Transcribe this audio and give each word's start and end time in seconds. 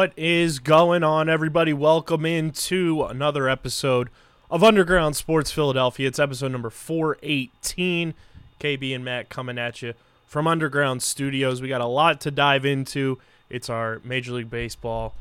What 0.00 0.14
is 0.16 0.60
going 0.60 1.04
on, 1.04 1.28
everybody? 1.28 1.74
Welcome 1.74 2.24
into 2.24 3.02
another 3.02 3.50
episode 3.50 4.08
of 4.50 4.64
Underground 4.64 5.14
Sports 5.14 5.50
Philadelphia. 5.50 6.08
It's 6.08 6.18
episode 6.18 6.52
number 6.52 6.70
418. 6.70 8.14
KB 8.58 8.94
and 8.94 9.04
Matt 9.04 9.28
coming 9.28 9.58
at 9.58 9.82
you 9.82 9.92
from 10.26 10.46
Underground 10.46 11.02
Studios. 11.02 11.60
We 11.60 11.68
got 11.68 11.82
a 11.82 11.86
lot 11.86 12.18
to 12.22 12.30
dive 12.30 12.64
into. 12.64 13.18
It's 13.50 13.68
our 13.68 14.00
Major 14.02 14.32
League 14.32 14.48
Baseball 14.48 15.14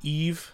Eve, 0.00 0.52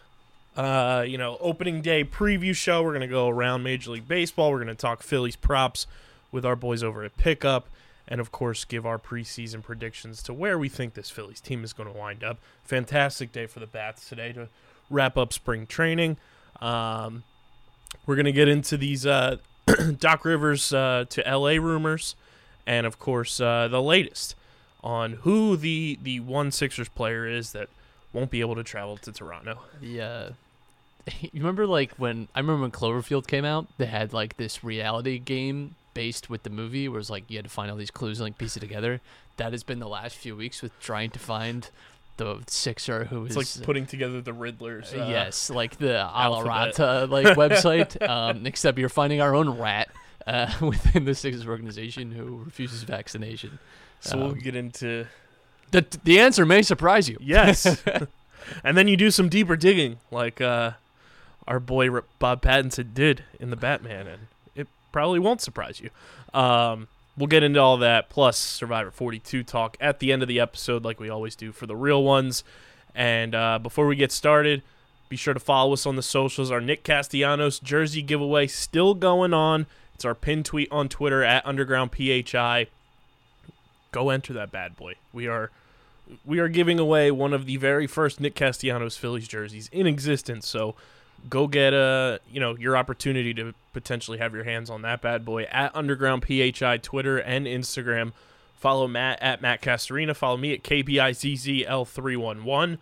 uh, 0.56 1.05
you 1.06 1.19
know, 1.19 1.36
opening 1.38 1.83
day 1.83 2.05
preview 2.05 2.56
show. 2.56 2.83
We're 2.83 2.92
going 2.92 3.02
to 3.02 3.08
go 3.08 3.28
around 3.28 3.62
Major 3.62 3.91
League 3.91 4.08
Baseball. 4.08 4.53
We're 4.53 4.64
going 4.64 4.69
to 4.69 4.75
talk 4.75 5.03
Phillies 5.03 5.36
props 5.36 5.86
with 6.33 6.47
our 6.47 6.56
boys 6.56 6.83
over 6.83 7.05
at 7.05 7.14
Pickup. 7.19 7.69
And 8.09 8.20
of 8.20 8.33
course, 8.33 8.64
give 8.64 8.87
our 8.87 8.98
preseason 8.98 9.62
predictions 9.62 10.23
to 10.25 10.33
where 10.33 10.59
we 10.59 10.69
think 10.69 10.95
this 10.95 11.11
Phillies 11.11 11.41
team 11.41 11.62
is 11.62 11.75
going 11.75 11.92
to 11.92 11.97
wind 11.97 12.25
up. 12.25 12.39
Fantastic 12.65 13.33
day 13.33 13.47
for 13.47 13.61
the 13.61 13.67
Bats 13.67 14.09
today 14.09 14.33
to 14.33 14.48
wrap 14.89 15.19
up 15.19 15.33
spring 15.33 15.67
training. 15.67 16.17
Um, 16.61 17.25
we're 18.06 18.17
going 18.17 18.25
to 18.25 18.33
get 18.33 18.48
into 18.48 18.77
these 18.77 19.06
uh, 19.06 19.37
Doc 19.98 20.25
Rivers 20.25 20.73
uh, 20.73 21.05
to 21.11 21.23
LA 21.23 21.53
rumors, 21.62 22.17
and 22.67 22.87
of 22.87 22.98
course, 22.98 23.41
uh, 23.41 23.69
the 23.69 23.83
latest 23.83 24.34
on 24.83 25.12
who 25.12 25.56
the 25.56 25.98
the 26.03 26.20
one 26.20 26.50
Sixers 26.50 26.89
player 26.89 27.27
is 27.27 27.53
that 27.53 27.69
won't 28.12 28.31
be 28.31 28.41
able 28.41 28.55
to 28.55 28.62
travel 28.62 28.97
to 28.97 29.12
Toronto. 29.12 29.61
Uh, 29.83 30.31
you 31.20 31.31
remember 31.34 31.67
like 31.67 31.93
when 31.97 32.28
I 32.34 32.41
remember 32.41 32.62
when 32.62 32.70
Cloverfield 32.70 33.27
came 33.27 33.45
out, 33.45 33.67
they 33.77 33.87
had 33.87 34.12
like 34.12 34.37
this 34.37 34.65
reality 34.65 35.19
game 35.19 35.75
based 35.98 36.30
with 36.30 36.42
the 36.44 36.50
movie 36.50 36.88
where 36.88 37.00
it's 37.00 37.10
like 37.10 37.24
you 37.28 37.36
had 37.38 37.44
to 37.44 37.50
find 37.50 37.70
all 37.70 37.77
these 37.77 37.91
clues 37.91 38.20
and 38.20 38.27
like 38.27 38.38
piece 38.38 38.56
it 38.56 38.60
together. 38.60 39.00
That 39.36 39.52
has 39.52 39.62
been 39.64 39.78
the 39.80 39.88
last 39.88 40.16
few 40.16 40.36
weeks 40.36 40.62
with 40.62 40.72
trying 40.80 41.10
to 41.10 41.18
find 41.18 41.68
the 42.18 42.41
Sixer 42.46 43.04
who 43.06 43.24
is 43.27 43.36
It's 43.36 43.56
like 43.58 43.66
putting 43.66 43.86
together 43.86 44.20
the 44.20 44.32
Riddler's. 44.32 44.92
Uh, 44.92 45.06
yes, 45.08 45.50
like 45.50 45.78
the. 45.78 46.08
Alarata 46.14 47.08
like 47.08 47.26
website. 47.44 48.00
Um, 48.08 48.46
except 48.46 48.78
you're 48.78 48.88
finding 48.88 49.20
our 49.20 49.34
own 49.34 49.48
rat 49.58 49.88
uh, 50.26 50.52
within 50.60 51.04
the 51.04 51.14
Sixers 51.14 51.46
organization 51.46 52.12
who 52.12 52.42
refuses 52.44 52.82
vaccination. 52.84 53.58
So 54.00 54.16
we'll 54.19 54.26
Um, 54.32 54.38
get 54.38 54.54
into 54.56 55.06
The 55.72 55.84
the 56.04 56.20
answer 56.20 56.44
may 56.46 56.62
surprise 56.62 57.08
you. 57.08 57.16
yes, 57.20 57.82
and 58.64 58.76
then 58.76 58.86
you 58.88 58.96
do 58.96 59.10
some 59.10 59.28
deeper 59.28 59.56
digging, 59.56 59.98
like 60.10 60.41
uh, 60.41 60.72
our 61.46 61.60
boy 61.60 61.88
Bob 62.19 62.42
Pattinson 62.42 62.94
did 62.94 63.24
in 63.41 63.50
the 63.50 63.56
Batman, 63.56 64.06
and 64.06 64.22
probably 64.92 65.19
won't 65.19 65.41
surprise 65.41 65.81
you. 65.81 65.91
Um, 66.39 66.89
we'll 67.17 67.27
get 67.27 67.43
into 67.43 67.60
all 67.60 67.76
that 67.78 68.09
plus 68.09 68.38
Survivor 68.38 68.91
42 68.91 69.43
talk 69.43 69.76
at 69.81 69.99
the 69.99 70.12
end 70.12 70.22
of 70.22 70.28
the 70.28 70.41
episode, 70.41 70.84
like 70.84 71.00
we 71.00 71.09
always 71.09 71.34
do 71.34 71.53
for 71.53 71.66
the 71.66 71.76
real 71.76 72.03
ones. 72.03 72.44
And 72.94 73.34
uh, 73.34 73.59
before 73.59 73.87
we 73.87 73.97
get 73.97 74.12
started, 74.12 74.62
be 75.09 75.16
sure 75.16 75.34
to 75.34 75.41
follow 75.41 75.72
us 75.72 75.87
on 75.87 75.97
the 75.97 76.03
socials. 76.03 76.50
Our 76.50 76.60
Nick 76.60 76.84
Castellanos 76.84 77.59
jersey 77.59 78.03
giveaway 78.03 78.47
still 78.47 78.94
going 78.94 79.32
on. 79.32 79.66
It's 79.94 80.04
our 80.04 80.15
pin 80.15 80.43
tweet 80.43 80.71
on 80.71 80.88
Twitter 80.88 81.25
at 81.25 81.44
UndergroundPHI. 81.44 82.69
Go 83.91 84.10
enter 84.10 84.32
that 84.34 84.53
bad 84.53 84.76
boy. 84.76 84.94
We 85.12 85.26
are 85.26 85.50
we 86.25 86.38
are 86.38 86.49
giving 86.49 86.78
away 86.78 87.10
one 87.10 87.32
of 87.32 87.47
the 87.47 87.56
very 87.56 87.87
first 87.87 88.20
Nick 88.20 88.34
Castellanos 88.34 88.97
Phillies 88.97 89.28
jerseys 89.28 89.69
in 89.72 89.87
existence. 89.87 90.47
So 90.47 90.75
go 91.29 91.47
get 91.47 91.73
a 91.73 92.21
you 92.31 92.41
know 92.41 92.56
your 92.56 92.77
opportunity 92.77 93.33
to 93.34 93.55
potentially 93.73 94.19
have 94.19 94.34
your 94.34 94.45
hands 94.45 94.71
on 94.71 94.83
that 94.83 95.01
bad 95.01 95.25
boy 95.25 95.45
at 95.45 95.75
Underground 95.75 96.25
PHI 96.27 96.79
Twitter 96.79 97.19
and 97.19 97.47
Instagram. 97.47 98.12
Follow 98.56 98.89
Matt 98.89 99.23
at 99.23 99.41
Matt 99.41 99.62
Castorina. 99.62 100.17
Follow 100.17 100.37
me 100.37 100.53
at 100.53 100.65
KBIZZL311. 100.65 102.79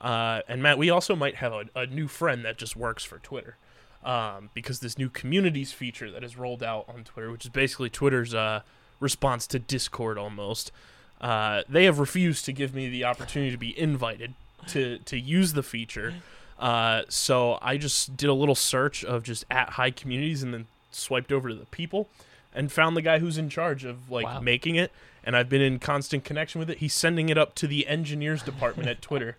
Uh, 0.00 0.40
and 0.48 0.62
Matt, 0.62 0.78
we 0.78 0.88
also 0.88 1.14
might 1.14 1.34
have 1.36 1.52
a, 1.52 1.64
a 1.74 1.84
new 1.86 2.08
friend 2.08 2.42
that 2.44 2.56
just 2.56 2.76
works 2.76 3.04
for 3.04 3.18
Twitter. 3.18 3.56
Um, 4.04 4.50
because 4.54 4.78
this 4.78 4.96
new 4.96 5.10
communities 5.10 5.72
feature 5.72 6.08
that 6.10 6.24
is 6.24 6.38
rolled 6.38 6.62
out 6.62 6.86
on 6.88 7.04
Twitter, 7.04 7.30
which 7.32 7.44
is 7.44 7.50
basically 7.50 7.90
Twitter's 7.90 8.32
uh, 8.32 8.60
response 9.00 9.46
to 9.48 9.58
Discord 9.58 10.16
almost, 10.16 10.70
uh, 11.20 11.62
they 11.68 11.84
have 11.84 11.98
refused 11.98 12.44
to 12.46 12.52
give 12.52 12.74
me 12.74 12.88
the 12.88 13.04
opportunity 13.04 13.50
to 13.50 13.58
be 13.58 13.78
invited 13.78 14.34
to 14.68 14.98
to 14.98 15.18
use 15.18 15.52
the 15.52 15.62
feature. 15.62 16.14
Uh, 16.58 17.02
so 17.08 17.58
I 17.62 17.76
just 17.76 18.16
did 18.16 18.28
a 18.28 18.34
little 18.34 18.54
search 18.54 19.04
of 19.04 19.22
just 19.22 19.44
at 19.50 19.70
high 19.70 19.90
communities 19.90 20.42
and 20.42 20.52
then 20.52 20.66
swiped 20.90 21.30
over 21.32 21.48
to 21.48 21.54
the 21.54 21.66
people 21.66 22.08
and 22.54 22.72
found 22.72 22.96
the 22.96 23.02
guy 23.02 23.18
who's 23.20 23.38
in 23.38 23.48
charge 23.48 23.84
of 23.84 24.10
like 24.10 24.24
Wow. 24.26 24.40
making 24.40 24.74
it. 24.76 24.90
And 25.24 25.36
I've 25.36 25.48
been 25.48 25.60
in 25.60 25.78
constant 25.78 26.24
connection 26.24 26.58
with 26.58 26.70
it. 26.70 26.78
He's 26.78 26.94
sending 26.94 27.28
it 27.28 27.36
up 27.38 27.54
to 27.56 27.66
the 27.66 27.86
engineers 27.86 28.42
department 28.42 28.88
at 28.88 29.02
Twitter 29.02 29.36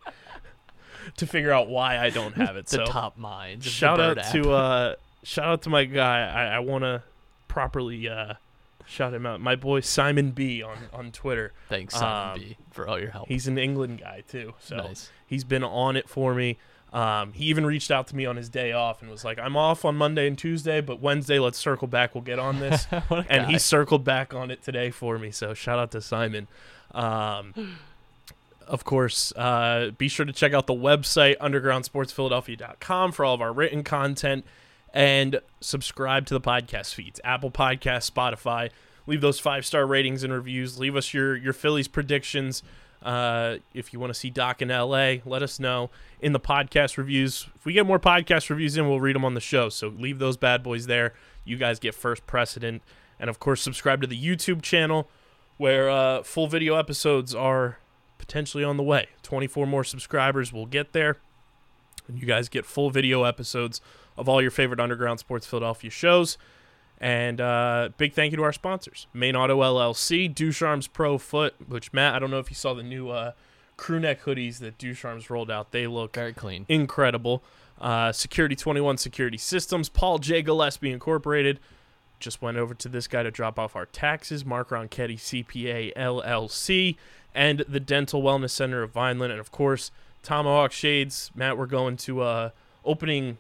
to 1.18 1.25
figure 1.28 1.52
out 1.52 1.68
why 1.68 1.97
I 1.97 2.09
don't 2.09 2.35
have 2.35 2.56
it. 2.56 2.66
The 2.69 2.78
so 2.78 2.85
top 2.85 3.18
minds. 3.18 3.66
shout 3.66 4.00
out 4.00 4.18
app. 4.19 4.31
to 4.34 4.51
uh 4.51 4.96
shout 5.24 5.46
out 5.46 5.62
to 5.63 5.69
my 5.69 5.84
guy 5.84 6.19
i, 6.30 6.56
I 6.56 6.59
want 6.59 6.84
to 6.86 7.03
properly 7.50 8.07
uh 8.07 8.36
shout 8.86 9.13
him 9.13 9.25
out 9.25 9.41
my 9.41 9.56
boy 9.56 9.81
simon 9.81 10.31
b 10.31 10.63
on 10.63 10.78
on 10.94 11.12
twitter 11.12 11.51
Thanks, 11.68 11.94
Simon 11.96 12.34
um, 12.34 12.40
B, 12.40 12.57
for 12.72 12.88
all 12.88 12.97
your 13.00 13.09
help. 13.09 13.28
he's 13.28 13.46
an 13.47 13.57
england 13.57 14.00
guy 14.00 14.24
too 14.30 14.53
so 14.62 14.78
nice. 14.78 15.12
he's 15.28 15.44
been 15.44 15.63
on 15.63 15.97
it 15.97 16.07
for 16.07 16.34
me 16.34 16.57
um, 16.91 17.33
he 17.33 17.45
even 17.45 17.66
reached 17.66 17.91
out 17.91 18.07
to 18.07 18.16
me 18.16 18.25
on 18.25 18.35
his 18.35 18.50
day 18.50 18.72
off 18.72 19.01
and 19.01 19.11
was 19.11 19.23
like 19.23 19.38
i'm 19.38 19.55
off 19.55 19.85
on 19.85 19.95
monday 19.95 20.25
and 20.27 20.38
tuesday 20.38 20.81
but 20.81 21.00
wednesday 21.00 21.38
let's 21.39 21.57
circle 21.57 21.88
back 21.88 22.16
we'll 22.16 22.23
get 22.23 22.39
on 22.39 22.59
this 22.59 22.88
and 22.91 23.27
guy. 23.27 23.45
he 23.45 23.59
circled 23.59 24.03
back 24.03 24.33
on 24.33 24.50
it 24.51 24.63
today 24.63 24.89
for 24.91 25.17
me. 25.19 25.31
So 25.31 25.53
shout 25.53 25.77
out 25.79 25.91
to 25.91 26.01
Simon. 26.01 26.47
Um, 26.91 27.77
of 28.67 28.83
course, 28.83 29.31
uh, 29.35 29.91
be 29.97 30.07
sure 30.07 30.25
to 30.25 30.33
check 30.33 30.53
out 30.53 30.67
the 30.67 30.73
website 30.73 31.38
undergroundsportsphiladelphia.com 31.38 33.11
for 33.11 33.25
all 33.25 33.33
of 33.33 33.41
our 33.41 33.53
written 33.53 33.83
content 33.83 34.45
and 34.94 35.39
subscribe 35.61 36.25
to 36.27 36.33
the 36.33 36.41
podcast 36.41 36.94
feeds 36.94 37.19
Apple 37.23 37.51
Podcasts, 37.51 38.11
Spotify. 38.11 38.69
Leave 39.07 39.21
those 39.21 39.39
five 39.39 39.66
star 39.66 39.85
ratings 39.85 40.23
and 40.23 40.31
reviews. 40.33 40.79
Leave 40.79 40.95
us 40.95 41.13
your 41.13 41.35
your 41.35 41.53
Phillies 41.53 41.88
predictions. 41.88 42.63
Uh, 43.02 43.58
if 43.74 43.94
you 43.94 44.00
want 44.00 44.14
to 44.14 44.20
see 44.20 44.30
Doc 44.30 44.62
in 44.62 44.70
LA, 44.70 45.16
let 45.26 45.42
us 45.42 45.60
know 45.60 45.90
in 46.20 46.34
the 46.34 46.40
podcast 46.40 46.98
reviews. 46.98 47.48
If 47.56 47.66
we 47.66 47.74
get 47.74 47.86
more 47.86 48.00
podcast 48.00 48.50
reviews 48.50 48.76
in, 48.78 48.88
we'll 48.88 49.00
read 49.00 49.16
them 49.16 49.26
on 49.26 49.34
the 49.34 49.42
show. 49.42 49.70
So 49.70 49.88
leave 49.88 50.20
those 50.20 50.38
bad 50.38 50.64
boys 50.64 50.88
there. 50.88 51.14
You 51.46 51.58
guys 51.58 51.80
get 51.80 51.96
first 51.96 52.28
precedent. 52.28 52.82
And 53.20 53.30
of 53.30 53.40
course, 53.40 53.62
subscribe 53.62 54.02
to 54.02 54.08
the 54.08 54.22
YouTube 54.22 54.62
channel 54.62 55.10
where 55.58 55.90
uh, 55.90 56.24
full 56.24 56.48
video 56.48 56.76
episodes 56.76 57.36
are 57.36 57.80
potentially 58.18 58.64
on 58.64 58.78
the 58.78 58.84
way. 58.84 59.08
24 59.24 59.66
more 59.66 59.84
subscribers 59.84 60.54
will 60.54 60.66
get 60.66 60.94
there. 60.94 61.18
And 62.08 62.20
you 62.20 62.26
guys 62.26 62.50
get 62.50 62.66
full 62.66 62.90
video 62.90 63.24
episodes 63.24 63.81
of 64.18 64.28
all 64.28 64.42
your 64.42 64.52
favorite 64.52 64.80
Underground 64.80 65.19
Sports 65.19 65.45
Philadelphia 65.45 65.90
shows. 65.90 66.38
And 67.01 67.40
uh, 67.40 67.90
big 67.98 68.13
thank 68.13 68.31
you 68.31 68.38
to 68.38 68.44
our 68.44 68.51
sponsors 68.54 69.07
Main 69.13 69.36
Auto 69.36 69.62
LLC, 69.62 70.34
Ducharme's 70.34 70.88
Pro 70.88 71.18
Foot, 71.18 71.56
which 71.68 71.94
Matt, 71.94 72.16
I 72.16 72.19
don't 72.19 72.31
know 72.31 72.40
if 72.40 72.50
you 72.50 72.56
saw 72.56 72.74
the 72.74 72.84
new 72.84 73.10
uh, 73.10 73.31
crew 73.78 74.00
neck 74.00 74.24
hoodies 74.24 74.60
that 74.60 74.78
Ducharme's 74.78 75.30
rolled 75.30 75.50
out. 75.50 75.72
They 75.72 75.88
look 75.88 76.16
Very 76.16 76.34
clean. 76.34 76.66
incredible. 76.68 77.42
Uh, 77.80 78.12
Security 78.12 78.56
21 78.57 78.98
Security 78.98 79.38
Systems, 79.38 79.88
Paul 79.88 80.19
J. 80.19 80.42
Gillespie 80.42 80.92
Incorporated. 80.92 81.60
Just 82.19 82.42
went 82.42 82.57
over 82.57 82.74
to 82.74 82.90
this 82.90 83.07
guy 83.07 83.24
to 83.24 83.31
drop 83.31 83.57
off 83.57 83.78
our 83.78 83.86
taxes. 83.86 84.44
Mark 84.44 84.72
Ronchetti 84.72 85.16
CPA 85.18 85.94
LLC, 85.95 86.98
and 87.34 87.60
the 87.69 87.80
Dental 87.80 88.22
Wellness 88.22 88.50
Center 88.50 88.84
of 88.84 88.92
Vineland, 88.92 89.31
and 89.31 89.40
of 89.40 89.52
course 89.54 89.92
Tomahawk 90.22 90.74
Shades. 90.74 91.31
Matt, 91.34 91.57
we're 91.57 91.66
going 91.66 91.95
to 91.95 92.19
uh, 92.19 92.50
opening 92.84 93.38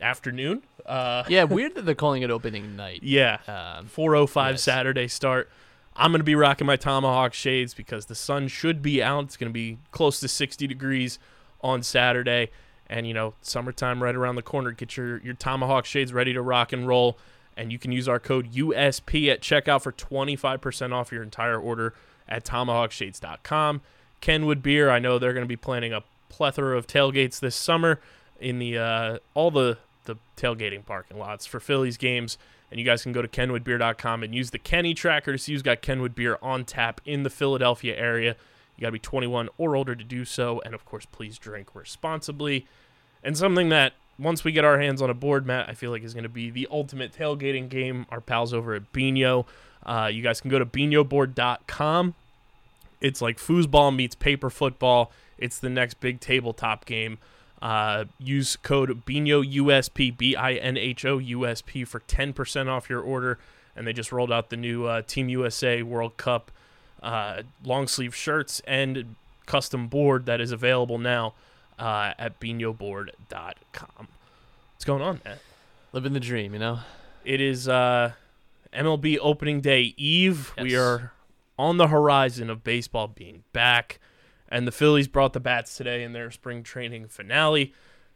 afternoon. 0.00 0.62
Uh, 0.86 1.24
Yeah, 1.28 1.44
weird 1.44 1.74
that 1.74 1.84
they're 1.84 1.94
calling 1.94 2.22
it 2.22 2.30
opening 2.30 2.76
night. 2.76 3.00
yeah, 3.02 3.38
Um, 3.46 3.86
405 3.86 4.60
Saturday 4.60 5.08
start. 5.08 5.50
I'm 5.96 6.12
going 6.12 6.20
to 6.20 6.24
be 6.24 6.36
rocking 6.36 6.66
my 6.66 6.76
Tomahawk 6.76 7.34
shades 7.34 7.74
because 7.74 8.06
the 8.06 8.14
sun 8.14 8.46
should 8.48 8.82
be 8.82 9.02
out. 9.02 9.24
It's 9.24 9.36
going 9.36 9.50
to 9.50 9.54
be 9.54 9.78
close 9.90 10.20
to 10.20 10.28
60 10.28 10.66
degrees 10.66 11.18
on 11.60 11.82
Saturday. 11.82 12.50
And 12.88 13.06
you 13.06 13.12
know, 13.12 13.34
summertime 13.42 14.02
right 14.02 14.14
around 14.14 14.36
the 14.36 14.42
corner. 14.42 14.70
Get 14.70 14.96
your 14.96 15.18
your 15.18 15.34
tomahawk 15.34 15.84
shades 15.84 16.12
ready 16.12 16.32
to 16.32 16.40
rock 16.40 16.72
and 16.72 16.86
roll. 16.86 17.18
And 17.56 17.70
you 17.72 17.78
can 17.78 17.90
use 17.92 18.08
our 18.08 18.20
code 18.20 18.52
USP 18.52 19.28
at 19.28 19.42
checkout 19.42 19.82
for 19.82 19.90
25% 19.92 20.92
off 20.92 21.10
your 21.12 21.22
entire 21.24 21.58
order 21.60 21.92
at 22.28 22.44
tomahawkshades.com. 22.44 23.80
Kenwood 24.20 24.62
Beer, 24.62 24.90
I 24.90 25.00
know 25.00 25.18
they're 25.18 25.32
going 25.32 25.44
to 25.44 25.48
be 25.48 25.56
planning 25.56 25.92
a 25.92 26.02
plethora 26.28 26.78
of 26.78 26.86
tailgates 26.86 27.40
this 27.40 27.56
summer 27.56 28.00
in 28.40 28.58
the 28.58 28.78
uh, 28.78 29.18
all 29.34 29.50
the 29.50 29.78
the 30.08 30.16
tailgating 30.36 30.84
parking 30.84 31.18
lots 31.18 31.46
for 31.46 31.60
Phillies 31.60 31.96
games. 31.96 32.36
And 32.70 32.80
you 32.80 32.84
guys 32.84 33.02
can 33.02 33.12
go 33.12 33.22
to 33.22 33.28
kenwoodbeer.com 33.28 34.22
and 34.22 34.34
use 34.34 34.50
the 34.50 34.58
Kenny 34.58 34.92
tracker 34.92 35.32
to 35.32 35.38
see 35.38 35.52
who's 35.52 35.62
got 35.62 35.80
Kenwood 35.80 36.14
Beer 36.14 36.38
on 36.42 36.64
tap 36.64 37.00
in 37.04 37.22
the 37.22 37.30
Philadelphia 37.30 37.96
area. 37.96 38.36
You 38.76 38.82
got 38.82 38.88
to 38.88 38.92
be 38.92 38.98
21 38.98 39.48
or 39.56 39.76
older 39.76 39.94
to 39.94 40.04
do 40.04 40.24
so. 40.24 40.60
And 40.64 40.74
of 40.74 40.84
course, 40.84 41.06
please 41.06 41.38
drink 41.38 41.74
responsibly. 41.74 42.66
And 43.22 43.38
something 43.38 43.68
that 43.70 43.94
once 44.18 44.44
we 44.44 44.52
get 44.52 44.64
our 44.64 44.78
hands 44.78 45.00
on 45.00 45.08
a 45.08 45.14
board, 45.14 45.46
Matt, 45.46 45.68
I 45.68 45.74
feel 45.74 45.90
like 45.90 46.02
is 46.02 46.14
going 46.14 46.24
to 46.24 46.28
be 46.28 46.50
the 46.50 46.68
ultimate 46.70 47.12
tailgating 47.12 47.68
game. 47.68 48.06
Our 48.10 48.20
pals 48.20 48.52
over 48.52 48.74
at 48.74 48.92
Binho. 48.92 49.46
Uh, 49.84 50.10
you 50.12 50.22
guys 50.22 50.40
can 50.40 50.50
go 50.50 50.58
to 50.58 50.66
binhoboard.com. 50.66 52.14
It's 53.00 53.22
like 53.22 53.38
foosball 53.38 53.94
meets 53.94 54.14
paper 54.14 54.50
football. 54.50 55.12
It's 55.38 55.58
the 55.58 55.70
next 55.70 56.00
big 56.00 56.20
tabletop 56.20 56.84
game. 56.84 57.18
Uh, 57.60 58.04
use 58.18 58.56
code 58.56 59.04
BINHO 59.04 59.42
USP, 59.42 60.16
B 60.16 60.36
I 60.36 60.54
N 60.54 60.76
H 60.76 61.04
O 61.04 61.18
USP, 61.18 61.86
for 61.86 62.00
10% 62.00 62.68
off 62.68 62.88
your 62.88 63.00
order. 63.00 63.38
And 63.74 63.86
they 63.86 63.92
just 63.92 64.12
rolled 64.12 64.32
out 64.32 64.50
the 64.50 64.56
new 64.56 64.86
uh, 64.86 65.02
Team 65.02 65.28
USA 65.28 65.82
World 65.82 66.16
Cup 66.16 66.50
uh, 67.02 67.42
long 67.64 67.86
sleeve 67.86 68.14
shirts 68.14 68.60
and 68.66 69.16
custom 69.46 69.88
board 69.88 70.26
that 70.26 70.40
is 70.40 70.52
available 70.52 70.98
now 70.98 71.34
uh, 71.78 72.12
at 72.18 72.38
binhoboard.com. 72.40 74.08
What's 74.74 74.84
going 74.84 75.02
on, 75.02 75.20
Matt? 75.24 75.38
Living 75.92 76.12
the 76.12 76.20
dream, 76.20 76.52
you 76.52 76.58
know. 76.58 76.80
It 77.24 77.40
is 77.40 77.68
uh, 77.68 78.12
MLB 78.72 79.18
opening 79.20 79.60
day 79.60 79.94
eve. 79.96 80.52
We 80.60 80.76
are 80.76 81.12
on 81.58 81.76
the 81.76 81.88
horizon 81.88 82.50
of 82.50 82.62
baseball 82.62 83.08
being 83.08 83.42
back. 83.52 83.98
And 84.48 84.66
the 84.66 84.72
Phillies 84.72 85.08
brought 85.08 85.32
the 85.32 85.40
bats 85.40 85.76
today 85.76 86.02
in 86.02 86.12
their 86.12 86.30
spring 86.30 86.62
training 86.62 87.08
finale. 87.08 87.74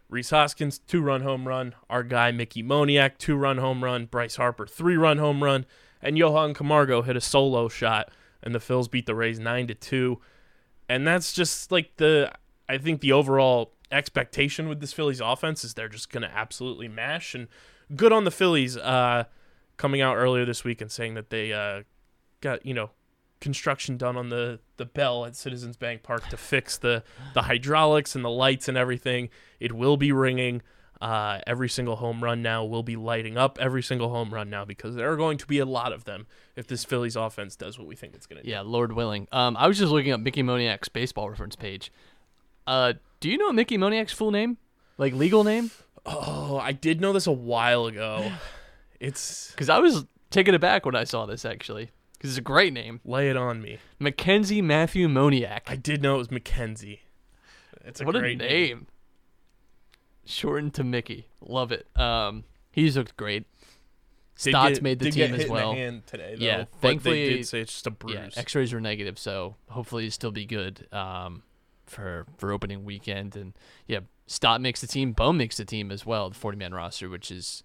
Rhys 0.08 0.30
Hoskins, 0.30 0.78
two 0.78 1.00
run 1.00 1.22
home 1.22 1.48
run. 1.48 1.74
Our 1.88 2.02
guy, 2.02 2.32
Mickey 2.32 2.62
Moniak, 2.62 3.18
two 3.18 3.36
run 3.36 3.58
home 3.58 3.82
run. 3.82 4.06
Bryce 4.06 4.36
Harper, 4.36 4.66
three 4.66 4.96
run 4.96 5.18
home 5.18 5.42
run. 5.42 5.66
And 6.00 6.18
Johan 6.18 6.54
Camargo 6.54 7.02
hit 7.02 7.16
a 7.16 7.20
solo 7.20 7.68
shot. 7.68 8.10
And 8.42 8.54
the 8.54 8.60
Phillies 8.60 8.88
beat 8.88 9.06
the 9.06 9.14
Rays 9.14 9.38
9 9.38 9.68
to 9.68 9.74
2. 9.74 10.20
And 10.88 11.06
that's 11.06 11.32
just 11.32 11.70
like 11.70 11.96
the, 11.96 12.32
I 12.68 12.76
think 12.78 13.00
the 13.00 13.12
overall 13.12 13.72
expectation 13.90 14.68
with 14.68 14.80
this 14.80 14.92
Phillies 14.92 15.20
offense 15.20 15.64
is 15.64 15.74
they're 15.74 15.88
just 15.88 16.10
going 16.10 16.22
to 16.22 16.30
absolutely 16.30 16.88
mash. 16.88 17.34
And 17.34 17.48
good 17.94 18.12
on 18.12 18.24
the 18.24 18.30
Phillies 18.30 18.76
uh, 18.76 19.24
coming 19.76 20.00
out 20.00 20.16
earlier 20.16 20.44
this 20.44 20.64
week 20.64 20.80
and 20.80 20.90
saying 20.90 21.14
that 21.14 21.30
they 21.30 21.52
uh, 21.52 21.82
got, 22.40 22.66
you 22.66 22.74
know, 22.74 22.90
construction 23.40 23.96
done 23.96 24.16
on 24.16 24.28
the 24.28 24.60
the 24.82 24.86
bell 24.86 25.24
at 25.24 25.36
Citizens 25.36 25.76
Bank 25.76 26.02
Park 26.02 26.28
to 26.30 26.36
fix 26.36 26.76
the 26.76 27.04
the 27.34 27.42
hydraulics 27.42 28.16
and 28.16 28.24
the 28.24 28.30
lights 28.30 28.66
and 28.68 28.76
everything. 28.76 29.28
It 29.60 29.72
will 29.72 29.96
be 29.96 30.10
ringing. 30.10 30.62
Uh, 31.00 31.40
every 31.48 31.68
single 31.68 31.96
home 31.96 32.22
run 32.22 32.42
now 32.42 32.64
will 32.64 32.82
be 32.84 32.94
lighting 32.94 33.36
up 33.36 33.58
every 33.60 33.82
single 33.82 34.08
home 34.10 34.32
run 34.32 34.48
now 34.48 34.64
because 34.64 34.94
there 34.94 35.10
are 35.10 35.16
going 35.16 35.36
to 35.36 35.46
be 35.46 35.58
a 35.58 35.64
lot 35.64 35.92
of 35.92 36.04
them 36.04 36.26
if 36.54 36.66
this 36.68 36.84
Phillies 36.84 37.16
offense 37.16 37.56
does 37.56 37.76
what 37.76 37.88
we 37.88 37.96
think 37.96 38.14
it's 38.14 38.26
going 38.26 38.38
to 38.38 38.44
do. 38.44 38.50
Yeah, 38.50 38.60
Lord 38.60 38.92
willing. 38.92 39.26
Um, 39.32 39.56
I 39.56 39.66
was 39.66 39.78
just 39.78 39.90
looking 39.90 40.12
up 40.12 40.20
Mickey 40.20 40.44
Moniak's 40.44 40.88
baseball 40.88 41.28
reference 41.28 41.56
page. 41.56 41.90
Uh, 42.68 42.94
do 43.18 43.28
you 43.28 43.36
know 43.36 43.52
Mickey 43.52 43.78
Moniak's 43.78 44.12
full 44.12 44.30
name? 44.30 44.58
Like 44.98 45.12
legal 45.12 45.42
name? 45.42 45.72
Oh, 46.06 46.56
I 46.56 46.70
did 46.72 47.00
know 47.00 47.12
this 47.12 47.26
a 47.26 47.32
while 47.32 47.86
ago. 47.86 48.32
It's 49.00 49.50
Because 49.50 49.68
I 49.68 49.80
was 49.80 50.04
taken 50.30 50.54
aback 50.54 50.86
when 50.86 50.94
I 50.94 51.02
saw 51.02 51.26
this 51.26 51.44
actually. 51.44 51.90
Because 52.22 52.34
it's 52.34 52.38
a 52.38 52.42
great 52.42 52.72
name, 52.72 53.00
lay 53.04 53.30
it 53.30 53.36
on 53.36 53.60
me. 53.60 53.78
Mackenzie 53.98 54.62
Matthew 54.62 55.08
Moniak. 55.08 55.62
I 55.66 55.74
did 55.74 56.02
know 56.04 56.14
it 56.14 56.18
was 56.18 56.30
Mackenzie. 56.30 57.02
It's 57.84 58.00
a 58.00 58.04
what 58.04 58.14
a 58.14 58.20
great 58.20 58.38
name. 58.38 58.86
Shortened 60.24 60.72
to 60.74 60.84
Mickey. 60.84 61.26
Love 61.40 61.72
it. 61.72 61.84
Um, 61.98 62.44
he's 62.70 62.96
looked 62.96 63.16
great. 63.16 63.46
Stotts 64.36 64.74
get- 64.74 64.82
made 64.84 64.98
the 65.00 65.10
team 65.10 65.34
as 65.34 65.48
well. 65.48 65.72
today, 65.74 66.36
though, 66.38 66.44
Yeah, 66.44 66.64
thankfully- 66.80 67.28
they 67.28 67.34
did 67.38 67.46
say 67.48 67.60
it's 67.62 67.72
just 67.72 67.88
a 67.88 67.90
bruise. 67.90 68.14
Yeah, 68.14 68.28
X-rays 68.36 68.72
were 68.72 68.80
negative, 68.80 69.18
so 69.18 69.56
hopefully 69.70 70.04
he'll 70.04 70.12
still 70.12 70.30
be 70.30 70.46
good 70.46 70.86
um, 70.92 71.42
for 71.86 72.26
for 72.38 72.52
opening 72.52 72.84
weekend. 72.84 73.34
And 73.34 73.52
yeah, 73.88 73.98
Stott 74.28 74.60
makes 74.60 74.80
the 74.80 74.86
team. 74.86 75.10
Bohm 75.12 75.38
makes 75.38 75.56
the 75.56 75.64
team 75.64 75.90
as 75.90 76.06
well. 76.06 76.30
The 76.30 76.36
forty-man 76.36 76.72
roster, 76.72 77.08
which 77.08 77.32
is 77.32 77.64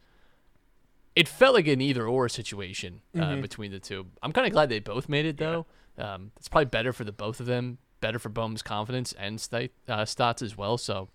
it 1.18 1.28
felt 1.28 1.56
like 1.56 1.68
an 1.68 1.82
either-or 1.82 2.30
situation 2.30 3.02
uh, 3.16 3.20
Mm-hmm. 3.20 3.42
between 3.42 3.72
the 3.72 3.80
two. 3.80 4.06
I'm 4.22 4.32
kind 4.32 4.48
of 4.48 4.54
glad 4.54 4.70
they 4.70 4.80
both 4.80 5.10
made 5.10 5.26
it 5.26 5.38
though. 5.38 5.66
Um, 5.98 6.32
it's 6.38 6.48
probably 6.48 6.66
better 6.66 6.94
for 6.94 7.04
the 7.04 7.12
both 7.12 7.40
of 7.40 7.46
them. 7.46 7.80
Better 8.00 8.20
for 8.20 8.30
Bohm's 8.30 8.62
confidence 8.62 9.14
and 9.14 9.42
St- 9.42 9.72
uh, 9.88 10.06
Stotts 10.06 10.42
as 10.44 10.56
well. 10.56 10.78
So 10.78 11.10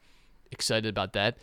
excited 0.51 0.89
about 0.89 1.13
that. 1.13 1.37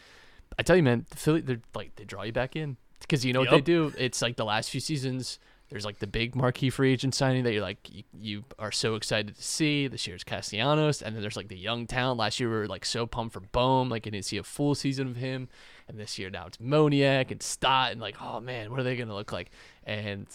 I 0.58 0.64
tell 0.64 0.76
you, 0.76 0.84
man, 0.84 1.06
the 1.10 1.16
Philly, 1.16 1.42
they're 1.42 1.62
like 1.74 1.96
they 1.96 2.04
draw 2.04 2.24
you 2.24 2.34
back 2.34 2.56
in 2.56 2.76
because 3.00 3.24
you 3.24 3.32
know 3.34 3.40
what 3.40 3.50
they 3.52 3.62
do. 3.62 3.94
It's 3.98 4.22
like 4.22 4.36
the 4.36 4.44
last 4.46 4.70
few 4.70 4.82
seasons. 4.82 5.40
There's 5.70 5.86
like 5.86 6.00
the 6.00 6.08
big 6.08 6.36
marquee 6.36 6.72
free 6.72 6.92
agent 6.92 7.14
signing 7.14 7.44
that 7.44 7.54
you're 7.54 7.62
like 7.62 7.78
you, 7.90 8.04
you 8.20 8.44
are 8.58 8.72
so 8.72 8.96
excited 8.96 9.36
to 9.36 9.42
see. 9.44 9.88
This 9.88 10.08
year's 10.08 10.24
Castellanos, 10.24 11.02
and 11.02 11.16
then 11.16 11.22
there's 11.22 11.38
like 11.38 11.48
the 11.48 11.56
young 11.58 11.86
talent. 11.88 12.18
Last 12.20 12.40
year 12.40 12.50
we 12.50 12.56
were 12.58 12.68
like 12.68 12.84
so 12.86 13.06
pumped 13.06 13.34
for 13.34 13.40
Bohm, 13.40 13.88
like 13.88 14.06
I 14.08 14.10
didn't 14.10 14.26
see 14.26 14.38
a 14.38 14.44
full 14.44 14.74
season 14.76 15.08
of 15.08 15.16
him, 15.16 15.48
and 15.89 16.00
this 16.00 16.18
year 16.18 16.30
now 16.30 16.45
it's 16.45 16.57
Moniak 16.57 17.31
and 17.31 17.41
Stott, 17.44 17.91
and 17.91 18.00
like 18.00 18.15
oh 18.21 18.39
man, 18.39 18.71
what 18.71 18.80
are 18.80 18.83
they 18.83 18.95
gonna 18.95 19.15
look 19.15 19.31
like? 19.33 19.51
And 19.83 20.27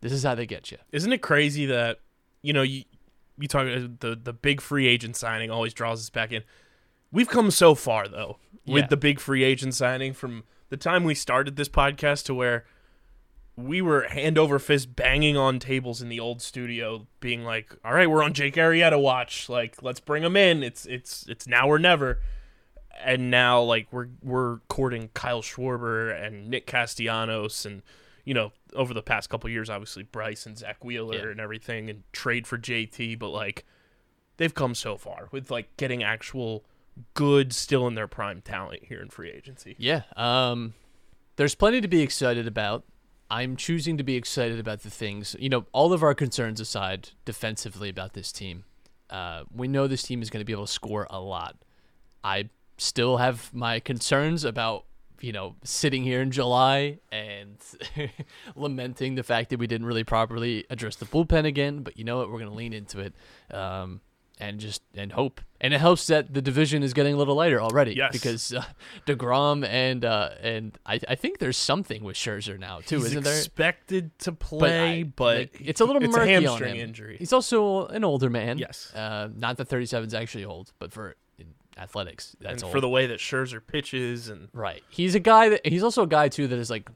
this 0.00 0.12
is 0.12 0.22
how 0.22 0.34
they 0.36 0.46
get 0.46 0.70
you. 0.70 0.78
Isn't 0.92 1.12
it 1.12 1.22
crazy 1.22 1.66
that 1.66 1.98
you 2.42 2.52
know 2.52 2.62
you 2.62 2.84
you 3.38 3.48
talk 3.48 3.62
uh, 3.66 3.88
the 4.00 4.18
the 4.22 4.32
big 4.32 4.60
free 4.60 4.86
agent 4.86 5.16
signing 5.16 5.50
always 5.50 5.74
draws 5.74 6.00
us 6.00 6.10
back 6.10 6.30
in. 6.30 6.42
We've 7.10 7.28
come 7.28 7.50
so 7.50 7.74
far 7.74 8.06
though 8.06 8.36
with 8.66 8.82
Yeah. 8.84 8.86
the 8.88 8.96
big 8.96 9.18
free 9.18 9.42
agent 9.42 9.74
signing 9.74 10.12
from 10.12 10.44
the 10.68 10.76
time 10.76 11.02
we 11.02 11.14
started 11.14 11.56
this 11.56 11.68
podcast 11.68 12.24
to 12.26 12.34
where 12.34 12.64
we 13.56 13.82
were 13.82 14.02
hand 14.04 14.38
over 14.38 14.58
fist 14.58 14.94
banging 14.94 15.36
on 15.36 15.58
tables 15.58 16.00
in 16.00 16.08
the 16.08 16.20
old 16.20 16.40
studio 16.40 17.06
being 17.18 17.42
like 17.44 17.74
all 17.84 17.92
right 17.92 18.08
we're 18.08 18.22
on 18.22 18.32
Jake 18.32 18.54
Arrieta 18.54 19.00
watch 19.00 19.48
like 19.48 19.82
let's 19.82 20.00
bring 20.00 20.22
him 20.22 20.36
in 20.36 20.62
it's 20.62 20.86
it's 20.86 21.26
it's 21.28 21.46
now 21.48 21.68
or 21.68 21.78
never 21.78 22.20
and 23.02 23.30
now 23.30 23.62
like 23.62 23.86
we're 23.92 24.08
we're 24.22 24.58
courting 24.68 25.08
Kyle 25.14 25.42
Schwarber 25.42 26.10
and 26.24 26.48
Nick 26.48 26.66
Castellanos 26.66 27.64
and 27.64 27.82
you 28.24 28.34
know 28.34 28.52
over 28.74 28.92
the 28.94 29.02
past 29.02 29.30
couple 29.30 29.48
years 29.50 29.70
obviously 29.70 30.02
Bryce 30.02 30.46
and 30.46 30.56
Zack 30.58 30.84
Wheeler 30.84 31.16
Yeah. 31.16 31.30
and 31.30 31.40
everything 31.40 31.88
and 31.90 32.02
trade 32.12 32.46
for 32.46 32.58
JT 32.58 33.18
but 33.18 33.28
like 33.30 33.64
they've 34.36 34.54
come 34.54 34.74
so 34.74 34.96
far 34.96 35.28
with 35.32 35.50
like 35.50 35.76
getting 35.76 36.02
actual 36.02 36.64
good 37.14 37.52
still 37.52 37.86
in 37.86 37.94
their 37.94 38.08
prime 38.08 38.42
talent 38.42 38.84
here 38.84 39.00
in 39.00 39.08
free 39.08 39.30
agency. 39.30 39.74
Yeah. 39.78 40.02
Um, 40.16 40.74
there's 41.36 41.54
plenty 41.54 41.80
to 41.80 41.88
be 41.88 42.02
excited 42.02 42.46
about. 42.46 42.84
I'm 43.30 43.54
choosing 43.56 43.96
to 43.96 44.02
be 44.02 44.16
excited 44.16 44.58
about 44.58 44.80
the 44.82 44.90
things, 44.90 45.36
you 45.38 45.48
know, 45.48 45.64
all 45.72 45.92
of 45.92 46.02
our 46.02 46.14
concerns 46.14 46.60
aside 46.60 47.10
defensively 47.24 47.88
about 47.88 48.12
this 48.14 48.32
team. 48.32 48.64
Uh, 49.08 49.44
we 49.54 49.68
know 49.68 49.86
this 49.86 50.02
team 50.02 50.20
is 50.20 50.30
going 50.30 50.40
to 50.40 50.44
be 50.44 50.52
able 50.52 50.66
to 50.66 50.72
score 50.72 51.06
a 51.10 51.20
lot. 51.20 51.56
I 52.24 52.50
still 52.80 53.18
have 53.18 53.52
my 53.54 53.78
concerns 53.80 54.44
about, 54.44 54.84
you 55.20 55.32
know, 55.32 55.54
sitting 55.64 56.02
here 56.02 56.22
in 56.22 56.30
July 56.30 56.98
and 57.12 57.58
lamenting 58.56 59.14
the 59.14 59.22
fact 59.22 59.50
that 59.50 59.58
we 59.58 59.66
didn't 59.66 59.86
really 59.86 60.04
properly 60.04 60.64
address 60.70 60.96
the 60.96 61.04
bullpen 61.06 61.44
again. 61.44 61.82
But 61.82 61.96
you 61.98 62.04
know 62.04 62.18
what? 62.18 62.30
We're 62.30 62.38
going 62.38 62.50
to 62.50 62.56
lean 62.56 62.72
into 62.72 63.00
it. 63.00 63.14
Um, 63.54 64.00
and 64.42 64.58
just 64.58 64.80
and 64.94 65.12
hope, 65.12 65.42
and 65.60 65.74
it 65.74 65.80
helps 65.80 66.06
that 66.06 66.32
the 66.32 66.40
division 66.40 66.82
is 66.82 66.94
getting 66.94 67.12
a 67.12 67.16
little 67.18 67.34
lighter 67.34 67.60
already. 67.60 67.92
Yes. 67.92 68.10
because 68.12 68.54
uh, 68.54 68.64
Degrom 69.06 69.66
and 69.66 70.02
uh, 70.02 70.30
and 70.40 70.78
I, 70.86 70.98
I 71.06 71.14
think 71.14 71.40
there's 71.40 71.58
something 71.58 72.02
with 72.02 72.16
Scherzer 72.16 72.58
now 72.58 72.78
too, 72.80 72.96
He's 72.96 73.08
isn't 73.08 73.24
there? 73.24 73.36
expected 73.36 74.18
to 74.20 74.32
play, 74.32 75.00
I- 75.00 75.02
but, 75.02 75.36
like, 75.36 75.60
it's 75.62 75.82
a 75.82 75.84
little 75.84 76.02
it's 76.02 76.16
murky 76.16 76.32
a 76.32 76.36
on 76.38 76.42
hamstring 76.44 76.76
him. 76.76 76.80
injury. 76.88 77.16
He's 77.18 77.34
also 77.34 77.84
an 77.88 78.02
older 78.02 78.30
man. 78.30 78.56
Yes. 78.56 78.90
uh, 78.94 79.28
not 79.36 79.58
that 79.58 79.66
37 79.68 80.06
is 80.06 80.14
actually 80.14 80.46
old, 80.46 80.72
but 80.78 80.90
for 80.90 81.16
athletics, 81.80 82.36
that's 82.40 82.54
and 82.54 82.64
old. 82.64 82.72
for 82.72 82.80
the 82.80 82.88
way 82.88 83.06
that 83.06 83.18
Scherzer 83.18 83.60
pitches 83.66 84.28
and 84.28 84.48
right. 84.52 84.82
He's 84.90 85.14
a 85.14 85.20
guy 85.20 85.48
that 85.48 85.66
he's 85.66 85.82
also 85.82 86.02
a 86.02 86.06
guy 86.06 86.28
too 86.28 86.46
that 86.48 86.56
has 86.58 86.70
like 86.70 86.90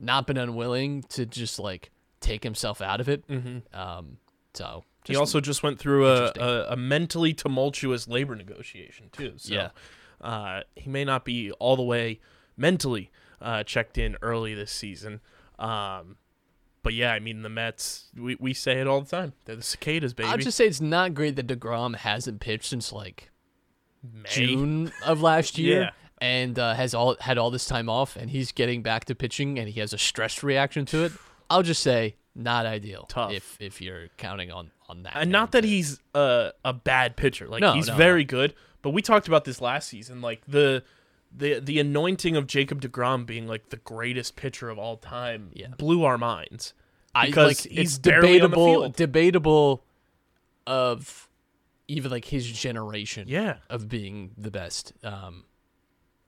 not 0.00 0.26
been 0.26 0.36
unwilling 0.36 1.02
to 1.10 1.24
just 1.26 1.58
like 1.58 1.90
take 2.20 2.42
himself 2.42 2.80
out 2.80 3.00
of 3.00 3.08
it. 3.08 3.24
Um, 3.72 4.18
so 4.54 4.84
he 5.04 5.16
also 5.16 5.40
just 5.40 5.62
went 5.62 5.78
through 5.78 6.06
a, 6.08 6.32
a, 6.38 6.66
a 6.70 6.76
mentally 6.76 7.32
tumultuous 7.32 8.08
labor 8.08 8.34
negotiation 8.36 9.08
too. 9.12 9.34
So 9.36 9.54
Yeah. 9.54 9.70
uh, 10.20 10.62
he 10.74 10.90
may 10.90 11.04
not 11.04 11.24
be 11.24 11.50
all 11.52 11.76
the 11.76 11.82
way 11.82 12.20
mentally 12.56 13.10
uh, 13.40 13.62
checked 13.62 13.98
in 13.98 14.16
early 14.20 14.54
this 14.54 14.72
season. 14.72 15.20
Um, 15.58 16.16
but 16.82 16.94
yeah, 16.94 17.12
I 17.12 17.18
mean 17.20 17.42
the 17.42 17.48
Mets. 17.48 18.06
We, 18.16 18.36
we 18.40 18.54
say 18.54 18.80
it 18.80 18.86
all 18.86 19.00
the 19.00 19.08
time. 19.10 19.32
They're 19.44 19.56
the 19.56 19.62
cicadas, 19.62 20.14
baby. 20.14 20.28
I'll 20.28 20.38
just 20.38 20.56
say 20.56 20.66
it's 20.66 20.80
not 20.80 21.14
great 21.14 21.36
that 21.36 21.46
Degrom 21.46 21.96
hasn't 21.96 22.40
pitched 22.40 22.66
since 22.70 22.92
like 22.92 23.30
May. 24.02 24.28
June 24.28 24.92
of 25.04 25.22
last 25.22 25.58
year. 25.58 25.80
Yeah. 25.82 25.90
And 26.20 26.58
uh, 26.58 26.74
has 26.74 26.94
all 26.94 27.16
had 27.20 27.38
all 27.38 27.52
this 27.52 27.64
time 27.64 27.88
off, 27.88 28.16
and 28.16 28.28
he's 28.28 28.50
getting 28.50 28.82
back 28.82 29.04
to 29.04 29.14
pitching, 29.14 29.56
and 29.56 29.68
he 29.68 29.78
has 29.78 29.92
a 29.92 29.98
stress 29.98 30.42
reaction 30.42 30.84
to 30.86 31.04
it. 31.04 31.12
I'll 31.48 31.62
just 31.62 31.80
say, 31.80 32.16
not 32.34 32.66
ideal. 32.66 33.06
Tough. 33.08 33.32
if 33.32 33.56
if 33.60 33.80
you're 33.80 34.08
counting 34.16 34.50
on 34.50 34.72
on 34.88 35.04
that. 35.04 35.12
And 35.16 35.30
not 35.30 35.52
that 35.52 35.62
he's 35.62 36.00
a 36.14 36.52
a 36.64 36.72
bad 36.72 37.16
pitcher. 37.16 37.46
Like 37.46 37.60
No, 37.60 37.72
he's 37.74 37.86
no, 37.86 37.94
very 37.94 38.24
no. 38.24 38.26
good. 38.28 38.54
But 38.82 38.90
we 38.90 39.00
talked 39.02 39.28
about 39.28 39.44
this 39.44 39.60
last 39.60 39.88
season. 39.88 40.20
Like 40.20 40.42
the 40.48 40.82
the 41.36 41.60
the 41.60 41.78
anointing 41.78 42.36
of 42.36 42.48
Jacob 42.48 42.80
Degrom 42.80 43.24
being 43.24 43.46
like 43.46 43.68
the 43.68 43.76
greatest 43.76 44.34
pitcher 44.34 44.70
of 44.70 44.78
all 44.78 44.96
time 44.96 45.50
Yeah. 45.54 45.68
blew 45.78 46.02
our 46.02 46.18
minds. 46.18 46.74
I, 47.14 47.26
because 47.26 47.64
like, 47.64 47.72
he's 47.72 47.94
it's 47.94 47.98
barely 47.98 48.40
on 48.40 48.50
the 48.50 48.56
debatable, 48.56 48.88
debatable 48.90 49.84
of 50.66 51.28
even 51.88 52.10
like 52.10 52.26
his 52.26 52.46
generation. 52.46 53.24
Yeah. 53.28 53.56
of 53.70 53.88
being 53.88 54.32
the 54.36 54.50
best. 54.50 54.92
Um, 55.02 55.44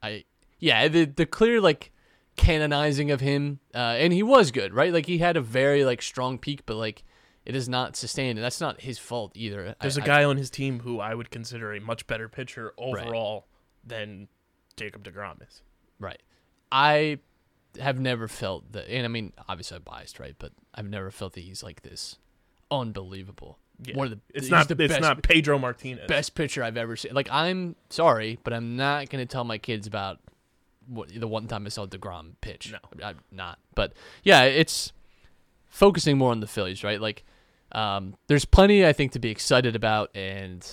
I 0.03 0.25
yeah, 0.59 0.89
the 0.89 1.05
the 1.05 1.27
clear 1.27 1.61
like 1.61 1.93
canonizing 2.37 3.11
of 3.11 3.21
him, 3.21 3.61
uh, 3.75 3.97
and 3.99 4.13
he 4.13 4.23
was 4.23 4.51
good, 4.51 4.73
right? 4.75 4.93
Like 4.93 5.07
he 5.07 5.19
had 5.19 5.37
a 5.37 5.41
very 5.41 5.85
like 5.85 6.01
strong 6.03 6.39
peak, 6.39 6.63
but 6.67 6.77
like 6.77 7.05
it 7.45 7.55
is 7.57 7.69
not 7.69 7.97
sustained, 7.97 8.39
and 8.39 8.45
that's 8.45 8.61
not 8.61 8.81
his 8.83 8.99
fault 8.99 9.33
either. 9.35 9.75
There's 9.81 9.97
a 9.99 10.03
a 10.03 10.05
guy 10.05 10.25
on 10.25 10.37
his 10.37 10.51
team 10.51 10.81
who 10.81 11.01
I 11.01 11.15
would 11.15 11.31
consider 11.31 11.73
a 11.75 11.81
much 11.81 12.07
better 12.07 12.29
pitcher 12.29 12.73
Right. 12.79 13.05
overall 13.05 13.47
than 13.85 14.29
Jacob 14.77 15.05
Degrom 15.05 15.47
is. 15.47 15.63
right. 15.99 16.21
I 16.73 17.19
have 17.79 17.99
never 18.01 18.29
felt 18.29 18.73
that, 18.73 18.89
and 18.89 19.05
I 19.05 19.09
mean, 19.09 19.33
obviously 19.49 19.77
I'm 19.77 19.83
biased, 19.83 20.19
right? 20.21 20.35
But 20.39 20.53
I've 20.75 20.89
never 20.89 21.11
felt 21.11 21.33
that 21.35 21.41
he's 21.41 21.63
like 21.63 21.83
this 21.83 22.19
unbelievable. 22.71 23.59
Yeah. 23.85 23.97
One 23.97 24.07
of 24.07 24.11
the 24.13 24.21
it's 24.35 24.51
not 24.51 24.69
the 24.69 24.75
it's 24.83 24.93
best, 24.93 25.01
not 25.01 25.23
Pedro 25.23 25.59
Martinez. 25.59 26.07
best 26.07 26.35
pitcher 26.35 26.63
I've 26.63 26.77
ever 26.77 26.97
seen. 26.97 27.15
Like 27.15 27.29
I'm 27.31 27.77
sorry, 27.89 28.39
but 28.45 28.53
I'm 28.53 28.77
not 28.77 29.09
gonna 29.09 29.27
tell 29.27 29.45
my 29.45 29.59
kids 29.59 29.87
about 29.87 30.19
what 30.87 31.09
the 31.15 31.27
one 31.29 31.47
time 31.47 31.67
I 31.67 31.69
saw 31.69 31.87
Degrom 31.87 32.33
pitch. 32.41 32.73
No. 32.73 33.07
I'm 33.07 33.19
not. 33.31 33.59
But 33.75 33.93
yeah, 34.23 34.43
it's 34.43 34.93
focusing 35.69 36.19
more 36.19 36.33
on 36.33 36.41
the 36.41 36.47
Phillies, 36.47 36.85
right? 36.85 37.01
Like, 37.01 37.25
um, 37.73 38.17
there's 38.27 38.45
plenty 38.45 38.85
I 38.85 38.93
think 38.93 39.13
to 39.13 39.19
be 39.19 39.31
excited 39.31 39.77
about, 39.77 40.11
and 40.15 40.67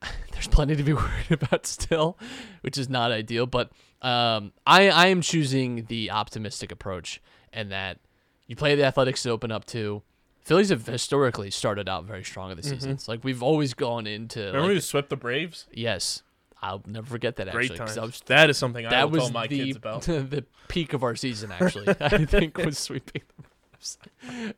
there's 0.32 0.48
plenty 0.48 0.76
to 0.76 0.82
be 0.82 0.92
worried 0.94 1.30
about 1.30 1.66
still, 1.66 2.16
which 2.62 2.78
is 2.78 2.88
not 2.88 3.10
ideal. 3.12 3.46
But 3.46 3.72
um, 4.02 4.52
I 4.66 4.88
I 4.88 5.06
am 5.08 5.20
choosing 5.20 5.86
the 5.86 6.10
optimistic 6.12 6.72
approach, 6.72 7.20
and 7.52 7.70
that 7.72 7.98
you 8.46 8.56
play 8.56 8.74
the 8.74 8.84
Athletics 8.84 9.22
to 9.24 9.30
open 9.30 9.50
up 9.50 9.64
to. 9.66 10.02
Phillies 10.46 10.68
have 10.70 10.86
historically 10.86 11.50
started 11.50 11.88
out 11.88 12.04
very 12.04 12.22
strong 12.22 12.52
in 12.52 12.56
the 12.56 12.62
seasons. 12.62 13.08
Like 13.08 13.24
we've 13.24 13.42
always 13.42 13.74
gone 13.74 14.06
into 14.06 14.38
Mm-hmm. 14.38 14.46
Remember 14.54 14.68
like, 14.68 14.76
we 14.76 14.80
swept 14.80 15.08
the 15.10 15.16
Braves? 15.16 15.66
Yes, 15.72 16.22
I'll 16.62 16.82
never 16.86 17.04
forget 17.06 17.34
that. 17.36 17.50
Great 17.50 17.72
actually, 17.72 17.78
'cause 17.80 17.88
times. 17.96 17.98
I 17.98 18.04
was- 18.06 18.20
that 18.26 18.50
is 18.50 18.56
something 18.56 18.86
I 18.86 18.90
that 18.90 19.04
will 19.10 19.18
was 19.18 19.24
tell 19.24 19.32
my 19.32 19.46
the 19.48 19.58
kids 19.58 19.76
about. 19.76 20.02
the 20.02 20.44
peak 20.68 20.92
of 20.92 21.02
our 21.02 21.16
season. 21.16 21.50
Actually, 21.60 21.88
I 22.00 22.24
think 22.24 22.56
was 22.58 22.78
sweeping 22.78 23.22
the 23.36 23.44
Braves. 23.72 23.98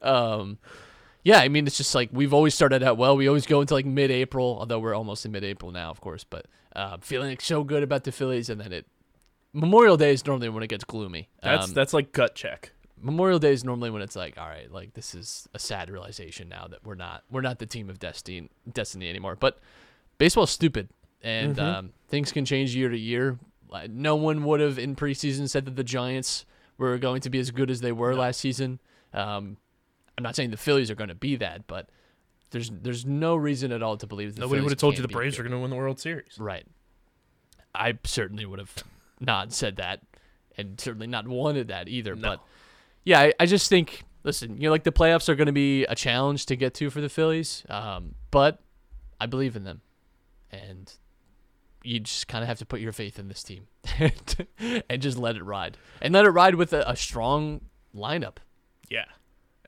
Um, 0.02 0.59
yeah, 1.25 1.38
I 1.38 1.49
mean 1.49 1.66
it's 1.66 1.78
just 1.78 1.95
like 1.95 2.11
we've 2.12 2.35
always 2.35 2.54
started 2.54 2.83
out 2.83 2.99
well. 2.99 3.16
We 3.16 3.26
always 3.26 3.47
go 3.47 3.62
into 3.62 3.73
like 3.73 3.87
mid-April, 3.87 4.59
although 4.61 4.78
we're 4.78 4.95
almost 4.95 5.25
in 5.25 5.33
mid-April 5.33 5.71
now, 5.73 5.90
of 5.90 6.02
course. 6.02 6.23
But 6.23 6.45
uh, 6.76 6.99
feeling 7.00 7.30
like 7.30 7.40
so 7.40 7.64
good 7.64 7.83
about 7.83 8.04
the 8.04 8.12
Phillies, 8.12 8.50
and 8.50 8.61
then 8.61 8.73
it 8.75 8.85
Memorial 9.54 9.97
Day 9.97 10.12
is 10.12 10.25
normally 10.26 10.50
when 10.50 10.62
it 10.62 10.68
gets 10.68 10.85
gloomy. 10.85 11.28
That's 11.42 11.68
Um, 11.68 11.73
that's 11.75 11.95
like 11.95 12.12
gut 12.12 12.35
check. 12.35 12.73
Memorial 13.00 13.38
Day 13.38 13.52
is 13.52 13.64
normally 13.64 13.90
when 13.90 14.02
it's 14.02 14.17
like, 14.17 14.37
all 14.38 14.49
right, 14.49 14.71
like 14.73 14.95
this 14.95 15.14
is 15.14 15.49
a 15.55 15.59
sad 15.59 15.90
realization 15.90 16.49
now 16.49 16.67
that 16.69 16.85
we're 16.85 16.95
not 16.95 17.23
we're 17.31 17.40
not 17.43 17.59
the 17.59 17.67
team 17.67 17.88
of 17.90 17.99
destiny 17.99 18.50
destiny 18.73 19.09
anymore. 19.09 19.37
But 19.38 19.59
baseball's 20.19 20.50
stupid, 20.50 20.88
and 21.23 21.57
Mm-hmm. 21.57 21.64
um, 21.64 21.90
things 22.09 22.33
can 22.33 22.45
change 22.45 22.75
year 22.75 22.88
to 22.88 22.99
year. 22.99 23.38
No 23.88 24.17
one 24.17 24.45
would 24.45 24.61
have 24.61 24.78
in 24.78 24.97
preseason 24.97 25.49
said 25.49 25.67
that 25.67 25.76
the 25.76 25.85
Giants 25.85 26.47
were 26.78 26.97
going 26.99 27.21
to 27.23 27.31
be 27.31 27.38
as 27.38 27.50
good 27.50 27.71
as 27.71 27.81
they 27.81 27.93
were 27.93 28.14
last 28.14 28.40
season. 28.40 28.78
Um, 29.12 29.57
I'm 30.17 30.23
not 30.25 30.35
saying 30.37 30.50
the 30.50 30.57
Phillies 30.57 30.90
are 30.90 30.95
going 30.95 31.09
to 31.09 31.14
be 31.14 31.37
that, 31.37 31.67
but 31.67 31.88
there's 32.50 32.71
there's 32.71 33.05
no 33.05 33.37
reason 33.37 33.73
at 33.73 33.83
all 33.83 33.97
to 33.99 34.07
believe 34.07 34.35
the 34.35 34.40
Nobody 34.40 34.62
would 34.62 34.71
have 34.71 34.78
told 34.78 34.97
you 34.97 35.02
the 35.02 35.09
Braves 35.09 35.37
good. 35.37 35.45
are 35.45 35.49
going 35.49 35.59
to 35.59 35.62
win 35.62 35.71
the 35.71 35.76
World 35.76 36.00
Series. 36.00 36.37
Right. 36.38 36.67
I 37.75 37.99
certainly 38.05 38.47
would 38.47 38.59
have 38.59 38.73
not 39.21 39.52
said 39.52 39.76
that 39.76 40.00
and 40.57 40.81
certainly 40.81 41.07
not 41.07 41.28
wanted 41.28 41.69
that 41.69 41.88
either. 41.88 42.14
No. 42.17 42.23
But 42.31 42.40
yeah, 43.05 43.21
I, 43.21 43.33
I 43.40 43.47
just 43.47 43.69
think, 43.69 44.05
listen, 44.25 44.57
you 44.57 44.64
know, 44.64 44.71
like 44.71 44.85
the 44.85 44.93
playoffs 44.93 45.28
are 45.28 45.35
going 45.35 45.47
to 45.47 45.52
be 45.52 45.85
a 45.85 45.95
challenge 45.95 46.47
to 46.47 46.57
get 46.57 46.75
to 46.75 46.90
for 46.90 47.00
the 47.00 47.09
Phillies. 47.09 47.64
Um, 47.69 48.14
but 48.31 48.61
I 49.21 49.26
believe 49.26 49.57
in 49.57 49.64
them. 49.64 49.83
And 50.50 50.93
you 51.83 52.00
just 52.00 52.28
kind 52.28 52.43
of 52.43 52.49
have 52.49 52.59
to 52.59 52.67
put 52.67 52.81
your 52.81 52.93
faith 52.93 53.19
in 53.19 53.28
this 53.28 53.43
team 53.43 53.67
and 54.90 55.02
just 55.02 55.19
let 55.19 55.37
it 55.37 55.45
ride. 55.45 55.76
And 56.00 56.12
let 56.14 56.25
it 56.25 56.31
ride 56.31 56.55
with 56.55 56.73
a, 56.73 56.88
a 56.88 56.97
strong 56.97 57.62
lineup. 57.95 58.37
Yeah, 58.88 59.05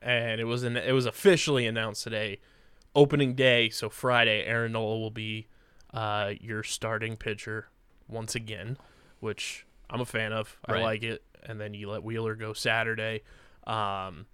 and 0.01 0.41
it 0.41 0.45
was 0.45 0.63
an, 0.63 0.77
it 0.77 0.93
was 0.93 1.05
officially 1.05 1.67
announced 1.67 2.03
today, 2.03 2.39
opening 2.95 3.35
day. 3.35 3.69
So 3.69 3.89
Friday, 3.89 4.43
Aaron 4.45 4.73
Nola 4.73 4.99
will 4.99 5.11
be 5.11 5.47
uh, 5.93 6.33
your 6.39 6.63
starting 6.63 7.17
pitcher 7.17 7.69
once 8.07 8.35
again, 8.35 8.77
which 9.19 9.65
I'm 9.91 10.01
a 10.01 10.05
fan 10.05 10.33
of. 10.33 10.57
I 10.65 10.73
Right. 10.73 10.83
like 10.83 11.03
it. 11.03 11.23
And 11.43 11.59
then 11.59 11.73
you 11.73 11.89
let 11.89 12.03
Wheeler 12.03 12.35
go 12.35 12.53
Saturday. 12.53 13.21
Um, 13.67 14.25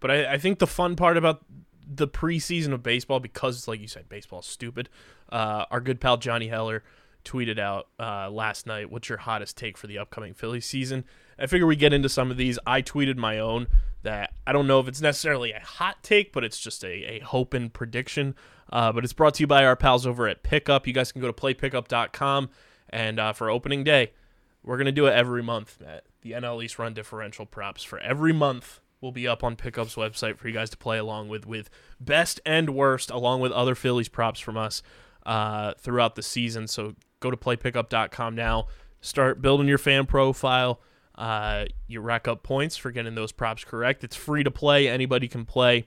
but 0.00 0.10
I, 0.10 0.34
I 0.34 0.38
think 0.38 0.58
the 0.58 0.66
fun 0.66 0.96
part 0.96 1.16
about 1.16 1.44
the 1.86 2.06
preseason 2.06 2.72
of 2.72 2.82
baseball, 2.82 3.20
because 3.20 3.66
like 3.66 3.80
you 3.80 3.88
said, 3.88 4.08
baseball's 4.08 4.46
stupid. 4.46 4.88
Uh, 5.30 5.64
our 5.70 5.80
good 5.80 6.00
pal 6.00 6.16
Johnny 6.18 6.48
Heller 6.48 6.82
tweeted 7.24 7.58
out 7.58 7.88
uh, 7.98 8.30
last 8.30 8.66
night, 8.66 8.90
"What's 8.90 9.08
your 9.08 9.18
hottest 9.18 9.56
take 9.56 9.76
for 9.76 9.86
the 9.86 9.98
upcoming 9.98 10.34
Philly 10.34 10.60
season?" 10.60 11.04
I 11.38 11.46
figure 11.46 11.66
we 11.66 11.76
get 11.76 11.92
into 11.92 12.08
some 12.08 12.30
of 12.30 12.36
these. 12.36 12.58
I 12.66 12.82
tweeted 12.82 13.16
my 13.16 13.38
own 13.38 13.66
that 14.02 14.32
I 14.46 14.52
don't 14.52 14.66
know 14.66 14.78
if 14.80 14.88
it's 14.88 15.00
necessarily 15.00 15.52
a 15.52 15.60
hot 15.60 16.02
take, 16.02 16.32
but 16.32 16.44
it's 16.44 16.60
just 16.60 16.84
a, 16.84 17.16
a 17.16 17.18
hope 17.20 17.54
and 17.54 17.72
prediction. 17.72 18.34
Uh, 18.70 18.92
but 18.92 19.02
it's 19.04 19.12
brought 19.12 19.34
to 19.34 19.42
you 19.42 19.46
by 19.46 19.64
our 19.64 19.76
pals 19.76 20.06
over 20.06 20.28
at 20.28 20.42
Pickup. 20.42 20.86
You 20.86 20.92
guys 20.92 21.10
can 21.12 21.20
go 21.22 21.26
to 21.26 21.32
playpickup.com 21.32 22.50
and 22.90 23.18
uh, 23.18 23.32
for 23.32 23.50
opening 23.50 23.82
day, 23.84 24.12
we're 24.62 24.78
gonna 24.78 24.92
do 24.92 25.06
it 25.06 25.12
every 25.12 25.42
month, 25.42 25.78
Matt. 25.80 26.04
The 26.22 26.32
NL 26.32 26.62
East 26.62 26.78
Run 26.78 26.94
differential 26.94 27.46
props 27.46 27.82
for 27.82 27.98
every 28.00 28.32
month 28.32 28.80
will 29.00 29.12
be 29.12 29.28
up 29.28 29.44
on 29.44 29.56
Pickup's 29.56 29.94
website 29.94 30.36
for 30.36 30.48
you 30.48 30.54
guys 30.54 30.70
to 30.70 30.76
play 30.76 30.98
along 30.98 31.28
with, 31.28 31.46
with 31.46 31.70
best 32.00 32.40
and 32.44 32.70
worst, 32.70 33.10
along 33.10 33.40
with 33.40 33.52
other 33.52 33.74
Phillies 33.74 34.08
props 34.08 34.40
from 34.40 34.56
us 34.56 34.82
uh, 35.24 35.74
throughout 35.78 36.16
the 36.16 36.22
season. 36.22 36.66
So 36.66 36.94
go 37.20 37.30
to 37.30 37.36
playpickup.com 37.36 38.34
now. 38.34 38.66
Start 39.00 39.40
building 39.40 39.68
your 39.68 39.78
fan 39.78 40.06
profile. 40.06 40.80
Uh, 41.14 41.66
you 41.86 42.00
rack 42.00 42.26
up 42.28 42.42
points 42.42 42.76
for 42.76 42.90
getting 42.90 43.14
those 43.14 43.32
props 43.32 43.64
correct. 43.64 44.04
It's 44.04 44.16
free 44.16 44.42
to 44.44 44.50
play. 44.50 44.88
Anybody 44.88 45.28
can 45.28 45.44
play, 45.44 45.86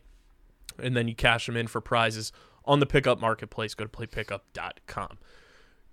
and 0.81 0.95
then 0.95 1.07
you 1.07 1.15
cash 1.15 1.45
them 1.45 1.57
in 1.57 1.67
for 1.67 1.81
prizes 1.81 2.31
on 2.65 2.79
the 2.79 2.85
pickup 2.85 3.19
marketplace. 3.19 3.73
Go 3.73 3.85
to 3.85 3.89
playpickup.com. 3.89 5.17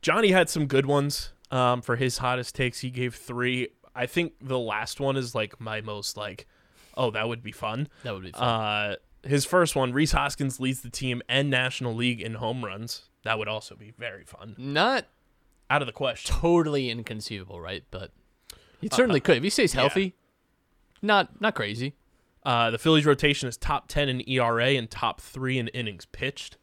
Johnny 0.02 0.30
had 0.30 0.49
some 0.49 0.66
good 0.66 0.87
ones 0.87 1.32
um, 1.50 1.83
for 1.83 1.97
his 1.97 2.19
hottest 2.19 2.55
takes. 2.55 2.81
He 2.81 2.90
gave 2.90 3.14
three. 3.14 3.69
I 3.95 4.07
think 4.07 4.35
the 4.40 4.59
last 4.59 5.00
one 5.00 5.17
is 5.17 5.35
like 5.35 5.61
my 5.61 5.81
most 5.81 6.17
like, 6.17 6.47
oh, 6.97 7.11
that 7.11 7.28
would 7.28 7.43
be 7.43 7.52
fun. 7.52 7.88
That 8.05 8.14
would 8.14 8.23
be 8.25 8.31
fun. 8.33 8.43
Uh, 8.43 8.97
his 9.25 9.45
first 9.45 9.75
one, 9.75 9.93
Rhys 9.93 10.12
Hoskins 10.12 10.61
leads 10.61 10.83
the 10.83 10.90
team 10.90 11.23
and 11.28 11.50
National 11.50 11.95
League 11.95 12.21
in 12.21 12.35
home 12.35 12.64
runs. 12.64 13.02
That 13.25 13.38
would 13.38 13.49
also 13.49 13.75
be 13.75 13.93
very 13.99 14.25
fun. 14.25 14.55
not 14.57 15.07
Out 15.69 15.83
of 15.83 15.87
the 15.87 15.93
question. 15.93 16.35
totally 16.37 16.88
inconceivable, 16.90 17.61
right? 17.61 17.85
But 17.90 18.12
Uh, 18.52 18.57
he 18.81 18.88
certainly 18.93 19.21
could. 19.21 19.38
If 19.38 19.43
he 19.43 19.50
stays 19.50 19.73
healthy, 19.73 20.14
not 21.02 21.40
not 21.40 21.55
crazy. 21.55 21.95
Uh, 22.45 22.71
the 22.71 22.78
Phillies 22.78 23.05
rotation 23.05 23.49
is 23.49 23.57
top 23.57 23.88
10 23.88 24.09
in 24.09 24.28
ERA 24.31 24.69
and 24.69 24.88
top 24.90 25.21
three 25.21 25.59
in 25.59 25.69
innings 25.69 26.07
pitched. 26.07 26.57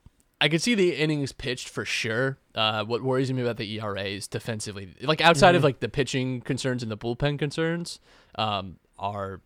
I 0.46 0.48
could 0.50 0.62
see 0.62 0.76
the 0.76 0.96
innings 0.96 1.32
pitched 1.32 1.68
for 1.70 1.86
sure. 1.86 2.38
Uh, 2.54 2.86
what 2.86 3.02
worries 3.02 3.34
me 3.34 3.42
about 3.42 3.58
the 3.58 3.80
ERA 3.80 4.04
is 4.04 4.28
defensively, 4.28 4.94
like 5.02 5.20
outside 5.20 5.56
of 5.56 5.64
like 5.64 5.80
the 5.80 5.90
pitching 5.90 6.40
concerns 6.42 6.84
and 6.84 6.92
the 6.92 6.98
bullpen 6.98 7.40
concerns, 7.40 8.00
um, 8.36 8.76
are 9.00 9.42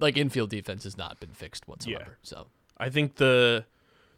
like 0.00 0.16
infield 0.16 0.48
defense 0.48 0.84
has 0.84 0.96
not 0.96 1.20
been 1.20 1.32
fixed 1.32 1.68
whatsoever. 1.68 2.16
So 2.22 2.46
I 2.78 2.88
think 2.88 3.16
the 3.16 3.66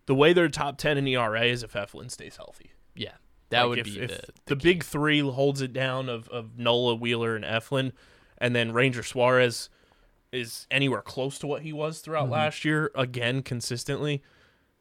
the 0.06 0.14
way 0.14 0.33
they're 0.33 0.49
top 0.49 0.78
10 0.78 0.99
in 0.99 1.09
ERA 1.09 1.47
is 1.47 1.64
if 1.64 1.73
Eflin 1.73 2.09
stays 2.12 2.37
healthy. 2.37 2.71
yeah, 2.94 3.14
that 3.50 3.62
Like, 3.62 3.68
would 3.71 3.78
if, 3.80 3.85
be 3.85 3.99
if 3.99 4.11
the, 4.11 4.33
the, 4.47 4.56
big 4.56 4.85
three 4.85 5.18
holds 5.18 5.62
it 5.62 5.73
down 5.73 6.09
of, 6.09 6.28
of 6.28 6.56
Nola, 6.56 6.94
Wheeler, 6.94 7.35
and 7.35 7.44
Eflin, 7.44 7.90
and 8.38 8.54
then 8.54 8.71
Ranger 8.71 9.02
Suarez 9.02 9.68
is 10.30 10.68
anywhere 10.71 11.02
close 11.02 11.40
to 11.40 11.49
what 11.49 11.62
he 11.62 11.73
was 11.73 11.99
throughout 11.99 12.25
Mm-hmm. 12.25 12.33
last 12.35 12.64
year, 12.64 12.92
again, 12.94 13.42
consistently. 13.42 14.23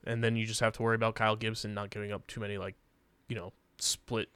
And 0.06 0.24
then 0.24 0.36
you 0.36 0.46
just 0.46 0.60
have 0.60 0.74
to 0.74 0.82
worry 0.82 0.96
about 0.96 1.16
Kyle 1.16 1.36
Gibson 1.36 1.74
not 1.74 1.90
giving 1.90 2.12
up 2.12 2.28
too 2.28 2.40
many, 2.42 2.58
like, 2.58 2.76
you 3.30 3.36
know, 3.36 3.54
split, 3.80 4.30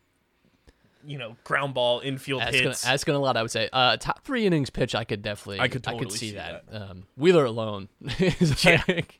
you 1.05 1.17
know, 1.17 1.36
ground 1.43 1.74
ball 1.74 2.00
infield 2.00 2.41
asking, 2.41 2.63
hits. 2.63 2.86
asking 2.86 3.15
a 3.15 3.19
lot. 3.19 3.36
I 3.38 3.41
would 3.41 3.51
say 3.51 3.69
uh, 3.74 3.97
top 3.97 4.24
three 4.24 4.45
innings 4.45 4.69
pitch. 4.69 4.95
I 4.95 5.03
could 5.03 5.21
definitely, 5.21 5.59
I 5.59 5.67
could 5.67 5.88
I 5.88 5.97
could 5.97 6.12
see, 6.12 6.29
see 6.29 6.36
that. 6.36 6.63
Um, 6.71 7.03
Wheeler 7.17 7.45
alone 7.45 7.89
is 8.19 8.63
Yeah. 8.63 8.81
like, 8.88 9.19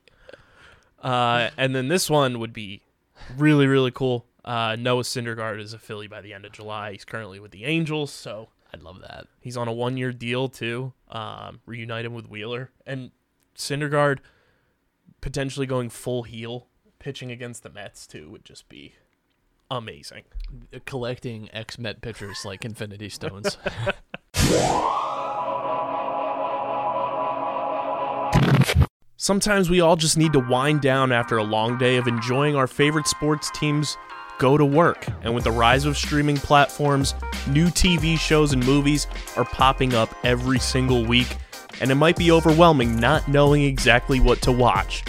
Uh, 1.02 1.50
and 1.58 1.76
then 1.76 1.88
this 1.90 2.10
one 2.10 2.40
would 2.40 2.54
be 2.54 2.82
really, 3.38 3.68
really 3.68 3.92
cool. 3.92 4.26
Uh, 4.44 4.76
Noah 4.80 5.04
Syndergaard 5.04 5.60
is 5.60 5.74
a 5.74 5.80
Philly 5.80 6.08
by 6.08 6.22
the 6.22 6.34
end 6.34 6.46
of 6.46 6.52
July. 6.54 6.94
He's 6.94 7.06
currently 7.06 7.40
with 7.40 7.52
the 7.52 7.66
Angels, 7.66 8.12
so 8.12 8.50
I'd 8.74 8.82
love 8.82 9.02
that. 9.02 9.28
he's 9.42 9.58
on 9.58 9.68
a 9.68 9.74
one-year 9.74 10.14
deal 10.14 10.48
too. 10.50 10.94
Um, 11.10 11.60
reunite 11.66 12.06
him 12.06 12.14
with 12.14 12.30
Wheeler 12.30 12.72
and 12.86 13.12
Syndergaard 13.56 14.20
potentially 15.28 15.66
going 15.66 15.90
full 15.90 16.24
heel, 16.24 16.68
pitching 17.00 17.32
against 17.32 17.62
the 17.62 17.70
Mets 17.70 18.08
too 18.08 18.30
would 18.30 18.46
just 18.46 18.70
be 18.70 18.96
amazing. 19.70 20.24
Collecting 20.86 21.50
ex 21.52 21.78
Met 21.78 22.00
pitchers 22.00 22.46
like 22.46 22.64
Infinity 22.64 23.10
Stones. 23.10 23.58
Sometimes 29.18 29.70
we 29.70 29.82
all 29.82 29.98
just 29.98 30.18
need 30.18 30.32
to 30.32 30.40
wind 30.40 30.80
down 30.80 31.12
after 31.12 31.36
a 31.36 31.44
long 31.44 31.78
day 31.78 31.98
of 31.98 32.08
enjoying 32.08 32.56
our 32.56 32.66
favorite 32.66 33.06
sports 33.06 33.52
teams 33.52 33.98
go 34.40 34.58
to 34.58 34.64
work. 34.64 35.08
And 35.24 35.36
with 35.36 35.44
the 35.44 35.52
rise 35.52 35.84
of 35.84 35.98
streaming 35.98 36.38
platforms, 36.38 37.16
new 37.50 37.68
TV 37.68 38.18
shows 38.18 38.54
and 38.54 38.66
movies 38.66 39.08
are 39.36 39.44
popping 39.44 39.94
up 39.94 40.16
every 40.24 40.60
single 40.60 41.04
week, 41.04 41.36
and 41.82 41.92
it 41.92 41.96
might 41.96 42.16
be 42.16 42.32
overwhelming 42.32 43.00
not 43.00 43.28
knowing 43.28 43.64
exactly 43.64 44.20
what 44.20 44.42
to 44.42 44.52
watch. 44.52 45.04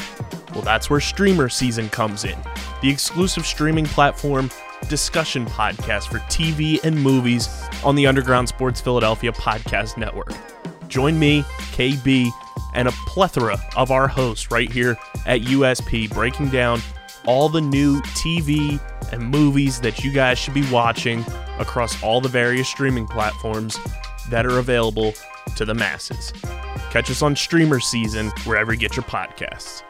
Well, 0.52 0.62
that's 0.62 0.90
where 0.90 1.00
Streamer 1.00 1.48
Season 1.48 1.88
comes 1.88 2.24
in, 2.24 2.38
the 2.82 2.90
exclusive 2.90 3.46
streaming 3.46 3.86
platform 3.86 4.50
discussion 4.88 5.44
podcast 5.46 6.08
for 6.08 6.18
TV 6.20 6.82
and 6.84 7.00
movies 7.00 7.48
on 7.84 7.94
the 7.94 8.06
Underground 8.06 8.48
Sports 8.48 8.80
Philadelphia 8.80 9.32
Podcast 9.32 9.96
Network. 9.96 10.32
Join 10.88 11.18
me, 11.18 11.42
KB, 11.72 12.30
and 12.74 12.88
a 12.88 12.92
plethora 13.06 13.58
of 13.76 13.90
our 13.90 14.08
hosts 14.08 14.50
right 14.50 14.70
here 14.70 14.96
at 15.26 15.42
USP 15.42 16.12
breaking 16.12 16.48
down 16.48 16.80
all 17.26 17.48
the 17.48 17.60
new 17.60 18.00
TV 18.02 18.80
and 19.12 19.22
movies 19.22 19.80
that 19.80 20.02
you 20.02 20.12
guys 20.12 20.38
should 20.38 20.54
be 20.54 20.68
watching 20.70 21.24
across 21.58 22.02
all 22.02 22.20
the 22.20 22.28
various 22.28 22.68
streaming 22.68 23.06
platforms 23.06 23.78
that 24.30 24.46
are 24.46 24.58
available 24.58 25.12
to 25.56 25.64
the 25.64 25.74
masses. 25.74 26.32
Catch 26.90 27.10
us 27.10 27.22
on 27.22 27.36
Streamer 27.36 27.80
Season 27.80 28.30
wherever 28.44 28.72
you 28.72 28.78
get 28.78 28.96
your 28.96 29.04
podcasts. 29.04 29.82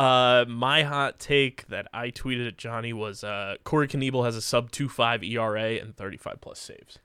Uh, 0.00 0.46
my 0.48 0.82
hot 0.82 1.18
take 1.18 1.66
that 1.68 1.86
I 1.92 2.10
tweeted 2.10 2.48
at 2.48 2.56
Johnny 2.56 2.94
was 2.94 3.22
uh, 3.22 3.56
Corey 3.64 3.86
Knebel 3.86 4.24
has 4.24 4.34
a 4.34 4.40
sub 4.40 4.70
2.5 4.70 5.28
ERA 5.30 5.74
and 5.74 5.94
35 5.94 6.40
plus 6.40 6.58
saves. 6.58 6.98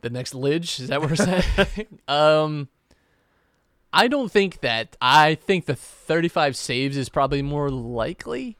the 0.00 0.10
next 0.10 0.32
Lidge, 0.32 0.80
is 0.80 0.88
that 0.88 1.00
what 1.00 1.10
we're 1.10 1.16
saying? 1.16 1.98
um, 2.08 2.68
I 3.92 4.08
don't 4.08 4.32
think 4.32 4.62
that. 4.62 4.96
I 5.00 5.36
think 5.36 5.66
the 5.66 5.76
35 5.76 6.56
saves 6.56 6.96
is 6.96 7.08
probably 7.08 7.42
more 7.42 7.70
likely. 7.70 8.56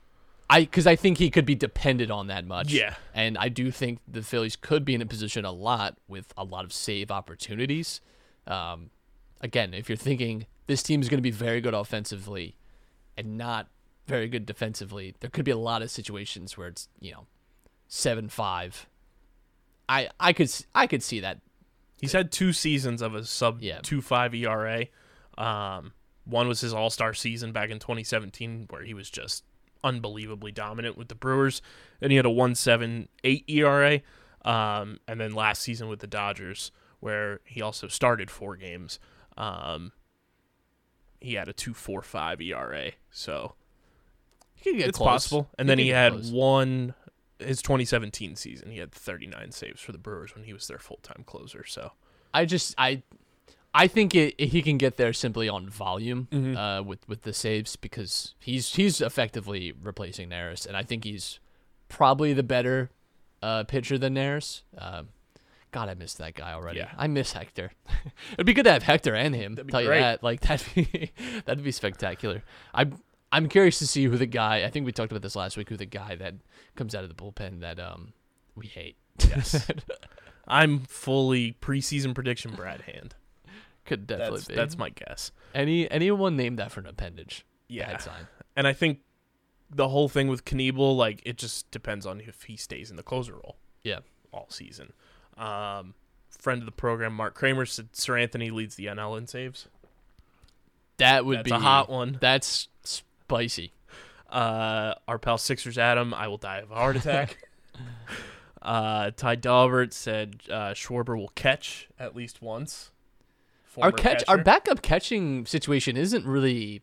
I 0.50 0.60
because 0.62 0.86
I 0.86 0.96
think 0.96 1.18
he 1.18 1.30
could 1.30 1.46
be 1.46 1.54
dependent 1.54 2.10
on 2.10 2.26
that 2.26 2.44
much. 2.46 2.72
Yeah. 2.72 2.94
and 3.14 3.38
I 3.38 3.48
do 3.48 3.70
think 3.70 4.00
the 4.08 4.22
Phillies 4.22 4.56
could 4.56 4.84
be 4.84 4.94
in 4.94 5.00
a 5.02 5.06
position 5.06 5.44
a 5.44 5.52
lot 5.52 5.96
with 6.08 6.32
a 6.36 6.44
lot 6.44 6.64
of 6.64 6.72
save 6.72 7.10
opportunities. 7.10 8.00
Um, 8.46 8.90
again, 9.40 9.72
if 9.74 9.88
you're 9.88 9.96
thinking 9.96 10.46
this 10.66 10.82
team 10.82 11.00
is 11.00 11.08
going 11.08 11.18
to 11.18 11.22
be 11.22 11.30
very 11.30 11.60
good 11.60 11.74
offensively 11.74 12.56
and 13.16 13.38
not 13.38 13.68
very 14.06 14.26
good 14.28 14.44
defensively, 14.44 15.14
there 15.20 15.30
could 15.30 15.44
be 15.44 15.50
a 15.52 15.56
lot 15.56 15.82
of 15.82 15.90
situations 15.90 16.58
where 16.58 16.68
it's 16.68 16.88
you 17.00 17.12
know 17.12 17.26
seven 17.88 18.28
five. 18.28 18.86
I 19.88 20.08
I 20.18 20.32
could 20.32 20.50
I 20.74 20.86
could 20.86 21.02
see 21.02 21.20
that 21.20 21.38
He's 22.00 22.12
had 22.12 22.32
two 22.32 22.52
seasons 22.54 23.02
of 23.02 23.14
a 23.14 23.24
sub 23.24 23.60
Yeah. 23.62 23.80
two 23.82 24.00
five 24.00 24.34
ERA. 24.34 24.86
Um, 25.36 25.92
one 26.24 26.48
was 26.48 26.60
his 26.60 26.72
All 26.72 26.90
Star 26.90 27.12
season 27.14 27.52
back 27.52 27.70
in 27.70 27.78
2017, 27.78 28.66
where 28.70 28.82
he 28.82 28.94
was 28.94 29.10
just 29.10 29.44
unbelievably 29.84 30.52
dominant 30.52 30.96
with 30.96 31.08
the 31.08 31.14
Brewers. 31.14 31.62
Then 32.00 32.10
he 32.10 32.16
had 32.16 32.26
a 32.26 32.30
1.78 32.30 33.44
ERA. 33.48 34.00
Um, 34.44 34.98
and 35.06 35.20
then 35.20 35.34
last 35.34 35.62
season 35.62 35.88
with 35.88 36.00
the 36.00 36.06
Dodgers, 36.06 36.72
where 37.00 37.40
he 37.44 37.60
also 37.60 37.88
started 37.88 38.30
four 38.30 38.56
games, 38.56 38.98
um, 39.36 39.92
he 41.20 41.34
had 41.34 41.48
a 41.48 41.52
2.45 41.52 42.40
ERA. 42.46 42.92
So 43.10 43.54
He 44.54 44.70
could 44.70 44.78
get 44.78 44.88
it's 44.88 44.98
close. 44.98 45.08
possible. 45.08 45.50
And 45.58 45.68
He 45.68 45.70
then 45.70 45.78
he 45.78 45.88
had 45.88 46.12
close. 46.12 46.30
one 46.30 46.94
his 47.38 47.62
2017 47.62 48.36
season. 48.36 48.70
He 48.70 48.78
had 48.78 48.92
39 48.92 49.50
saves 49.52 49.80
for 49.80 49.92
the 49.92 49.98
Brewers 49.98 50.34
when 50.34 50.44
he 50.44 50.52
was 50.52 50.66
their 50.66 50.78
full 50.78 51.00
time 51.02 51.24
closer. 51.26 51.64
So 51.64 51.92
I 52.34 52.44
just 52.44 52.74
I 52.78 53.02
I 53.72 53.86
think 53.86 54.14
it, 54.14 54.40
he 54.40 54.62
can 54.62 54.78
get 54.78 54.96
there 54.96 55.12
simply 55.12 55.48
on 55.48 55.68
volume 55.68 56.26
Mm-hmm. 56.32 56.56
uh, 56.56 56.82
with 56.82 57.06
with 57.08 57.22
the 57.22 57.32
saves 57.32 57.76
because 57.76 58.34
he's 58.40 58.74
he's 58.74 59.00
effectively 59.00 59.72
replacing 59.80 60.28
Neris, 60.30 60.66
and 60.66 60.76
I 60.76 60.82
think 60.82 61.04
he's 61.04 61.38
probably 61.88 62.32
the 62.32 62.42
better 62.42 62.90
uh, 63.42 63.64
pitcher 63.64 63.96
than 63.98 64.14
Neris. 64.14 64.62
Um, 64.76 65.08
God, 65.72 65.88
I 65.88 65.94
miss 65.94 66.14
that 66.14 66.34
guy 66.34 66.52
already. 66.52 66.78
Yeah. 66.80 66.90
I 66.98 67.06
miss 67.06 67.32
Hector. 67.32 67.70
It'd 68.32 68.44
be 68.46 68.54
good 68.54 68.64
to 68.64 68.72
have 68.72 68.82
Hector 68.82 69.14
and 69.14 69.34
him. 69.36 69.54
That'd 69.54 69.68
be 69.68 69.70
tell 69.72 69.84
great. 69.84 69.96
you 69.98 70.02
that. 70.02 70.22
Like 70.24 70.40
that'd 70.46 70.66
be 70.74 71.12
that'd 71.44 71.62
be 71.62 71.70
spectacular. 71.72 72.42
I'm 72.74 72.98
I'm 73.30 73.48
curious 73.48 73.78
to 73.78 73.86
see 73.86 74.04
who 74.04 74.16
the 74.16 74.26
guy. 74.26 74.64
I 74.64 74.70
think 74.70 74.84
we 74.84 74.90
talked 74.92 75.12
about 75.12 75.22
this 75.22 75.36
last 75.36 75.56
week. 75.56 75.68
Who 75.68 75.76
the 75.76 75.86
guy 75.86 76.16
that 76.16 76.34
comes 76.74 76.94
out 76.96 77.04
of 77.04 77.08
the 77.08 77.14
bullpen 77.14 77.60
that 77.60 77.78
um 77.78 78.12
we 78.56 78.66
hate. 78.66 78.96
Yes. 79.28 79.64
I'm 80.48 80.80
fully 80.80 81.52
preseason 81.60 82.14
prediction 82.16 82.52
Brad 82.56 82.80
Hand. 82.82 83.14
Could 83.90 84.06
definitely 84.06 84.36
That's 84.38 84.48
be. 84.48 84.54
that's 84.54 84.78
my 84.78 84.90
guess. 84.90 85.32
Any 85.52 85.90
anyone 85.90 86.36
named 86.36 86.60
that 86.60 86.70
for 86.70 86.78
an 86.78 86.86
appendage? 86.86 87.44
Yeah. 87.68 87.96
Sign. 87.98 88.28
And 88.56 88.68
I 88.68 88.72
think 88.72 89.00
the 89.68 89.88
whole 89.88 90.08
thing 90.08 90.28
with 90.28 90.44
Knebel, 90.44 90.96
like 90.96 91.22
it 91.24 91.38
just 91.38 91.68
depends 91.72 92.06
on 92.06 92.20
if 92.20 92.44
he 92.44 92.56
stays 92.56 92.90
in 92.90 92.96
the 92.96 93.02
closer 93.02 93.32
role 93.32 93.56
Yeah. 93.82 94.00
all 94.32 94.46
season. 94.48 94.92
Um, 95.36 95.94
friend 96.38 96.62
of 96.62 96.66
the 96.66 96.72
program, 96.72 97.14
Mark 97.14 97.34
Kramer 97.34 97.66
said 97.66 97.92
Seranthony 97.92 98.52
leads 98.52 98.76
the 98.76 98.86
NL 98.86 99.18
in 99.18 99.26
saves. 99.26 99.66
That 100.98 101.24
would 101.24 101.38
That's 101.38 101.50
be 101.50 101.54
a 101.56 101.58
hot 101.58 101.90
one. 101.90 102.18
That's 102.20 102.68
spicy. 102.84 103.72
Uh, 104.28 104.94
our 105.08 105.18
pal 105.18 105.38
Sixers 105.38 105.78
Adam, 105.78 106.14
I 106.14 106.28
will 106.28 106.38
die 106.38 106.58
of 106.58 106.70
a 106.70 106.74
heart 106.74 106.96
attack. 106.96 107.38
uh, 108.62 109.10
Ty 109.16 109.36
Dalbert 109.36 109.92
said 109.92 110.42
uh, 110.50 110.70
Schwarber 110.74 111.16
will 111.16 111.32
catch 111.34 111.88
at 111.98 112.14
least 112.14 112.42
once. 112.42 112.90
Our 113.78 113.92
catch, 113.92 114.24
our 114.28 114.38
backup 114.38 114.82
catching 114.82 115.46
situation 115.46 115.96
isn't 115.96 116.26
really 116.26 116.82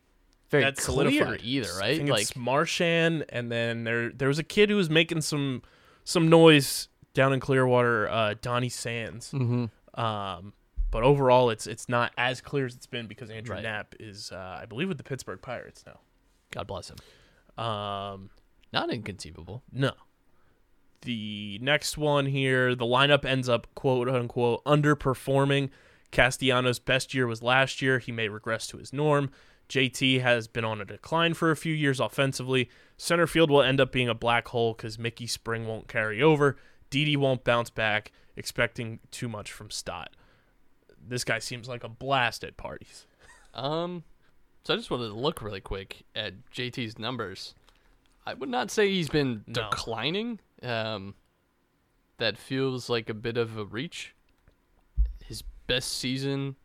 very 0.50 0.64
That's 0.64 0.84
clear 0.86 1.10
solidified. 1.10 1.40
either, 1.44 1.68
right? 1.78 2.04
Like 2.06 2.22
it's 2.22 2.32
Marchan, 2.32 3.24
and 3.28 3.52
then 3.52 3.84
there 3.84 4.10
there 4.10 4.28
was 4.28 4.38
a 4.38 4.42
kid 4.44 4.70
who 4.70 4.76
was 4.76 4.88
making 4.88 5.20
some 5.20 5.62
some 6.04 6.28
noise 6.28 6.88
down 7.14 7.32
in 7.32 7.40
Clearwater, 7.40 8.08
uh, 8.08 8.34
Donny 8.40 8.68
Sands. 8.70 9.32
Mhm. 9.32 9.70
Um, 9.94 10.52
but 10.90 11.02
overall, 11.02 11.50
it's 11.50 11.66
it's 11.66 11.88
not 11.88 12.12
as 12.16 12.40
clear 12.40 12.64
as 12.66 12.74
it's 12.74 12.86
been 12.86 13.06
because 13.06 13.28
Andrew 13.28 13.54
Right. 13.56 13.62
Knapp 13.62 13.94
is, 14.00 14.32
uh, 14.32 14.58
I 14.62 14.64
believe, 14.64 14.88
with 14.88 14.96
the 14.96 15.04
Pittsburgh 15.04 15.42
Pirates 15.42 15.84
now. 15.86 16.00
God 16.50 16.66
bless 16.66 16.90
him. 16.90 17.62
Um, 17.62 18.30
Not 18.72 18.90
inconceivable. 18.90 19.62
no. 19.72 19.92
The 21.02 21.58
next 21.62 21.96
one 21.96 22.26
here, 22.26 22.74
the 22.74 22.84
lineup 22.84 23.24
ends 23.24 23.48
up 23.48 23.66
quote 23.74 24.08
unquote 24.08 24.64
underperforming. 24.64 25.70
Castellanos' 26.10 26.78
best 26.78 27.12
year 27.14 27.26
was 27.26 27.42
last 27.42 27.82
year. 27.82 27.98
He 27.98 28.12
may 28.12 28.28
regress 28.28 28.66
to 28.68 28.78
his 28.78 28.92
norm. 28.92 29.30
JT 29.68 30.22
has 30.22 30.48
been 30.48 30.64
on 30.64 30.80
a 30.80 30.84
decline 30.84 31.34
for 31.34 31.50
a 31.50 31.56
few 31.56 31.74
years 31.74 32.00
offensively. 32.00 32.70
Center 32.96 33.26
field 33.26 33.50
will 33.50 33.62
end 33.62 33.80
up 33.80 33.92
being 33.92 34.08
a 34.08 34.14
black 34.14 34.48
hole 34.48 34.72
because 34.72 34.98
Mickey 34.98 35.26
Spring 35.26 35.66
won't 35.66 35.88
carry 35.88 36.22
over. 36.22 36.56
Didi 36.88 37.16
won't 37.16 37.44
bounce 37.44 37.68
back, 37.68 38.10
expecting 38.36 38.98
too 39.10 39.28
much 39.28 39.52
from 39.52 39.70
Stott. 39.70 40.10
This 41.06 41.22
guy 41.22 41.38
seems 41.38 41.68
like 41.68 41.84
a 41.84 41.88
blast 41.88 42.42
at 42.44 42.56
parties. 42.56 43.06
Um, 43.52 44.04
so 44.64 44.72
I 44.72 44.76
just 44.78 44.90
wanted 44.90 45.08
to 45.08 45.14
look 45.14 45.42
really 45.42 45.60
quick 45.60 46.02
at 46.16 46.32
JT's 46.50 46.98
numbers. 46.98 47.54
I 48.26 48.32
would 48.34 48.48
not 48.48 48.70
say 48.70 48.88
he's 48.88 49.08
been 49.10 49.44
No. 49.46 49.68
declining. 49.70 50.40
Um, 50.62 51.14
that 52.16 52.36
feels 52.38 52.88
like 52.88 53.08
a 53.10 53.14
bit 53.14 53.36
of 53.36 53.56
a 53.58 53.64
reach. 53.64 54.14
Best 55.68 55.98
season 55.98 56.56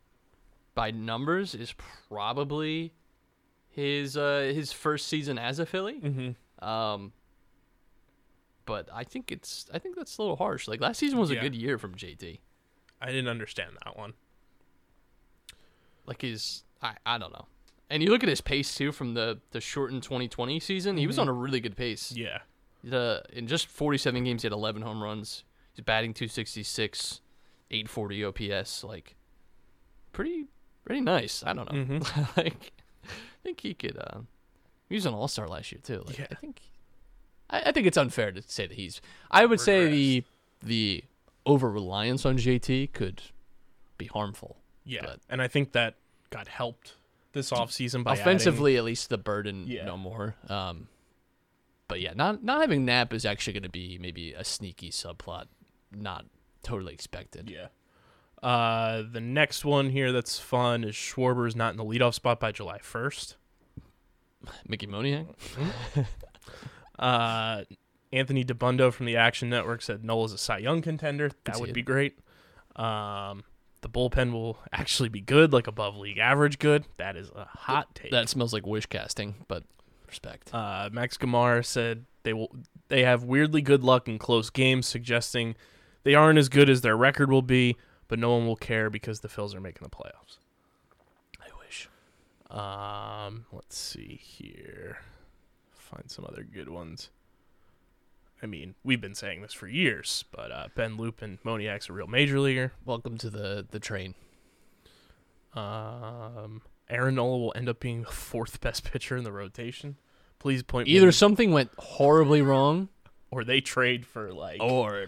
by 0.74 0.90
numbers 0.90 1.54
is 1.54 1.72
probably 2.08 2.92
his 3.68 4.16
uh 4.16 4.50
his 4.54 4.72
first 4.72 5.06
season 5.06 5.38
as 5.38 5.60
a 5.60 5.66
Philly. 5.66 6.00
Mm-hmm. 6.00 6.64
Um, 6.68 7.12
but 8.66 8.88
I 8.92 9.04
think 9.04 9.30
it's 9.30 9.66
I 9.72 9.78
think 9.78 9.96
that's 9.96 10.18
a 10.18 10.22
little 10.22 10.36
harsh. 10.36 10.66
Like 10.66 10.80
last 10.80 10.98
season 10.98 11.18
was 11.18 11.30
a 11.30 11.36
good 11.36 11.54
year 11.54 11.78
from 11.78 11.94
JT. 11.94 12.40
I 13.00 13.06
didn't 13.06 13.28
understand 13.28 13.72
that 13.84 13.96
one. 13.96 14.14
Like 16.06 16.22
his 16.22 16.64
I 16.82 16.94
I 17.04 17.18
don't 17.18 17.32
know. 17.32 17.46
And 17.90 18.02
you 18.02 18.10
look 18.10 18.22
at 18.22 18.28
his 18.28 18.40
pace 18.40 18.74
too 18.74 18.92
from 18.92 19.14
the 19.14 19.40
the 19.50 19.60
shortened 19.60 20.02
2020 20.02 20.58
season. 20.60 20.96
He 20.96 21.06
was 21.06 21.18
on 21.18 21.28
a 21.28 21.32
really 21.32 21.60
good 21.60 21.76
pace. 21.76 22.12
Yeah. 22.12 22.38
The 22.82 23.22
in 23.32 23.46
just 23.46 23.68
47 23.68 24.24
games, 24.24 24.42
he 24.42 24.46
had 24.46 24.52
11 24.52 24.82
home 24.82 25.02
runs. 25.02 25.44
He's 25.72 25.84
batting 25.84 26.14
266, 26.14 27.20
840 27.74 28.24
OPS. 28.24 28.84
Like 28.84 29.16
pretty 30.12 30.46
pretty 30.84 31.00
nice. 31.00 31.42
I 31.46 31.52
don't 31.52 31.70
know. 31.72 31.78
Mhm. 31.98 32.36
like, 32.36 32.72
I 33.04 33.08
think 33.42 33.60
he 33.60 33.74
could. 33.74 33.98
Uh, 33.98 34.20
he 34.88 34.94
was 34.94 35.06
an 35.06 35.14
All 35.14 35.28
Star 35.28 35.48
last 35.48 35.72
year 35.72 35.80
too. 35.82 36.02
Like, 36.06 36.18
Yeah. 36.18 36.26
I 36.30 36.34
think. 36.34 36.60
I, 37.50 37.62
I 37.66 37.72
think 37.72 37.86
it's 37.86 37.96
unfair 37.98 38.32
to 38.32 38.42
say 38.42 38.66
that 38.66 38.74
he's. 38.76 39.00
I 39.30 39.44
would 39.46 39.60
say 39.60 39.88
the 39.90 40.24
the 40.62 41.04
over 41.46 41.70
reliance 41.70 42.24
on 42.24 42.36
JT 42.38 42.92
could 42.92 43.22
be 43.98 44.06
harmful. 44.06 44.56
Yeah, 44.84 45.02
But- 45.04 45.20
and 45.28 45.40
I 45.42 45.48
think 45.48 45.72
that 45.72 45.94
got 46.30 46.48
helped 46.48 46.94
this 47.32 47.50
offseason 47.50 48.02
by 48.04 48.12
adding- 48.12 48.22
Offensively, 48.22 48.76
at 48.76 48.84
least 48.84 49.08
the 49.08 49.18
burden 49.18 49.64
Yeah. 49.66 49.84
no 49.84 49.96
more. 49.96 50.36
Um, 50.48 50.88
but 51.88 52.00
yeah, 52.00 52.12
not 52.14 52.42
not 52.42 52.60
having 52.62 52.84
Knapp 52.86 53.12
is 53.12 53.24
actually 53.26 53.52
going 53.54 53.62
to 53.64 53.68
be 53.68 53.98
maybe 54.00 54.32
a 54.32 54.42
sneaky 54.44 54.90
subplot, 54.90 55.46
not 55.92 56.24
totally 56.64 56.92
expected. 56.92 57.48
Yeah. 57.48 57.68
Uh, 58.42 59.02
the 59.10 59.20
next 59.20 59.64
one 59.64 59.90
here 59.90 60.12
that's 60.12 60.38
fun 60.38 60.84
is 60.84 60.94
Schwarber's 60.94 61.56
not 61.56 61.70
in 61.70 61.76
the 61.76 61.84
leadoff 61.84 62.14
spot 62.14 62.40
by 62.40 62.52
July 62.52 62.78
1st. 62.78 63.36
Mickey 64.68 64.86
Moniak. 64.86 65.26
Uh, 66.98 67.64
Anthony 68.12 68.44
Dabbundo 68.44 68.92
from 68.92 69.06
the 69.06 69.16
Action 69.16 69.50
Network 69.50 69.82
said 69.82 70.04
Nola's 70.04 70.32
a 70.32 70.38
Cy 70.38 70.58
Young 70.58 70.80
contender. 70.80 71.30
That 71.44 71.58
would 71.58 71.70
it. 71.70 71.72
be 71.72 71.82
great. 71.82 72.18
Um, 72.76 73.42
the 73.80 73.88
bullpen 73.88 74.32
will 74.32 74.58
actually 74.72 75.08
be 75.08 75.20
good, 75.20 75.52
like 75.52 75.66
above 75.66 75.96
league 75.96 76.18
average 76.18 76.58
good. 76.58 76.84
That 76.96 77.16
is 77.16 77.30
a 77.34 77.44
hot 77.46 77.94
take. 77.94 78.12
That 78.12 78.28
smells 78.28 78.52
like 78.52 78.64
wish 78.64 78.86
casting, 78.86 79.34
but 79.48 79.64
respect. 80.06 80.54
Uh, 80.54 80.88
Max 80.92 81.16
Gamar 81.16 81.64
said 81.64 82.04
they 82.22 82.32
will 82.32 82.54
they 82.88 83.02
have 83.02 83.24
weirdly 83.24 83.60
good 83.60 83.82
luck 83.82 84.08
in 84.08 84.18
close 84.18 84.50
games, 84.50 84.86
suggesting 84.86 85.56
they 86.04 86.14
aren't 86.14 86.38
as 86.38 86.48
good 86.48 86.70
as 86.70 86.80
their 86.82 86.96
record 86.96 87.30
will 87.30 87.42
be, 87.42 87.76
but 88.08 88.18
no 88.18 88.36
one 88.36 88.46
will 88.46 88.56
care 88.56 88.88
because 88.90 89.20
the 89.20 89.28
Phils 89.28 89.54
are 89.54 89.60
making 89.60 89.82
the 89.82 89.90
playoffs. 89.90 90.38
I 91.40 91.48
wish. 91.58 91.88
Um, 92.50 93.46
let's 93.52 93.76
see 93.76 94.20
here. 94.22 94.98
Find 95.72 96.10
some 96.10 96.24
other 96.26 96.42
good 96.44 96.68
ones. 96.68 97.10
I 98.42 98.46
mean, 98.46 98.74
we've 98.84 99.00
been 99.00 99.14
saying 99.14 99.40
this 99.42 99.54
for 99.54 99.66
years, 99.68 100.24
but 100.30 100.52
uh, 100.52 100.68
Ben 100.74 100.96
Lupin, 100.96 101.38
Moniak's 101.44 101.88
a 101.88 101.92
real 101.94 102.06
major 102.06 102.38
leaguer. 102.38 102.72
Welcome 102.84 103.16
to 103.18 103.30
the 103.30 103.66
the 103.70 103.80
train. 103.80 104.14
Um, 105.54 106.62
Aaron 106.90 107.14
Nola 107.14 107.38
will 107.38 107.52
end 107.56 107.68
up 107.68 107.80
being 107.80 108.02
the 108.02 108.10
fourth 108.10 108.60
best 108.60 108.84
pitcher 108.84 109.16
in 109.16 109.24
the 109.24 109.32
rotation. 109.32 109.96
Please 110.38 110.62
point 110.62 110.88
Either 110.88 111.06
to- 111.06 111.12
something 111.12 111.52
went 111.52 111.70
horribly 111.78 112.42
wrong, 112.42 112.88
or 113.30 113.44
they 113.44 113.60
trade 113.60 114.04
for 114.04 114.32
like 114.32 114.60
or 114.62 115.06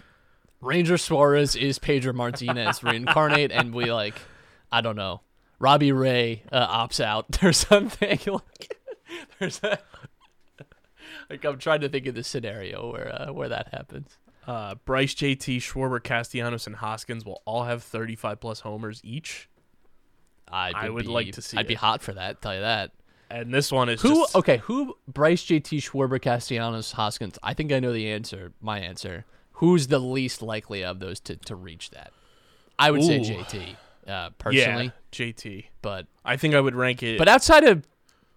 Ranger 0.67 0.99
Suarez 0.99 1.55
is 1.57 1.79
Pedro 1.79 2.13
Martinez 2.13 2.83
reincarnate, 2.83 3.53
and 3.53 3.73
we 3.73 3.93
like, 3.93 4.15
I 4.71 4.81
don't 4.81 4.97
know, 4.97 5.21
Robbie 5.59 5.93
Ray 5.93 6.43
uh, 6.51 6.87
opts 6.87 7.03
out 7.03 7.39
or 7.45 7.53
something. 7.53 8.19
like, 8.27 8.77
there's 9.39 9.61
a, 9.63 9.79
like 11.31 11.45
I'm 11.45 11.59
trying 11.59 11.81
to 11.83 11.89
think 11.89 12.07
of 12.07 12.15
the 12.15 12.25
scenario 12.25 12.91
where 12.93 13.15
uh, 13.29 13.33
where 13.33 13.49
that 13.49 13.69
happens. 13.73 14.19
Uh, 14.47 14.75
Bryce, 14.85 15.15
JT, 15.15 15.57
Schwarber, 15.59 16.03
Castellanos, 16.03 16.67
and 16.67 16.77
Hoskins 16.77 17.25
will 17.25 17.43
all 17.47 17.65
have 17.65 17.83
35 17.83 18.41
plus 18.41 18.61
homers 18.61 19.01
each. 19.03 19.49
I'd 20.49 20.75
I 20.75 20.89
would 20.89 21.07
be- 21.07 21.11
like 21.11 21.33
to 21.33 21.43
see 21.43 21.57
I'd 21.57 21.67
be 21.67 21.75
hot 21.75 22.03
for 22.03 22.13
that. 22.13 22.43
Tell 22.43 22.55
you 22.55 22.61
that. 22.61 22.93
And 23.29 23.53
this 23.53 23.73
one 23.73 23.89
is 23.89 24.01
Who? 24.03 24.11
just 24.23 24.37
Okay, 24.37 24.59
who? 24.59 24.97
Bryce, 25.09 25.45
JT, 25.45 25.79
Schwarber, 25.79 26.21
Castellanos, 26.23 26.93
Hoskins. 26.93 27.39
I 27.43 27.55
think 27.55 27.73
I 27.73 27.81
know 27.81 27.93
the 27.93 28.09
answer. 28.09 28.53
My 28.61 28.79
answer. 28.79 29.25
Who's 29.57 29.87
the 29.89 29.99
least 29.99 30.43
likely 30.43 30.85
of 30.85 30.99
those 31.01 31.19
to, 31.21 31.37
to 31.37 31.57
reach 31.57 31.91
that? 31.91 32.13
I 32.79 32.91
would 32.91 33.03
say 33.03 33.19
JT 33.21 33.77
uh, 34.07 34.31
personally, 34.39 34.85
yeah, 34.87 34.91
JT. 35.13 35.65
but 35.83 36.07
I 36.25 36.37
think 36.37 36.55
I 36.55 36.61
would 36.61 36.75
rank 36.75 37.03
it. 37.03 37.17
but 37.19 37.27
outside 37.29 37.65
of 37.65 37.87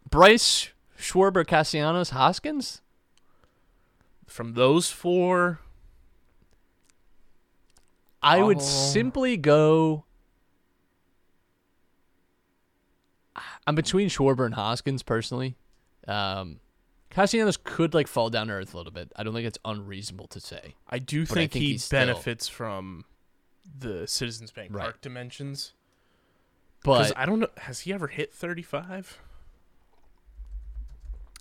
Bryce, 0.10 0.70
Schwarber, 0.98 1.46
Castellanos, 1.46 2.12
Hoskins, 2.12 2.82
from 4.28 4.54
those 4.54 4.90
four, 4.90 5.60
I 8.24 8.42
would 8.42 8.58
Oh. 8.58 8.62
simply 8.62 9.36
go. 9.38 10.06
I'm 13.68 13.76
between 13.76 14.10
Schwarber 14.10 14.46
and 14.46 14.56
Hoskins 14.56 15.04
personally. 15.04 15.56
Um, 16.08 16.60
Castellanos 17.10 17.58
could 17.58 17.94
like 17.94 18.08
fall 18.08 18.30
down 18.30 18.48
to 18.48 18.54
earth 18.54 18.74
a 18.74 18.78
little 18.78 18.92
bit. 18.94 19.12
I 19.16 19.24
don't 19.24 19.34
think 19.34 19.48
it's 19.48 19.58
unreasonable 19.66 20.28
to 20.28 20.40
say. 20.40 20.76
I 20.90 21.00
do 21.00 21.26
But 21.26 21.32
I 21.32 21.42
think, 21.42 21.52
think 21.54 21.64
he 21.64 21.72
he's 21.72 21.84
still- 21.86 22.00
benefits 22.02 22.48
from 22.48 23.06
the 23.78 24.08
Citizens 24.08 24.52
Bank 24.52 24.72
Right. 24.74 24.84
Park 24.84 25.02
dimensions. 25.02 25.74
Because 26.82 27.10
But 27.10 27.18
I 27.18 27.26
don't 27.26 27.40
know, 27.40 27.50
has 27.58 27.82
he 27.82 27.94
ever 27.94 28.08
hit 28.08 28.34
35? 28.34 29.20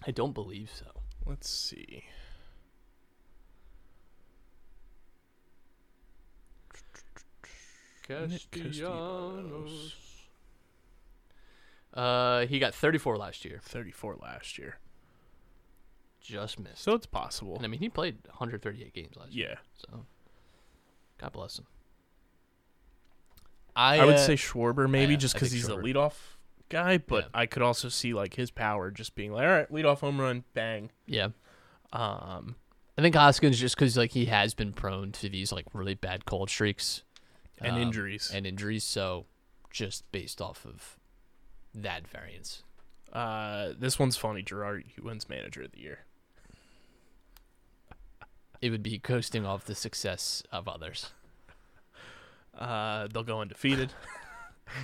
I 0.06 0.10
don't 0.10 0.32
believe 0.32 0.70
so. 0.74 0.86
Let's 1.26 1.48
see. 1.48 2.04
Castellanos. 8.50 9.94
Uh, 11.94 12.46
he 12.46 12.58
got 12.58 12.74
34 12.74 13.16
last 13.16 13.44
year. 13.44 13.60
34 13.62 14.16
last 14.20 14.58
year. 14.58 14.78
Just 16.28 16.58
missed. 16.60 16.82
So 16.82 16.92
it's 16.94 17.06
possible. 17.06 17.56
and 17.56 17.64
I 17.64 17.68
mean, 17.68 17.80
he 17.80 17.88
played 17.88 18.18
138 18.26 18.92
games 18.92 19.16
last 19.16 19.32
year. 19.32 19.48
Yeah. 19.50 19.56
So, 19.76 20.04
God 21.18 21.32
bless 21.32 21.58
him. 21.58 21.64
I, 23.74 24.00
I 24.00 24.04
would 24.04 24.14
uh, 24.16 24.18
say 24.18 24.34
Schwarber 24.34 24.90
maybe 24.90 25.12
yeah, 25.12 25.18
just 25.18 25.34
because 25.34 25.52
he's 25.52 25.68
Schwarber. 25.68 25.82
the 25.82 25.92
leadoff 25.94 26.14
guy, 26.68 26.98
but 26.98 27.24
Yeah. 27.24 27.30
I 27.34 27.46
could 27.46 27.62
also 27.62 27.88
see 27.88 28.12
like 28.12 28.34
his 28.34 28.50
power 28.50 28.90
just 28.90 29.14
being 29.14 29.32
like, 29.32 29.44
all 29.44 29.50
right, 29.52 29.70
leadoff 29.72 30.00
home 30.00 30.20
run, 30.20 30.44
bang. 30.54 30.90
yeah. 31.06 31.28
Um, 31.92 32.56
I 32.98 33.02
think 33.02 33.14
Hoskins 33.14 33.58
just 33.58 33.76
because 33.76 33.96
like 33.96 34.10
he 34.10 34.26
has 34.26 34.52
been 34.52 34.72
prone 34.74 35.12
to 35.12 35.28
these 35.30 35.50
like 35.52 35.64
really 35.72 35.94
bad 35.94 36.26
cold 36.26 36.50
streaks 36.50 37.04
and 37.58 37.72
um, 37.76 37.80
injuries. 37.80 38.30
and 38.34 38.46
injuries. 38.46 38.84
So, 38.84 39.24
just 39.70 40.10
based 40.12 40.42
off 40.42 40.66
of 40.66 40.98
that 41.74 42.06
variance, 42.06 42.64
uh, 43.12 43.70
this 43.78 43.98
one's 43.98 44.16
funny. 44.18 44.42
Gerard 44.42 44.84
he 44.94 45.00
wins 45.00 45.28
manager 45.30 45.62
of 45.62 45.72
the 45.72 45.80
year. 45.80 46.00
It 48.60 48.70
would 48.70 48.82
be 48.82 48.98
coasting 48.98 49.46
off 49.46 49.64
the 49.64 49.74
success 49.74 50.42
of 50.52 50.68
others. 50.68 51.12
Uh, 52.58 53.06
they'll 53.12 53.22
go 53.22 53.40
undefeated. 53.40 53.92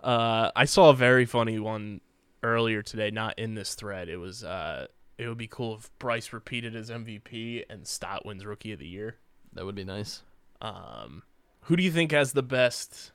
uh, 0.00 0.48
I 0.54 0.66
saw 0.66 0.90
a 0.90 0.94
very 0.94 1.24
funny 1.24 1.58
one 1.58 2.00
earlier 2.44 2.80
today, 2.80 3.10
not 3.10 3.36
in 3.40 3.56
this 3.56 3.74
thread. 3.74 4.08
It 4.08 4.18
was 4.18 4.44
uh, 4.44 4.86
it 5.18 5.28
would 5.28 5.38
be 5.38 5.48
cool 5.48 5.76
if 5.76 5.90
Bryce 5.98 6.32
repeated 6.32 6.76
as 6.76 6.90
MVP 6.90 7.64
and 7.68 7.86
Stott 7.86 8.24
wins 8.24 8.44
Rookie 8.44 8.72
of 8.72 8.78
the 8.78 8.86
Year. 8.86 9.16
That 9.52 9.64
would 9.64 9.74
be 9.74 9.84
nice. 9.84 10.22
Um, 10.60 11.22
who 11.62 11.76
do 11.76 11.82
you 11.82 11.90
think 11.90 12.12
has 12.12 12.32
the 12.32 12.42
best 12.42 13.12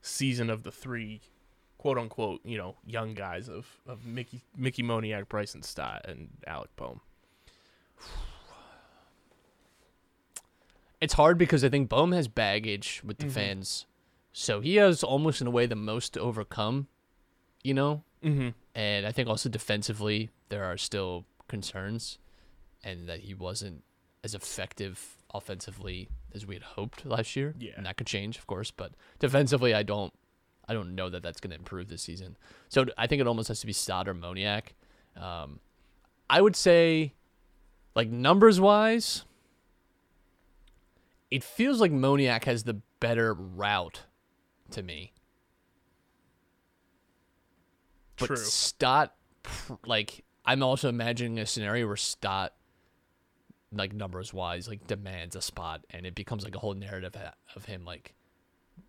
season 0.00 0.50
of 0.50 0.62
the 0.62 0.72
three, 0.72 1.20
quote 1.78 1.98
unquote, 1.98 2.40
you 2.44 2.56
know, 2.56 2.76
young 2.86 3.14
guys 3.14 3.48
of 3.48 3.66
of 3.86 4.06
Mickey 4.06 4.42
Mickey 4.56 4.82
Moniak, 4.82 5.28
Bryce, 5.28 5.54
and 5.54 5.64
Stott, 5.64 6.04
and 6.08 6.30
Alec 6.46 6.70
Bohm? 6.76 7.00
It's 11.00 11.14
hard 11.14 11.36
because 11.36 11.64
I 11.64 11.68
think 11.68 11.88
Bohm 11.88 12.12
has 12.12 12.28
baggage 12.28 13.02
with 13.04 13.18
Mm-hmm. 13.18 13.28
the 13.28 13.34
fans, 13.34 13.86
so 14.32 14.60
he 14.60 14.76
has 14.76 15.02
almost 15.02 15.40
in 15.40 15.46
a 15.46 15.50
way 15.50 15.66
the 15.66 15.74
most 15.76 16.14
to 16.14 16.20
overcome. 16.20 16.86
You 17.64 17.74
know, 17.74 18.02
Mm-hmm. 18.24 18.50
And 18.76 19.04
I 19.06 19.10
think 19.12 19.28
also 19.28 19.48
defensively, 19.48 20.30
there 20.48 20.64
are 20.64 20.76
still 20.76 21.24
concerns, 21.48 22.18
and 22.84 23.08
that 23.08 23.20
he 23.20 23.34
wasn't 23.34 23.82
as 24.24 24.34
effective 24.34 25.16
offensively 25.34 26.08
as 26.32 26.46
we 26.46 26.54
had 26.54 26.62
hoped 26.62 27.04
last 27.04 27.34
year. 27.36 27.54
Yeah. 27.58 27.72
and 27.76 27.84
that 27.86 27.96
could 27.96 28.06
change, 28.06 28.38
of 28.38 28.46
course. 28.46 28.70
But 28.70 28.92
defensively, 29.18 29.74
I 29.74 29.82
don't, 29.82 30.12
I 30.68 30.72
don't 30.72 30.94
know 30.94 31.08
that 31.10 31.22
that's 31.24 31.40
going 31.40 31.50
to 31.50 31.56
improve 31.56 31.88
this 31.88 32.02
season. 32.02 32.36
So 32.68 32.86
I 32.96 33.06
think 33.08 33.20
it 33.20 33.26
almost 33.26 33.48
has 33.48 33.58
to 33.60 33.66
be 33.66 33.72
Stott 33.72 34.08
or 34.08 34.14
Moniak. 34.14 34.74
Um, 35.16 35.58
I 36.30 36.40
would 36.40 36.54
say, 36.56 37.12
like 37.94 38.08
numbers 38.10 38.60
wise, 38.60 39.24
it 41.30 41.42
feels 41.42 41.80
like 41.80 41.92
Moniak 41.92 42.44
has 42.44 42.64
the 42.64 42.80
better 43.00 43.34
route 43.34 44.02
to 44.70 44.82
me. 44.82 45.12
But 48.16 48.26
True. 48.26 48.36
Stott, 48.36 49.14
like, 49.86 50.24
I'm 50.44 50.62
also 50.62 50.88
imagining 50.88 51.38
a 51.38 51.46
scenario 51.46 51.86
where 51.86 51.96
Stott, 51.96 52.54
like, 53.72 53.92
numbers 53.92 54.32
wise, 54.34 54.68
like, 54.68 54.86
demands 54.86 55.34
a 55.34 55.42
spot, 55.42 55.84
and 55.90 56.06
it 56.06 56.14
becomes 56.14 56.44
like 56.44 56.54
a 56.54 56.58
whole 56.58 56.74
narrative 56.74 57.16
of 57.56 57.64
him, 57.64 57.84
like, 57.84 58.14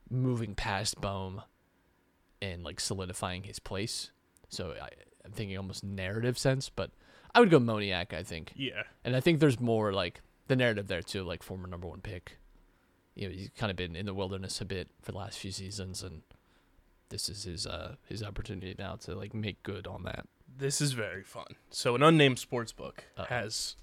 moving 0.10 0.54
past 0.54 1.00
Bohm 1.00 1.42
and, 2.42 2.64
like, 2.64 2.80
solidifying 2.80 3.44
his 3.44 3.60
place. 3.60 4.12
So 4.50 4.76
I, 4.80 4.90
I'm 5.26 5.32
thinking 5.32 5.58
almost 5.58 5.84
narrative 5.84 6.38
sense, 6.38 6.70
but 6.70 6.92
I 7.36 7.40
would 7.40 7.50
go 7.50 7.60
Moniak, 7.60 8.14
I 8.14 8.24
think. 8.24 8.54
Yeah. 8.56 8.84
And 9.04 9.16
I 9.16 9.20
think 9.20 9.40
there's 9.40 9.60
more, 9.60 9.92
like, 9.92 10.22
the 10.48 10.56
narrative 10.56 10.88
there, 10.88 11.02
too, 11.02 11.24
like, 11.24 11.42
former 11.44 11.68
number 11.68 11.88
one 11.88 12.02
pick. 12.02 12.38
You 13.16 13.28
know, 13.28 13.34
he's 13.34 13.50
kind 13.58 13.70
of 13.72 13.76
been 13.76 13.96
in 13.96 14.06
the 14.06 14.14
wilderness 14.14 14.62
a 14.62 14.66
bit 14.66 14.90
for 15.02 15.12
the 15.12 15.18
last 15.18 15.38
few 15.40 15.52
seasons, 15.52 16.04
and 16.04 16.22
this 17.10 17.30
is 17.30 17.44
his 17.44 17.68
uh 17.68 17.96
his 18.10 18.24
opportunity 18.24 18.74
now 18.80 18.96
to 18.96 19.14
like 19.14 19.36
make 19.36 19.62
good 19.62 19.86
on 19.86 20.02
that. 20.04 20.26
This 20.58 20.82
is 20.82 20.94
very 20.94 21.22
fun. 21.22 21.46
So, 21.70 21.94
an 21.94 22.02
unnamed 22.02 22.40
sports 22.40 22.72
book 22.72 23.06
Uh-oh. 23.18 23.26
has 23.26 23.76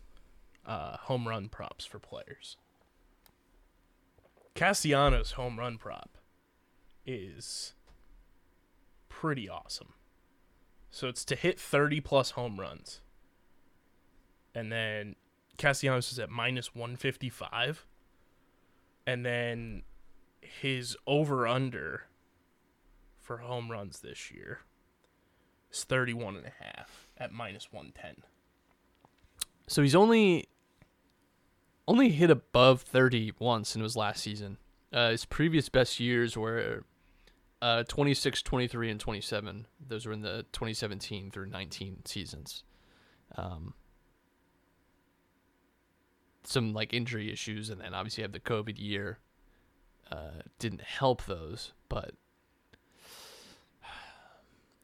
uh, 0.67 0.97
home 0.97 1.29
run 1.29 1.49
props 1.49 1.85
for 1.85 1.99
players. 2.01 2.57
Castellanos' 4.55 5.33
home 5.33 5.59
run 5.59 5.79
prop 5.79 6.19
is 7.07 7.75
pretty 9.09 9.49
awesome. 9.49 9.95
So, 10.91 11.09
it's 11.09 11.25
to 11.27 11.37
hit 11.37 11.59
30 11.59 12.01
plus 12.01 12.31
home 12.33 12.59
runs. 12.59 13.01
And 14.55 14.71
then 14.71 15.17
Castellanos 15.59 16.13
is 16.13 16.19
at 16.19 16.31
minus 16.31 16.75
155. 16.75 17.87
And 19.07 19.25
then 19.25 19.83
his 20.41 20.97
over 21.07 21.47
under 21.47 22.05
for 23.19 23.39
home 23.39 23.71
runs 23.71 24.01
this 24.01 24.31
year 24.31 24.61
is 25.73 25.85
31 25.85 26.37
and 26.37 26.47
a 26.47 26.65
half 26.65 27.09
at 27.17 27.33
minus 27.33 27.73
110. 27.73 28.25
So 29.67 29.83
he's 29.83 29.95
only 29.95 30.49
only 31.87 32.11
hit 32.11 32.31
above 32.31 32.83
30 32.83 33.33
once 33.39 33.75
in 33.75 33.83
his 33.83 33.97
last 33.97 34.23
season. 34.23 34.59
Uh, 34.93 35.11
his 35.11 35.25
previous 35.25 35.69
best 35.69 36.01
years 36.01 36.37
were 36.37 36.85
uh, 37.63 37.85
26, 37.85 38.43
23, 38.43 38.91
and 38.91 39.01
27. 39.01 39.67
Those 39.89 40.07
were 40.07 40.13
in 40.13 40.23
the 40.23 40.45
2017 40.53 41.31
through 41.31 41.47
19 41.47 42.05
seasons. 42.05 42.65
Um, 43.37 43.75
some 46.45 46.73
like 46.73 46.93
injury 46.93 47.33
issues, 47.33 47.71
and 47.71 47.81
then 47.81 47.95
obviously 47.95 48.23
have 48.23 48.33
the 48.33 48.41
COVID 48.41 48.75
year. 48.79 49.19
Uh, 50.11 50.43
didn't 50.59 50.81
help 50.81 51.25
those, 51.27 51.73
but 51.89 52.15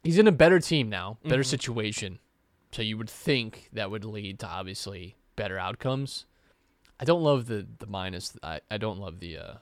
he's 0.03 0.19
in 0.19 0.27
a 0.27 0.33
better 0.33 0.61
team 0.61 0.89
now, 0.89 1.19
better 1.25 1.43
Mhm. 1.43 1.47
situation. 1.47 2.19
So 2.73 2.83
you 2.83 2.99
would 2.99 3.11
think 3.11 3.69
that 3.73 3.91
would 3.91 4.05
lead 4.05 4.39
to 4.41 4.47
obviously 4.47 5.17
better 5.37 5.59
outcomes. 5.59 6.27
I 7.01 7.05
don't 7.05 7.23
love 7.23 7.47
the 7.47 7.67
the 7.79 7.87
minus. 7.87 8.37
I, 8.43 8.61
I 8.71 8.79
don't 8.79 8.99
love 8.99 9.21
the. 9.21 9.37
uh 9.39 9.55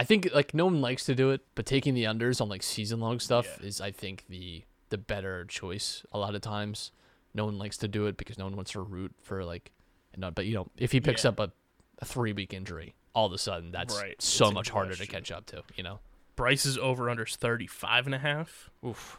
I 0.00 0.04
think 0.04 0.28
like 0.32 0.54
no 0.54 0.66
one 0.66 0.80
likes 0.80 1.04
to 1.06 1.14
do 1.14 1.30
it, 1.30 1.40
but 1.56 1.66
taking 1.66 1.92
the 1.94 2.04
unders 2.04 2.40
on 2.40 2.48
like 2.48 2.62
season 2.62 3.00
long 3.00 3.18
stuff 3.18 3.58
Yeah. 3.60 3.66
is 3.66 3.80
I 3.80 3.90
think 3.90 4.24
the 4.28 4.64
the 4.90 4.98
better 4.98 5.44
choice. 5.44 6.04
A 6.12 6.18
lot 6.18 6.34
of 6.34 6.40
times, 6.40 6.92
no 7.34 7.44
one 7.44 7.58
likes 7.58 7.76
to 7.78 7.88
do 7.88 8.06
it 8.06 8.16
because 8.16 8.38
no 8.38 8.44
one 8.44 8.54
wants 8.56 8.70
to 8.72 8.80
root 8.80 9.12
for 9.22 9.44
like, 9.44 9.70
But 10.18 10.46
you 10.46 10.54
know, 10.54 10.68
if 10.76 10.92
he 10.92 11.00
picks 11.00 11.24
Yeah. 11.24 11.30
up 11.30 11.40
a, 11.40 11.52
a 12.00 12.04
three 12.04 12.32
week 12.32 12.52
injury, 12.54 12.94
all 13.14 13.26
of 13.26 13.32
a 13.32 13.38
sudden 13.38 13.70
that's 13.72 13.96
Right. 13.98 14.20
so 14.20 14.46
It's 14.46 14.54
much 14.54 14.70
harder 14.70 14.94
to 14.94 15.06
catch 15.06 15.30
up 15.32 15.46
to. 15.46 15.62
You 15.76 15.82
know. 15.84 16.00
Bryce's 16.36 16.78
over 16.78 17.10
under 17.10 17.24
is 17.24 17.34
35 17.36 18.06
and 18.06 18.14
a 18.14 18.18
half. 18.18 18.70
Oof. 18.86 19.18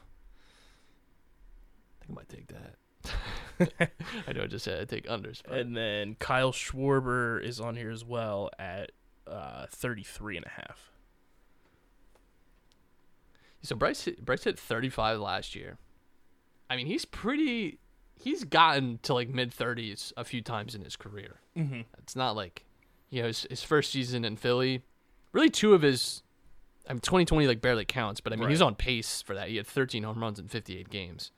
I 2.02 2.06
think 2.06 2.12
I 2.12 2.14
might 2.14 2.30
take 2.30 2.48
that. 2.48 3.90
I 4.28 4.32
know 4.34 4.44
I 4.44 4.48
just 4.48 4.64
said 4.66 4.82
I 4.82 4.86
take 4.86 5.06
unders, 5.08 5.42
but 5.46 5.58
And 5.58 5.76
then 5.76 6.16
Kyle 6.16 6.52
Schwarber 6.54 7.44
is 7.44 7.60
on 7.60 7.76
here 7.76 7.92
as 7.92 8.06
well 8.06 8.50
at 8.58 8.92
uh, 9.28 9.66
33 9.70 10.38
and 10.38 10.46
a 10.46 10.50
half. 10.50 10.92
so 13.62 13.76
Bryce 13.76 14.08
Bryce 14.22 14.44
hit 14.46 14.58
35 14.58 15.20
last 15.20 15.56
year. 15.56 15.78
I 16.70 16.76
mean, 16.78 16.88
he's 16.88 17.04
pretty. 17.06 17.80
He's 18.22 18.44
gotten 18.44 19.00
to 19.04 19.14
like 19.14 19.30
mid 19.30 19.52
30s 19.52 20.12
a 20.18 20.24
few 20.26 20.42
times 20.42 20.76
in 20.76 20.84
his 20.84 20.96
career. 20.96 21.40
Mm-hmm. 21.58 21.82
It's 22.00 22.16
not 22.16 22.36
like, 22.36 22.66
you 23.10 23.22
know, 23.22 23.28
his, 23.28 23.48
his 23.50 23.64
first 23.64 23.92
season 23.92 24.26
in 24.26 24.36
Philly. 24.36 24.82
Really, 25.32 25.50
two 25.50 25.74
of 25.74 25.82
his. 25.82 26.22
I 26.88 26.94
mean, 26.94 27.02
2020 27.02 27.46
like 27.48 27.62
barely 27.62 27.86
counts, 27.86 28.20
but 28.20 28.34
I 28.34 28.36
mean, 28.36 28.50
he's 28.50 28.62
on 28.64 28.74
pace 28.76 29.22
for 29.22 29.36
that. 29.36 29.48
He 29.50 29.58
had 29.58 29.68
13 29.68 30.04
home 30.04 30.22
runs 30.22 30.40
in 30.40 30.48
58 30.48 30.90
games. 30.90 31.32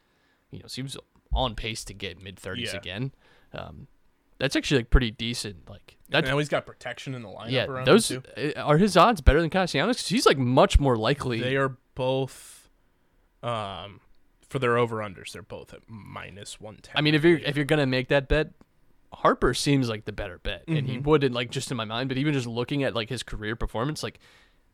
You 0.50 0.60
know, 0.60 0.66
so 0.68 0.76
he 0.76 0.82
was 0.84 0.98
on 1.34 1.56
pace 1.56 1.84
to 1.86 1.94
get 1.94 2.22
mid 2.22 2.38
30s 2.38 2.72
Yeah. 2.74 2.78
again. 2.78 3.12
Um, 3.54 3.88
that's 4.40 4.56
actually 4.56 4.78
like 4.80 4.90
pretty 4.90 5.12
decent. 5.12 5.70
Like 5.70 5.98
that 6.10 6.24
now 6.26 6.38
he's 6.38 6.50
got 6.50 6.66
protection 6.66 7.14
in 7.16 7.22
the 7.22 7.28
lineup 7.30 7.52
Yeah, 7.52 7.66
around 7.66 7.86
those 7.86 8.10
him 8.10 8.24
too. 8.36 8.54
uh, 8.56 8.62
are 8.62 8.78
his 8.78 8.96
odds 8.98 9.20
better 9.22 9.40
than 9.42 9.50
Castellanos? 9.50 9.98
'Cause 9.98 10.08
he's 10.08 10.26
like 10.26 10.38
much 10.38 10.80
more 10.80 10.98
likely. 10.98 11.40
They 11.42 11.58
are 11.58 11.78
both, 11.96 12.70
um, 13.44 14.00
for 14.52 14.60
their 14.60 14.78
over 14.78 14.98
unders, 14.98 15.32
they're 15.32 15.42
both 15.42 15.74
at 15.74 15.80
minus 15.88 16.60
110. 16.60 16.94
I 16.96 17.02
mean, 17.02 17.16
if 17.16 17.24
you're 17.24 17.38
if 17.40 17.56
you're 17.56 17.66
gonna 17.66 17.86
make 17.88 18.10
that 18.10 18.28
bet, 18.28 18.52
Harper 19.14 19.54
seems 19.54 19.88
like 19.90 20.06
the 20.06 20.12
better 20.12 20.38
bet, 20.40 20.64
and 20.68 20.86
he 20.88 20.98
Mhm. 20.98 21.04
wouldn't 21.04 21.34
like 21.34 21.50
just 21.52 21.72
in 21.72 21.78
my 21.78 21.86
mind. 21.86 22.10
But 22.10 22.18
even 22.18 22.34
just 22.34 22.48
looking 22.48 22.84
at 22.84 22.94
like 22.94 23.10
his 23.10 23.24
career 23.24 23.56
performance, 23.56 24.04
like 24.04 24.20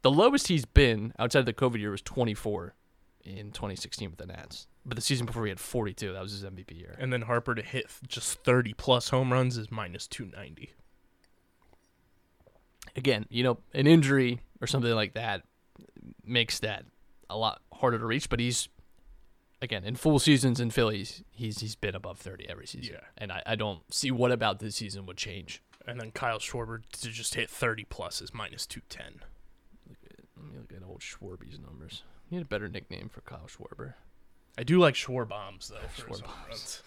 the 0.02 0.12
lowest 0.12 0.48
he's 0.48 0.66
been 0.66 1.14
outside 1.20 1.40
of 1.40 1.46
the 1.46 1.54
COVID 1.54 1.80
year 1.80 1.92
was 1.92 2.02
24 2.02 2.76
in 3.24 3.52
2016 3.52 4.10
with 4.10 4.20
the 4.20 4.26
Nats. 4.26 4.68
But 4.86 4.96
the 4.96 5.02
season 5.02 5.26
before 5.26 5.44
he 5.46 5.50
had 5.50 5.60
42. 5.60 6.14
That 6.14 6.22
was 6.22 6.32
his 6.32 6.44
MVP 6.44 6.76
year. 6.76 6.96
and 7.00 7.12
then 7.14 7.24
Harper 7.24 7.54
to 7.56 7.62
hit 7.62 7.88
just 8.08 8.44
30 8.44 8.74
plus 8.74 9.10
home 9.10 9.32
runs 9.34 9.58
is 9.58 9.70
minus 9.72 10.08
290. 10.08 10.72
Again, 12.96 13.26
you 13.30 13.44
know, 13.44 13.60
an 13.74 13.86
injury 13.86 14.40
or 14.62 14.66
something 14.68 14.92
like 14.94 15.14
that 15.14 15.44
makes 16.24 16.60
that 16.60 16.86
a 17.30 17.38
lot 17.38 17.62
harder 17.74 18.00
to 18.00 18.06
reach. 18.06 18.30
But 18.30 18.40
he's 18.40 18.70
again 19.62 19.84
in 19.84 19.96
full 19.96 20.20
seasons 20.20 20.60
in 20.60 20.70
Phillies, 20.72 21.24
he's 21.32 21.60
he's 21.60 21.76
been 21.76 21.96
above 21.96 22.20
30 22.20 22.48
every 22.50 22.68
season. 22.68 22.96
Yeah. 22.96 23.08
and 23.18 23.32
I, 23.32 23.42
I 23.46 23.56
don't 23.56 23.82
see 23.94 24.12
what 24.12 24.32
about 24.32 24.60
this 24.60 24.76
season 24.76 25.06
would 25.06 25.18
change. 25.18 25.62
And 25.88 26.00
then 26.02 26.12
Kyle 26.12 26.40
Schwarber 26.40 26.82
to 27.02 27.10
just 27.10 27.36
hit 27.36 27.50
30 27.50 27.86
plus 27.86 28.22
is 28.22 28.34
minus 28.34 28.66
210. 28.66 29.22
Let 30.36 30.46
me 30.46 30.58
look 30.60 30.74
at 30.76 30.88
old 30.88 31.00
Schwarby's 31.00 31.60
numbers. 31.60 32.04
He 32.30 32.36
had 32.36 32.44
a 32.46 32.48
better 32.48 32.68
nickname 32.68 33.10
for 33.10 33.22
Kyle 33.22 33.48
Schwarber. 33.48 33.94
I 34.58 34.64
do 34.64 34.80
like 34.80 34.96
Schwarbombs 34.96 35.70
though. 35.70 35.78
For 35.96 36.08
his 36.10 36.20
home 36.20 36.32
Schwarbombs. 36.52 36.82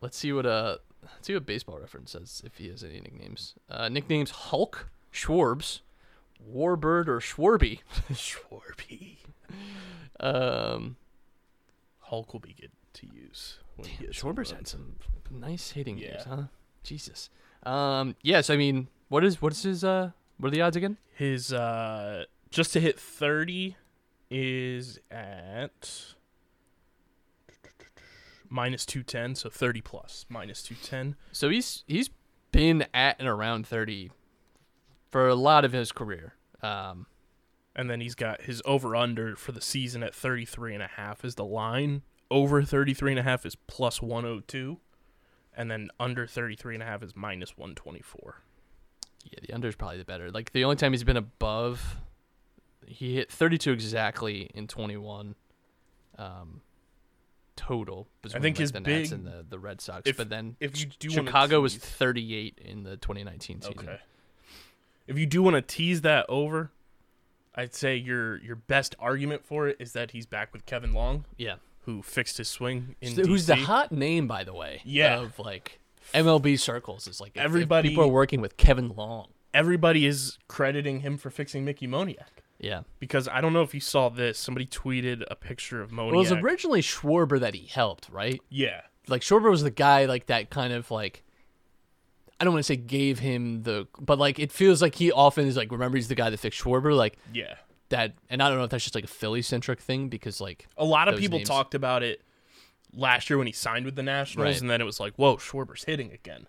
Let's 0.00 0.16
see 0.16 0.32
what 0.32 0.46
uh 0.46 0.78
let's 1.02 1.26
see 1.26 1.34
what 1.34 1.44
baseball 1.46 1.78
reference 1.78 2.12
says 2.12 2.42
if 2.44 2.56
he 2.56 2.68
has 2.68 2.82
any 2.82 3.00
nicknames. 3.00 3.54
Uh 3.70 3.88
nicknames 3.88 4.30
Hulk, 4.30 4.88
Schwarbs, 5.12 5.80
Warbird 6.50 7.08
or 7.08 7.20
Schwarby. 7.20 7.80
Schwarby. 8.12 9.18
Um 10.20 10.96
Hulk 12.14 12.32
will 12.32 12.38
be 12.40 12.54
good 12.54 12.70
to 12.94 13.06
use. 13.08 13.58
When 13.74 13.88
Schwarber's 14.12 14.52
had 14.52 14.68
some 14.68 14.94
nice 15.32 15.72
hitting 15.72 15.98
Yeah. 15.98 16.04
years, 16.06 16.22
huh? 16.24 16.42
Jesus. 16.84 17.28
Um 17.64 18.14
yes, 18.22 18.50
I 18.50 18.56
mean 18.56 18.86
what 19.08 19.24
is 19.24 19.42
what's 19.42 19.64
his 19.64 19.82
uh 19.82 20.12
what 20.38 20.46
are 20.48 20.50
the 20.52 20.60
odds 20.60 20.76
again? 20.76 20.96
His 21.12 21.52
uh 21.52 22.24
just 22.50 22.72
to 22.74 22.80
hit 22.80 23.00
30 23.00 23.76
is 24.30 25.00
at 25.10 26.14
minus 28.48 28.86
210, 28.86 29.34
so 29.34 29.50
30 29.50 29.80
plus 29.80 30.24
minus 30.28 30.62
210. 30.62 31.16
So 31.32 31.48
he's 31.48 31.82
he's 31.88 32.10
been 32.52 32.86
at 32.94 33.16
and 33.18 33.26
around 33.28 33.66
30 33.66 34.12
for 35.10 35.26
a 35.26 35.34
lot 35.34 35.64
of 35.64 35.72
his 35.72 35.90
career. 35.90 36.34
Um 36.62 37.06
And 37.76 37.90
then 37.90 38.00
he's 38.00 38.14
got 38.14 38.42
his 38.42 38.62
over 38.64 38.94
under 38.94 39.34
for 39.36 39.52
the 39.52 39.60
season 39.60 40.02
at 40.02 40.14
33 40.14 40.74
and 40.74 40.82
a 40.82 40.86
half 40.86 41.24
is 41.24 41.34
the 41.34 41.44
line. 41.44 42.02
Over 42.30 42.62
33 42.62 43.12
and 43.12 43.18
a 43.20 43.22
half 43.22 43.44
is 43.44 43.56
plus 43.56 44.00
102 44.00 44.78
and 45.56 45.70
then 45.70 45.90
under 46.00 46.26
33 46.26 46.74
and 46.74 46.82
a 46.82 46.86
half 46.86 47.02
is 47.02 47.14
minus 47.14 47.56
124. 47.56 48.42
Yeah, 49.24 49.38
the 49.46 49.52
under 49.54 49.68
is 49.68 49.76
probably 49.76 49.98
the 49.98 50.04
better. 50.04 50.30
Like 50.30 50.52
the 50.52 50.64
only 50.64 50.76
time 50.76 50.92
he's 50.92 51.04
been 51.04 51.16
above, 51.16 51.96
he 52.86 53.16
hit 53.16 53.30
32 53.30 53.72
exactly 53.72 54.50
in 54.54 54.66
21, 54.66 55.34
um, 56.18 56.60
total. 57.56 58.08
Between, 58.22 58.42
think 58.42 58.56
like, 58.56 58.60
his 58.60 58.72
the 58.72 58.80
Nats 58.80 59.10
big- 59.10 59.12
and 59.12 59.26
the, 59.26 59.44
the 59.48 59.58
Red 59.58 59.80
Sox. 59.80 60.02
if- 60.04 60.16
but 60.16 60.28
then 60.28 60.56
If 60.60 60.78
you 60.78 60.86
do 60.98 61.10
Chicago 61.10 61.60
was 61.60 61.76
38 61.76 62.58
in 62.62 62.82
the 62.82 62.96
2019 62.96 63.62
season. 63.62 63.78
Okay. 63.78 63.98
If 65.06 65.18
you 65.18 65.26
do 65.26 65.42
want 65.42 65.54
to 65.54 65.62
tease 65.62 66.00
that 66.02 66.26
over, 66.28 66.70
I'd 67.54 67.74
say 67.74 67.96
your 67.96 68.38
your 68.42 68.56
best 68.56 68.94
argument 68.98 69.44
for 69.44 69.68
it 69.68 69.76
is 69.78 69.92
that 69.92 70.10
he's 70.12 70.26
back 70.26 70.52
with 70.52 70.66
Kevin 70.66 70.92
Long, 70.92 71.24
Yeah. 71.36 71.56
who 71.82 72.02
fixed 72.02 72.38
his 72.38 72.48
swing 72.48 72.96
in 73.00 73.14
So 73.14 73.22
who's 73.24 73.46
the 73.46 73.56
hot 73.56 73.92
name, 73.92 74.26
by 74.26 74.44
the 74.44 74.52
way? 74.54 74.80
Yeah. 74.84 75.20
Of 75.20 75.38
like 75.38 75.78
MLB 76.12 76.58
circles 76.58 77.06
is 77.06 77.20
like 77.20 77.36
Everybody- 77.36 77.90
people 77.90 78.04
are 78.04 78.08
working 78.08 78.40
with 78.40 78.56
Kevin 78.56 78.88
Long. 78.90 79.28
Everybody 79.52 80.04
is 80.06 80.38
crediting 80.48 81.00
him 81.00 81.16
for 81.16 81.30
fixing 81.30 81.64
Mickey 81.64 81.86
Moniak 81.86 82.26
Yeah. 82.58 82.82
because 82.98 83.28
I 83.28 83.40
don't 83.40 83.52
know 83.52 83.62
if 83.62 83.72
you 83.72 83.80
saw 83.80 84.08
this. 84.08 84.36
Somebody 84.38 84.66
tweeted 84.66 85.22
a 85.30 85.36
picture 85.36 85.80
of 85.80 85.90
Moniak. 85.92 86.06
Well, 86.10 86.14
it 86.16 86.30
was 86.30 86.32
originally 86.32 86.82
Schwarber 86.82 87.38
that 87.40 87.54
he 87.54 87.66
helped, 87.66 88.08
right? 88.10 88.40
yeah, 88.50 88.80
like 89.06 89.22
Schwarber 89.22 89.50
was 89.50 89.62
the 89.62 89.70
guy 89.70 90.06
like 90.06 90.26
that 90.26 90.50
kind 90.50 90.72
of 90.72 90.90
like 90.90 91.22
I 92.44 92.46
don't 92.46 92.52
want 92.54 92.64
to 92.64 92.66
say 92.66 92.76
gave 92.76 93.18
him 93.20 93.62
the 93.62 93.86
but 93.98 94.18
like 94.18 94.38
it 94.38 94.52
feels 94.52 94.82
like 94.82 94.94
he 94.94 95.10
often 95.10 95.46
is 95.46 95.56
like 95.56 95.72
remember 95.72 95.96
he's 95.96 96.08
the 96.08 96.14
guy 96.14 96.28
that 96.30 96.36
fixed 96.38 96.60
Schwarber 96.62 96.94
like 96.94 97.16
yeah. 97.32 97.54
that 97.88 98.12
and 98.28 98.42
I 98.42 98.48
don't 98.50 98.58
know 98.58 98.64
if 98.64 98.70
that's 98.70 98.84
just 98.84 98.94
like 98.94 99.04
a 99.04 99.08
Philly 99.08 99.40
centric 99.42 99.80
thing 99.80 100.08
because 100.08 100.40
like 100.40 100.66
A 100.76 100.84
lot 100.84 101.08
of 101.08 101.16
people 101.18 101.38
names. 101.38 101.48
talked 101.48 101.74
about 101.74 102.02
it 102.02 102.20
last 102.92 103.30
year 103.30 103.38
when 103.38 103.46
he 103.46 103.52
signed 103.52 103.84
with 103.86 103.96
the 103.96 104.02
Nationals, 104.02 104.44
Right. 104.46 104.60
and 104.60 104.70
then 104.70 104.80
it 104.80 104.84
was 104.84 105.00
like, 105.00 105.14
whoa, 105.16 105.36
Schwarber's 105.36 105.84
hitting 105.84 106.12
again. 106.12 106.46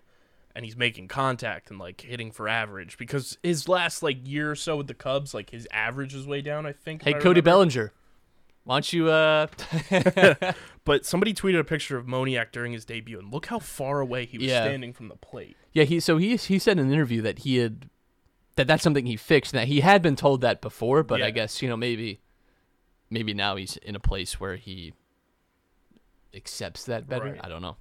And 0.54 0.64
he's 0.64 0.76
making 0.76 1.08
contact 1.08 1.70
and 1.70 1.78
like 1.78 2.00
hitting 2.02 2.30
for 2.30 2.48
average 2.48 2.96
because 2.98 3.36
his 3.42 3.68
last 3.68 4.02
like 4.02 4.18
year 4.26 4.52
or 4.52 4.54
so 4.54 4.76
with 4.76 4.86
the 4.86 4.94
Cubs, 4.94 5.34
like 5.34 5.50
his 5.50 5.66
average 5.72 6.14
is 6.14 6.26
way 6.26 6.40
down. 6.40 6.64
I 6.66 6.72
think. 6.72 7.02
hey 7.02 7.10
I 7.10 7.12
Cody 7.14 7.26
remember. 7.40 7.42
Bellinger 7.42 7.92
Why 8.66 8.74
don't 8.76 8.92
you? 8.92 9.08
Uh, 9.08 9.46
But 10.84 11.04
somebody 11.04 11.34
tweeted 11.34 11.58
a 11.58 11.64
picture 11.64 11.96
of 11.96 12.06
Moniak 12.06 12.52
during 12.52 12.72
his 12.72 12.84
debut, 12.84 13.18
and 13.18 13.32
look 13.32 13.46
how 13.46 13.58
far 13.58 13.98
away 14.00 14.24
he 14.24 14.38
was 14.38 14.46
Yeah. 14.46 14.62
standing 14.62 14.92
from 14.92 15.08
the 15.08 15.16
plate. 15.16 15.56
yeah, 15.72 15.82
he 15.82 15.98
so 15.98 16.16
he 16.18 16.36
he 16.36 16.58
said 16.60 16.78
in 16.78 16.86
an 16.86 16.92
interview 16.92 17.22
that 17.22 17.40
he 17.40 17.56
had 17.56 17.88
that 18.54 18.66
that's 18.68 18.82
something 18.84 19.04
he 19.06 19.16
fixed. 19.16 19.52
and 19.52 19.60
That 19.62 19.66
he 19.68 19.80
had 19.80 20.00
been 20.02 20.14
told 20.14 20.42
that 20.42 20.60
before, 20.60 21.02
but 21.02 21.18
Yeah. 21.20 21.26
I 21.26 21.30
guess 21.30 21.60
you 21.62 21.68
know 21.68 21.76
maybe 21.76 22.20
maybe 23.10 23.34
now 23.34 23.56
he's 23.56 23.76
in 23.78 23.96
a 23.96 24.00
place 24.00 24.38
where 24.38 24.54
he 24.56 24.92
accepts 26.34 26.84
that 26.84 27.08
better. 27.08 27.26
Right. 27.32 27.40
I 27.42 27.48
don't 27.48 27.62
know. 27.62 27.76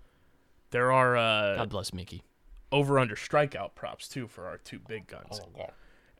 There 0.71 0.91
are 0.91 1.15
uh, 1.15 1.58
God 1.58 1.69
bless 1.69 1.93
Mickey. 1.93 2.24
over 2.71 2.98
under 3.00 3.15
strikeout 3.15 3.76
props 3.76 4.08
too 4.08 4.28
for 4.28 4.45
our 4.48 4.58
two 4.58 4.80
big 4.80 5.08
guns. 5.08 5.39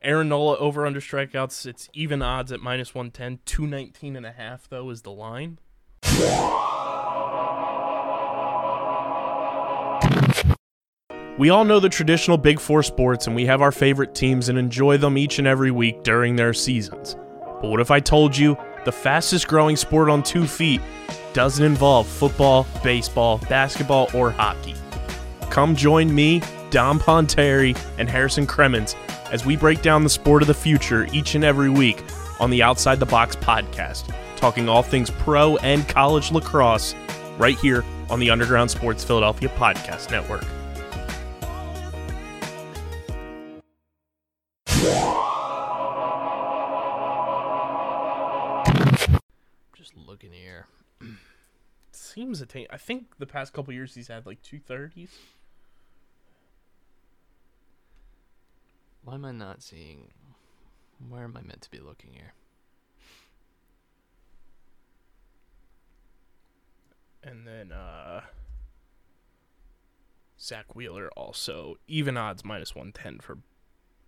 Aaron 0.06 0.28
Nola 0.28 0.56
over 0.58 0.86
under 0.86 1.00
strikeouts. 1.00 1.66
It's 1.66 1.90
even 1.92 2.22
odds 2.22 2.52
at 2.52 2.60
minus 2.60 2.94
110. 2.94 3.40
219 3.44 4.14
and 4.14 4.24
a 4.24 4.30
half 4.30 4.68
though 4.68 4.88
is 4.90 5.02
the 5.02 5.10
line. 5.10 5.58
We 11.38 11.50
all 11.50 11.64
know 11.64 11.80
the 11.80 11.88
traditional 11.90 12.38
Big 12.38 12.60
Four 12.60 12.84
sports 12.84 13.26
and 13.26 13.34
we 13.34 13.46
have 13.46 13.60
our 13.60 13.72
favorite 13.72 14.14
teams 14.14 14.48
and 14.48 14.56
enjoy 14.56 14.96
them 14.96 15.18
each 15.18 15.40
and 15.40 15.48
every 15.48 15.72
week 15.72 16.04
during 16.04 16.36
their 16.36 16.54
seasons. 16.54 17.16
But 17.60 17.68
what 17.68 17.80
if 17.80 17.90
I 17.90 17.98
told 17.98 18.36
you 18.36 18.56
the 18.84 18.92
fastest 18.92 19.48
growing 19.48 19.74
sport 19.74 20.08
on 20.08 20.22
two 20.22 20.46
feet 20.46 20.80
doesn't 21.32 21.64
involve 21.64 22.06
football, 22.06 22.64
baseball, 22.84 23.38
basketball, 23.48 24.08
or 24.14 24.30
hockey? 24.30 24.76
Come 25.50 25.74
join 25.74 26.14
me, 26.14 26.42
Dom 26.70 26.98
Ponteri, 26.98 27.78
and 27.98 28.08
Harrison 28.08 28.46
Cremens 28.46 28.94
as 29.30 29.44
we 29.44 29.56
break 29.56 29.82
down 29.82 30.02
the 30.02 30.10
sport 30.10 30.42
of 30.42 30.48
the 30.48 30.54
future 30.54 31.06
each 31.12 31.34
and 31.34 31.44
every 31.44 31.70
week 31.70 32.02
on 32.40 32.50
the 32.50 32.62
Outside 32.62 33.00
the 33.00 33.06
Box 33.06 33.36
podcast, 33.36 34.14
talking 34.36 34.68
all 34.68 34.82
things 34.82 35.10
pro 35.10 35.56
and 35.58 35.88
college 35.88 36.30
lacrosse 36.32 36.94
right 37.38 37.58
here 37.58 37.84
on 38.10 38.20
the 38.20 38.30
Underground 38.30 38.70
Sports 38.70 39.04
Philadelphia 39.04 39.48
Podcast 39.48 40.10
Network. 40.10 40.44
Just 49.76 49.96
looking 49.96 50.32
here. 50.32 50.66
Seems 51.92 52.40
attain. 52.40 52.66
I 52.70 52.76
think 52.76 53.18
the 53.18 53.26
past 53.26 53.52
couple 53.52 53.72
years 53.72 53.94
he's 53.94 54.08
had 54.08 54.26
like 54.26 54.42
two 54.42 54.58
thirties. 54.58 55.10
Why 59.06 59.14
am 59.14 59.24
I 59.24 59.30
not 59.30 59.62
seeing? 59.62 60.08
Where 61.08 61.22
am 61.22 61.36
I 61.36 61.40
meant 61.40 61.62
to 61.62 61.70
be 61.70 61.78
looking 61.78 62.10
here? 62.12 62.32
And 67.22 67.46
then 67.46 67.70
uh 67.70 68.22
Zack 70.40 70.74
Wheeler 70.74 71.08
also 71.16 71.76
even 71.86 72.16
odds 72.16 72.44
minus 72.44 72.74
one 72.74 72.90
ten 72.90 73.20
for 73.20 73.38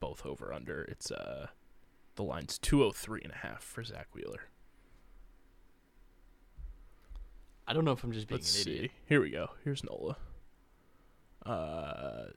both 0.00 0.26
over 0.26 0.52
under. 0.52 0.82
It's 0.82 1.12
uh 1.12 1.46
the 2.16 2.24
line's 2.24 2.58
203 2.58 3.20
and 3.22 3.32
a 3.32 3.36
half 3.36 3.62
for 3.62 3.84
Zack 3.84 4.08
Wheeler. 4.12 4.48
I 7.68 7.72
don't 7.72 7.84
know 7.84 7.92
if 7.92 8.02
I'm 8.02 8.10
just 8.10 8.26
being 8.26 8.40
Let's 8.40 8.52
an 8.58 8.64
see. 8.64 8.90
Here 9.06 9.20
we 9.20 9.30
go. 9.30 9.50
Here's 9.62 9.84
Nola. 9.84 10.16
Uh 11.46 12.30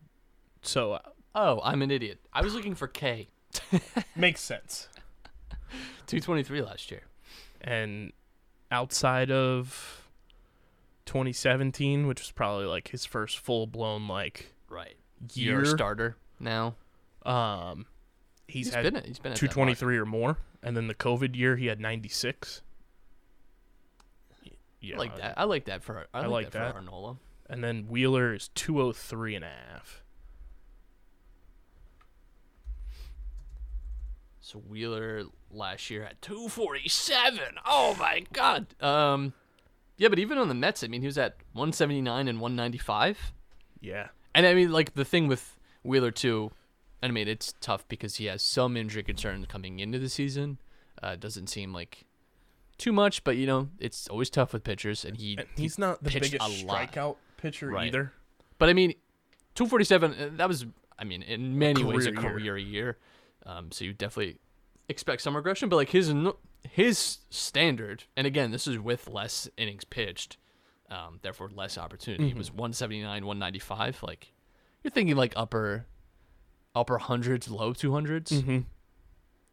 so 0.61 0.93
uh, 0.93 0.99
Oh, 1.33 1.61
I'm 1.63 1.81
an 1.81 1.91
idiot. 1.91 2.19
I 2.33 2.41
was 2.41 2.53
looking 2.53 2.75
for 2.75 2.87
K. 2.87 3.29
makes 4.15 4.41
sense. 4.41 4.89
223 6.07 6.61
last 6.61 6.91
year. 6.91 7.03
And 7.61 8.11
outside 8.71 9.31
of 9.31 10.07
2017, 11.05 12.07
which 12.07 12.19
was 12.21 12.31
probably 12.31 12.65
like 12.65 12.89
his 12.89 13.05
first 13.05 13.39
full 13.39 13.67
blown 13.67 14.07
like 14.07 14.53
Right. 14.69 14.95
year 15.33 15.63
starter 15.65 16.17
now. 16.39 16.75
Um, 17.25 17.85
he's, 18.47 18.67
he's 18.67 18.73
had 18.73 18.83
been 18.83 18.95
at, 18.97 19.05
he's 19.05 19.19
been 19.19 19.31
at 19.33 19.37
that 19.39 19.43
mark. 19.45 19.51
223 19.53 19.97
or 19.97 20.05
more, 20.05 20.37
and 20.63 20.75
then 20.75 20.87
the 20.87 20.95
COVID 20.95 21.35
year 21.35 21.55
he 21.55 21.67
had 21.67 21.79
96. 21.79 22.61
Yeah, 24.81 24.95
I 24.95 24.97
like 24.97 25.15
that. 25.17 25.33
I 25.37 25.43
like 25.43 25.65
that 25.65 25.83
for 25.83 26.07
I 26.13 26.19
I 26.19 26.21
like, 26.21 26.31
like 26.45 26.51
that, 26.51 26.73
that. 26.73 26.73
for 26.73 26.81
Arnola. 26.81 27.17
And 27.49 27.63
then 27.63 27.85
Wheeler 27.87 28.33
is 28.33 28.47
203 28.55 29.35
and 29.35 29.45
a 29.45 29.49
half. 29.69 30.01
So 34.51 34.59
Wheeler 34.59 35.23
last 35.49 35.89
year 35.89 36.03
at 36.03 36.21
247. 36.21 37.39
Oh 37.65 37.95
my 37.97 38.23
god. 38.33 38.67
Um 38.81 39.33
yeah, 39.97 40.09
but 40.09 40.19
even 40.19 40.37
on 40.37 40.47
the 40.49 40.53
Mets, 40.55 40.83
I 40.83 40.87
mean, 40.87 41.01
he 41.01 41.07
was 41.07 41.17
at 41.17 41.35
179 41.53 42.27
and 42.27 42.39
195. 42.41 43.33
Yeah, 43.81 44.07
And 44.35 44.45
I 44.45 44.53
mean, 44.53 44.71
like 44.71 44.93
the 44.95 45.05
thing 45.05 45.27
with 45.27 45.57
Wheeler 45.83 46.11
too, 46.11 46.51
I 47.03 47.07
mean, 47.09 47.27
it's 47.27 47.53
tough 47.61 47.87
because 47.87 48.15
he 48.15 48.25
has 48.25 48.41
some 48.41 48.75
injury 48.75 49.03
concerns 49.03 49.45
coming 49.47 49.79
into 49.79 49.99
the 49.99 50.09
season. 50.09 50.57
Uh, 51.01 51.15
doesn't 51.15 51.47
seem 51.47 51.71
like 51.73 52.05
too 52.77 52.91
much, 52.91 53.23
but 53.23 53.37
you 53.37 53.47
know, 53.47 53.69
it's 53.79 54.07
always 54.09 54.29
tough 54.29 54.53
with 54.53 54.63
pitchers, 54.63 55.05
and 55.05 55.17
he. 55.17 55.35
and 55.37 55.47
he's 55.55 55.77
not 55.77 56.03
the 56.03 56.09
biggest 56.11 56.35
strikeout 56.35 57.15
pitcher 57.37 57.69
Right. 57.69 57.87
either. 57.87 58.11
But 58.57 58.69
I 58.69 58.73
mean, 58.73 58.93
247. 59.55 60.13
uh, 60.13 60.29
That 60.37 60.47
was, 60.47 60.65
I 60.99 61.03
mean, 61.05 61.21
in 61.23 61.57
many 61.57 61.83
ways 61.83 62.05
a 62.05 62.11
career 62.11 62.37
year. 62.39 62.53
career 62.53 62.57
year. 62.57 62.97
Um, 63.45 63.71
so 63.71 63.83
you 63.85 63.93
definitely 63.93 64.37
expect 64.89 65.21
some 65.21 65.35
regression, 65.35 65.69
but 65.69 65.75
like 65.77 65.89
his 65.89 66.13
his 66.69 67.17
standard, 67.29 68.03
and 68.15 68.27
again, 68.27 68.51
this 68.51 68.67
is 68.67 68.77
with 68.77 69.07
less 69.07 69.49
innings 69.57 69.83
pitched, 69.83 70.37
um, 70.89 71.19
therefore 71.21 71.49
less 71.53 71.77
opportunity. 71.77 72.29
Mm-hmm. 72.29 72.37
Was 72.37 72.51
179, 72.51 73.25
195. 73.25 74.03
Like 74.03 74.33
you're 74.83 74.91
thinking 74.91 75.15
like 75.15 75.33
upper 75.35 75.85
upper 76.75 76.97
hundreds, 76.99 77.49
low 77.49 77.73
200s. 77.73 78.25
Mm-hmm. 78.31 78.59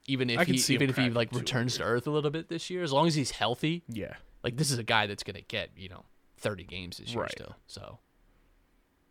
Even 0.07 0.31
if 0.31 0.46
he 0.46 0.74
even 0.74 0.88
if 0.90 0.96
he 0.96 1.11
like 1.11 1.33
returns 1.33 1.77
to 1.77 1.83
earth 1.83 2.07
a 2.07 2.11
little 2.11 2.31
bit 2.31 2.48
this 2.48 2.70
year, 2.70 2.83
as 2.83 2.92
long 2.92 3.07
as 3.07 3.14
he's 3.14 3.31
healthy, 3.33 3.83
Yeah, 3.88 4.14
like 4.42 4.57
this 4.57 4.70
is 4.70 4.79
a 4.79 4.83
guy 4.83 5.07
that's 5.07 5.22
gonna 5.22 5.42
get 5.42 5.70
you 5.77 5.88
know 5.88 6.05
30 6.38 6.64
games 6.64 6.96
this 6.98 7.11
year 7.12 7.22
Right. 7.22 7.31
still. 7.31 7.57
So 7.66 7.98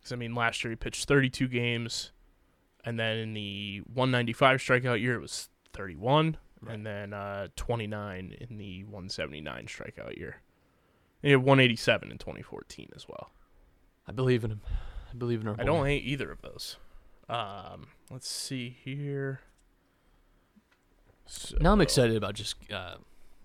'Cause, 0.02 0.12
I 0.12 0.16
mean, 0.16 0.34
last 0.34 0.64
year 0.64 0.70
he 0.70 0.76
pitched 0.76 1.04
32 1.06 1.48
games, 1.48 2.12
and 2.84 2.98
then 2.98 3.16
in 3.18 3.34
the 3.34 3.82
195 3.92 4.60
strikeout 4.60 5.00
year 5.00 5.14
it 5.14 5.20
was 5.20 5.48
31, 5.72 6.36
Right. 6.60 6.74
and 6.74 6.84
then 6.86 7.12
uh, 7.12 7.48
29 7.56 8.34
in 8.40 8.58
the 8.58 8.82
179 8.84 9.66
strikeout 9.66 10.16
year. 10.16 10.42
He 11.22 11.30
had 11.30 11.38
187 11.38 12.10
in 12.10 12.18
2014 12.18 12.90
as 12.96 13.06
well. 13.08 13.30
I 14.06 14.12
believe 14.12 14.44
in 14.44 14.50
him. 14.52 14.60
I 15.12 15.16
believe 15.16 15.40
in 15.40 15.48
our. 15.48 15.54
I 15.54 15.58
boy. 15.58 15.64
don't 15.64 15.86
hate 15.86 16.04
either 16.04 16.30
of 16.30 16.40
those. 16.42 16.76
Um, 17.28 17.88
let's 18.10 18.28
see 18.28 18.76
here. 18.84 19.40
Now 21.60 21.72
I'm 21.72 21.80
excited 21.80 22.16
about 22.16 22.34
just 22.34 22.56
uh, 22.72 22.94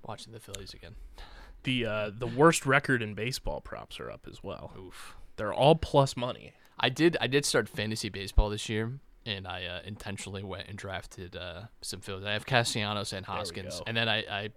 watching 0.05 0.31
the 0.33 0.39
Phillies 0.39 0.73
again. 0.73 0.95
The 1.63 1.85
uh, 1.85 2.11
the 2.17 2.27
worst 2.27 2.65
record 2.65 3.01
in 3.01 3.13
baseball 3.13 3.61
props 3.61 3.99
are 3.99 4.09
up 4.09 4.25
as 4.29 4.43
well. 4.43 4.71
Oof. 4.77 5.15
They're 5.35 5.53
all 5.53 5.75
plus 5.75 6.15
money. 6.15 6.53
I 6.79 6.89
did. 6.89 7.17
I 7.19 7.27
did 7.27 7.45
start 7.45 7.67
fantasy 7.69 8.09
baseball 8.09 8.49
this 8.49 8.69
year, 8.69 8.99
and 9.25 9.47
I 9.47 9.65
uh, 9.65 9.79
intentionally 9.85 10.43
went 10.43 10.67
and 10.67 10.77
drafted 10.77 11.35
uh, 11.35 11.63
some 11.81 12.01
Phillies. 12.01 12.25
I 12.25 12.33
have 12.33 12.45
Castellanos 12.45 13.13
and 13.13 13.25
Hoskins, 13.25 13.81
and 13.87 13.95
then 13.95 14.09
I, 14.09 14.17
I 14.29 14.49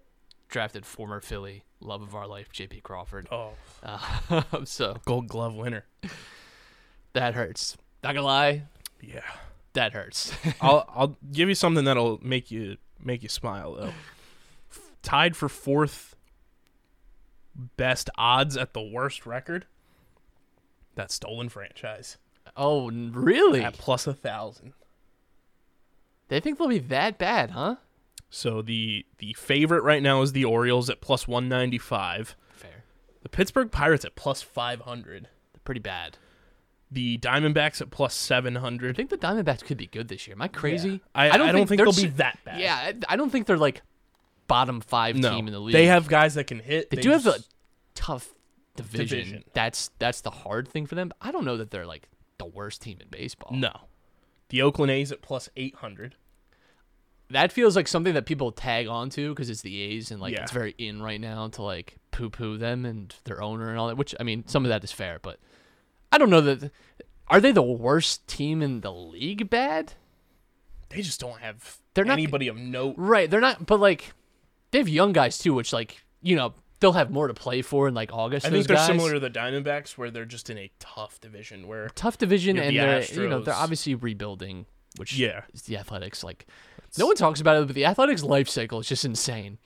drafted 0.48 0.85
former 0.87 1.20
Philly 1.20 1.64
love 1.81 2.02
of 2.02 2.14
our 2.14 2.26
life, 2.26 2.50
J.P. 2.52 2.81
Crawford. 2.81 3.29
Oh, 3.31 3.50
Uh, 3.83 4.42
so 4.64 4.96
Gold 5.05 5.29
Glove 5.29 5.55
winner. 5.55 5.85
that 7.12 7.35
hurts. 7.35 7.76
Not 8.02 8.14
gonna 8.14 8.26
lie, 8.26 8.64
Yeah. 9.00 9.20
that 9.74 9.92
hurts. 9.92 10.33
I'll 10.61 10.88
I'll 10.94 11.16
give 11.33 11.49
you 11.49 11.55
something 11.55 11.84
that'll 11.84 12.18
make 12.22 12.51
you 12.51 12.76
make 13.03 13.22
you 13.22 13.28
smile 13.28 13.74
though. 13.74 13.93
Tied 15.03 15.36
for 15.36 15.49
fourth 15.49 16.16
best 17.76 18.11
odds 18.18 18.57
at 18.57 18.72
the 18.74 18.82
worst 18.82 19.26
record. 19.26 19.66
That 20.95 21.11
stolen 21.11 21.49
franchise 21.49 22.16
oh, 22.57 22.90
really? 22.90 23.62
at 23.62 23.74
plus 23.74 24.07
a 24.07 24.14
thousand. 24.14 24.72
They 26.28 26.40
think 26.40 26.59
they'll 26.59 26.68
be 26.68 26.78
that 26.78 27.18
bad, 27.18 27.52
huh? 27.52 27.76
So 28.30 28.62
the 28.62 29.07
the 29.18 29.34
favorite 29.34 29.82
right 29.82 30.02
now 30.02 30.22
is 30.22 30.32
the 30.32 30.44
Orioles 30.44 30.90
at 30.90 31.00
plus 31.00 31.28
one 31.28 31.48
ninety 31.48 31.78
five. 31.78 32.36
Fair. 32.50 32.84
The 33.22 33.28
Pittsburgh 33.28 33.70
Pirates 33.70 34.04
at 34.04 34.16
plus 34.16 34.42
five 34.42 34.80
hundred. 34.80 35.28
They're 35.52 35.61
pretty 35.64 35.80
bad. 35.80 36.18
The 36.90 37.18
Diamondbacks 37.18 37.80
at 37.80 37.90
plus 37.90 38.12
plus 38.12 38.14
seven 38.14 38.57
hundred. 38.57 38.94
I 38.94 38.96
think 38.96 39.11
the 39.11 39.18
Diamondbacks 39.18 39.64
could 39.64 39.76
be 39.76 39.86
good 39.86 40.09
this 40.09 40.26
year. 40.26 40.34
Am 40.34 40.42
I 40.42 40.48
crazy? 40.48 41.00
I, 41.14 41.30
I 41.30 41.36
don't, 41.36 41.66
think, 41.66 41.78
they're 41.78 41.86
they'll 41.86 41.94
be 41.94 42.07
that 42.16 42.38
bad. 42.44 42.61
Yeah, 42.61 42.74
I 42.74 42.94
I 43.09 43.16
don't 43.16 43.30
think 43.30 43.46
they're 43.46 43.57
like 43.57 43.82
bottom 44.48 44.80
five 44.80 45.16
no. 45.16 45.34
team 45.34 45.46
in 45.46 45.52
the 45.52 45.61
league. 45.61 45.72
They 45.72 45.86
have 45.86 46.09
guys 46.09 46.34
that 46.34 46.44
can 46.44 46.59
hit. 46.59 46.90
They, 46.90 47.00
do 47.00 47.11
have 47.11 47.26
a 47.26 47.38
tough 47.94 48.34
division. 48.76 49.18
Division. 49.18 49.44
That's 49.54 49.90
that's 49.98 50.20
the 50.20 50.30
hard 50.30 50.68
thing 50.68 50.86
for 50.86 50.94
them. 50.96 51.12
I 51.20 51.30
don't 51.30 51.44
know 51.44 51.57
that 51.57 51.70
they're 51.70 51.86
like 51.86 52.09
the 52.39 52.45
worst 52.47 52.82
team 52.82 52.99
in 53.01 53.09
baseball. 53.09 53.53
no. 53.55 53.72
The 54.49 54.62
Oakland 54.62 54.93
A's 54.93 55.11
at 55.11 55.22
plus 55.22 55.49
eight 55.57 55.74
hundred. 55.76 56.14
that 57.30 57.51
feels 57.51 57.74
like 57.74 57.89
something 57.89 58.14
that 58.14 58.24
people 58.26 58.53
tag 58.53 58.87
onto 58.87 59.30
because 59.30 59.51
it's 59.51 59.62
the 59.62 59.80
A's 59.80 60.12
and 60.12 60.20
like 60.20 60.32
Yeah. 60.34 60.43
it's 60.43 60.53
very 60.53 60.74
in 60.78 61.03
right 61.03 61.20
now 61.20 61.49
to 61.49 61.62
like 61.62 61.97
poo 62.12 62.30
poo 62.30 62.57
them 62.57 62.84
and 62.87 63.12
their 63.24 63.43
owner 63.43 63.68
and 63.70 63.78
all 63.78 63.89
that. 63.89 63.97
Which 63.97 64.14
I 64.20 64.22
mean, 64.22 64.45
some 64.47 64.64
of 64.64 64.68
that 64.68 64.84
is 64.84 64.93
fair, 64.93 65.18
but 65.20 65.39
I 66.12 66.18
don't 66.18 66.30
know 66.30 66.41
that. 66.43 66.70
Are 67.28 67.41
they 67.41 67.51
the 67.51 67.62
worst 67.62 68.28
team 68.28 68.62
in 68.62 68.82
the 68.82 68.93
league? 68.93 69.51
Bad, 69.51 69.95
They 70.91 71.03
just 71.03 71.18
don't 71.18 71.41
have 71.41 71.78
They're 71.95 72.05
not- 72.05 72.12
anybody 72.12 72.47
of 72.47 72.57
note. 72.57 72.95
right? 72.97 73.28
They're 73.28 73.41
not, 73.41 73.66
but 73.66 73.80
like 73.80 74.12
they 74.70 74.78
have 74.78 74.89
young 74.89 75.12
guys 75.12 75.37
too, 75.39 75.53
which 75.55 75.72
like 75.72 76.05
you 76.22 76.37
know 76.37 76.55
they'll 76.81 76.93
have 76.93 77.11
more 77.11 77.29
to 77.29 77.35
play 77.35 77.62
for 77.62 77.89
in 77.89 77.95
like 77.95 78.12
August. 78.12 78.47
I 78.47 78.51
think 78.51 78.66
they're 78.66 78.77
guys. 78.77 78.87
similar 78.87 79.14
to 79.14 79.20
the 79.20 79.31
Diamondbacks, 79.31 79.93
where 79.99 80.11
they're 80.11 80.24
just 80.24 80.51
in 80.51 80.59
a 80.59 80.70
tough 80.79 81.20
division. 81.20 81.66
Where 81.66 81.89
tough 81.95 82.18
division, 82.18 82.59
and 82.59 82.74
the 82.77 82.81
they're 82.81 83.22
you 83.22 83.29
know 83.29 83.41
they're 83.41 83.55
obviously 83.55 83.95
rebuilding, 83.95 84.66
which 84.97 85.16
Yeah. 85.16 85.43
is 85.55 85.62
the 85.62 85.77
Athletics. 85.77 86.22
Like 86.24 86.47
no 86.99 87.07
one 87.07 87.16
talks 87.16 87.41
about 87.41 87.62
it, 87.62 87.66
but 87.66 87.74
the 87.74 87.85
Athletics 87.85 88.22
life 88.22 88.49
cycle 88.49 88.81
is 88.81 88.89
just 88.89 89.05
insane. 89.05 89.59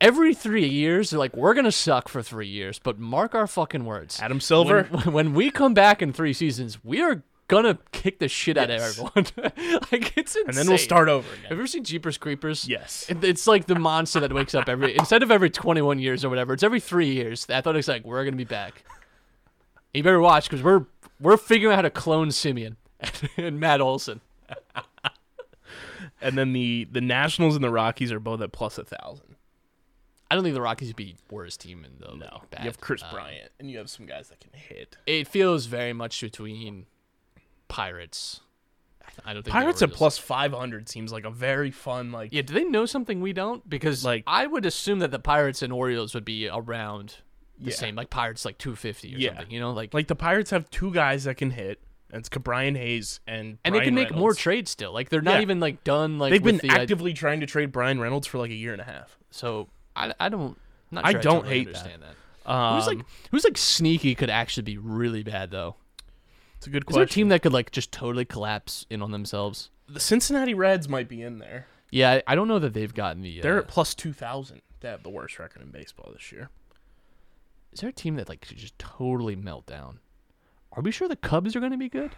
Every 0.00 0.32
three 0.32 0.68
years, 0.68 1.10
they're 1.10 1.18
like, 1.18 1.36
we're 1.36 1.54
gonna 1.54 1.72
suck 1.72 2.08
for 2.08 2.22
three 2.22 2.46
years, 2.46 2.78
but 2.78 3.00
mark 3.00 3.34
our 3.34 3.48
fucking 3.48 3.84
words. 3.84 4.20
Adam 4.22 4.40
Silver, 4.40 4.84
When, 4.84 5.12
when 5.12 5.34
we 5.34 5.50
come 5.50 5.74
back 5.74 6.00
in 6.00 6.12
three 6.12 6.32
seasons, 6.32 6.84
we 6.84 7.00
are 7.02 7.24
gonna 7.52 7.78
kick 7.92 8.18
the 8.18 8.28
shit 8.28 8.56
out 8.56 8.70
of 8.70 8.80
everyone. 8.80 9.26
like 9.92 10.16
it's 10.16 10.34
insane. 10.34 10.44
and 10.48 10.56
then 10.56 10.66
we'll 10.68 10.78
start 10.78 11.08
over 11.10 11.28
Again. 11.30 11.42
Have 11.44 11.50
you 11.52 11.56
ever 11.58 11.66
seen 11.66 11.84
Jeepers 11.84 12.16
Creepers? 12.16 12.66
Yes. 12.66 13.04
It- 13.08 13.22
It's 13.22 13.46
like 13.46 13.66
the 13.66 13.74
monster 13.78 14.20
that 14.20 14.32
wakes 14.32 14.54
up 14.54 14.68
every 14.68 14.96
instead 14.96 15.22
of 15.22 15.30
every 15.30 15.50
21 15.50 15.98
years 15.98 16.24
or 16.24 16.30
whatever. 16.30 16.54
It's 16.54 16.62
every 16.62 16.80
three 16.80 17.12
years. 17.12 17.44
I 17.44 17.46
The 17.48 17.54
Athletics 17.58 17.88
like 17.88 18.04
we're 18.04 18.24
gonna 18.24 18.36
be 18.36 18.44
back. 18.44 18.84
You 19.92 20.02
better 20.02 20.20
watch 20.20 20.44
because 20.48 20.62
we're 20.62 20.86
we're 21.20 21.36
figuring 21.36 21.72
out 21.74 21.76
how 21.76 21.82
to 21.82 21.90
clone 21.90 22.28
Semien 22.28 22.76
and 23.36 23.60
Matt 23.60 23.80
Olson. 23.82 24.20
And 26.20 26.38
then 26.38 26.52
the 26.52 26.86
the 26.90 27.00
Nationals 27.00 27.54
and 27.56 27.64
the 27.64 27.70
Rockies 27.70 28.12
are 28.12 28.20
both 28.20 28.40
at 28.40 28.52
plus 28.52 28.78
a 28.78 28.84
thousand. 28.84 29.36
I 30.30 30.34
don't 30.34 30.44
think 30.44 30.54
the 30.54 30.62
Rockies 30.62 30.88
would 30.88 30.96
be 30.96 31.16
worst 31.30 31.60
team 31.60 31.84
in 31.84 31.92
the 31.98 32.14
No, 32.16 32.42
you 32.58 32.64
have 32.64 32.80
Chris 32.80 33.02
Um, 33.02 33.10
Bryant, 33.12 33.50
and 33.60 33.70
you 33.70 33.76
have 33.78 33.90
some 33.90 34.06
guys 34.06 34.28
that 34.28 34.40
can 34.40 34.50
hit. 34.54 34.96
It 35.06 35.28
feels 35.28 35.66
very 35.66 35.92
much 35.92 36.18
between 36.22 36.86
Pirates. 37.68 38.40
I 39.26 39.34
don't 39.34 39.42
think 39.42 39.52
Pirates 39.52 39.82
at 39.82 39.92
plus 39.92 40.16
five 40.18 40.52
hundred 40.52 40.88
seems 40.88 41.12
like 41.12 41.24
a 41.24 41.30
very 41.30 41.70
fun 41.70 42.12
like. 42.12 42.32
Yeah, 42.32 42.42
do 42.42 42.54
they 42.54 42.64
know 42.64 42.86
something 42.86 43.20
we 43.20 43.32
don't? 43.32 43.68
Because 43.68 44.04
Like- 44.04 44.24
I 44.26 44.46
would 44.46 44.64
assume 44.64 45.00
that 45.00 45.10
the 45.10 45.18
Pirates 45.18 45.60
and 45.62 45.72
Orioles 45.72 46.14
would 46.14 46.24
be 46.24 46.48
around 46.48 47.16
the 47.58 47.70
Yeah. 47.70 47.76
same, 47.76 47.94
like 47.94 48.08
Pirates 48.10 48.44
like 48.44 48.56
250 48.58 49.14
or 49.14 49.18
Yeah. 49.18 49.30
something. 49.30 49.50
You 49.50 49.60
know, 49.60 49.72
like, 49.72 49.92
Like 49.92 50.06
the 50.08 50.16
Pirates 50.16 50.50
have 50.50 50.70
two 50.70 50.92
guys 50.92 51.24
that 51.24 51.36
can 51.36 51.50
hit, 51.50 51.80
and 52.10 52.20
it's 52.20 52.28
Brian 52.30 52.74
Hayes 52.74 53.20
and 53.26 53.58
and 53.64 53.74
they 53.74 53.80
can 53.80 53.94
make 53.94 54.10
more 54.12 54.18
Reynolds. 54.30 54.38
trades 54.38 54.70
still. 54.70 54.92
Like 54.92 55.10
they're 55.10 55.20
not 55.20 55.34
Yeah. 55.36 55.40
even 55.42 55.60
like 55.60 55.84
done. 55.84 56.18
Like 56.18 56.30
They've 56.30 56.42
been 56.42 56.56
the, 56.58 56.70
id- 56.70 56.78
actively 56.80 57.12
trying 57.12 57.40
to 57.40 57.46
trade 57.46 57.70
Bryan 57.70 58.00
Reynolds 58.00 58.26
for 58.26 58.38
like 58.38 58.50
a 58.50 58.54
year 58.54 58.72
and 58.72 58.80
a 58.80 58.84
half. 58.84 59.18
So 59.30 59.68
I, 59.94 60.14
I 60.18 60.28
don't. 60.30 60.58
Not 60.90 61.04
I 61.06 61.12
don't 61.12 61.22
totally 61.22 61.48
hate 61.58 61.64
that. 61.72 61.76
understand 61.76 62.02
that. 62.02 62.50
Um, 62.50 62.76
Who's 62.76 62.86
like 62.86 62.98
who's 63.30 63.44
like 63.44 63.56
sneaky 63.58 64.14
could 64.14 64.30
actually 64.30 64.64
be 64.64 64.78
really 64.78 65.22
bad 65.22 65.50
though. 65.50 65.76
It's 66.62 66.68
a 66.68 66.70
good 66.70 66.86
question. 66.86 67.02
Is 67.02 67.08
there 67.08 67.10
a 67.10 67.14
team 67.14 67.28
that 67.30 67.42
could 67.42 67.52
like 67.52 67.72
just 67.72 67.90
totally 67.90 68.24
collapse 68.24 68.86
in 68.88 69.02
on 69.02 69.10
themselves? 69.10 69.70
the 69.88 69.98
Cincinnati 69.98 70.54
Reds 70.54 70.88
might 70.88 71.08
be 71.08 71.20
in 71.20 71.40
there. 71.40 71.66
Yeah, 71.90 72.20
I, 72.24 72.36
don't 72.36 72.46
know 72.46 72.60
that 72.60 72.72
they've 72.72 72.94
gotten 72.94 73.20
the. 73.20 73.40
Uh, 73.40 73.42
They're 73.42 73.58
at 73.58 73.66
plus 73.66 73.96
two 73.96 74.12
thousand. 74.12 74.62
They 74.78 74.88
have 74.88 75.02
the 75.02 75.10
worst 75.10 75.40
record 75.40 75.60
in 75.60 75.72
baseball 75.72 76.12
this 76.12 76.30
year. 76.30 76.50
is 77.72 77.80
there 77.80 77.90
a 77.90 77.92
team 77.92 78.14
that 78.14 78.28
like 78.28 78.46
could 78.46 78.58
just 78.58 78.78
totally 78.78 79.34
melt 79.34 79.66
down? 79.66 79.98
Are 80.70 80.82
we 80.82 80.92
sure 80.92 81.08
the 81.08 81.16
Cubs 81.16 81.56
are 81.56 81.60
going 81.60 81.72
to 81.72 81.78
be 81.78 81.88
good? 81.88 82.12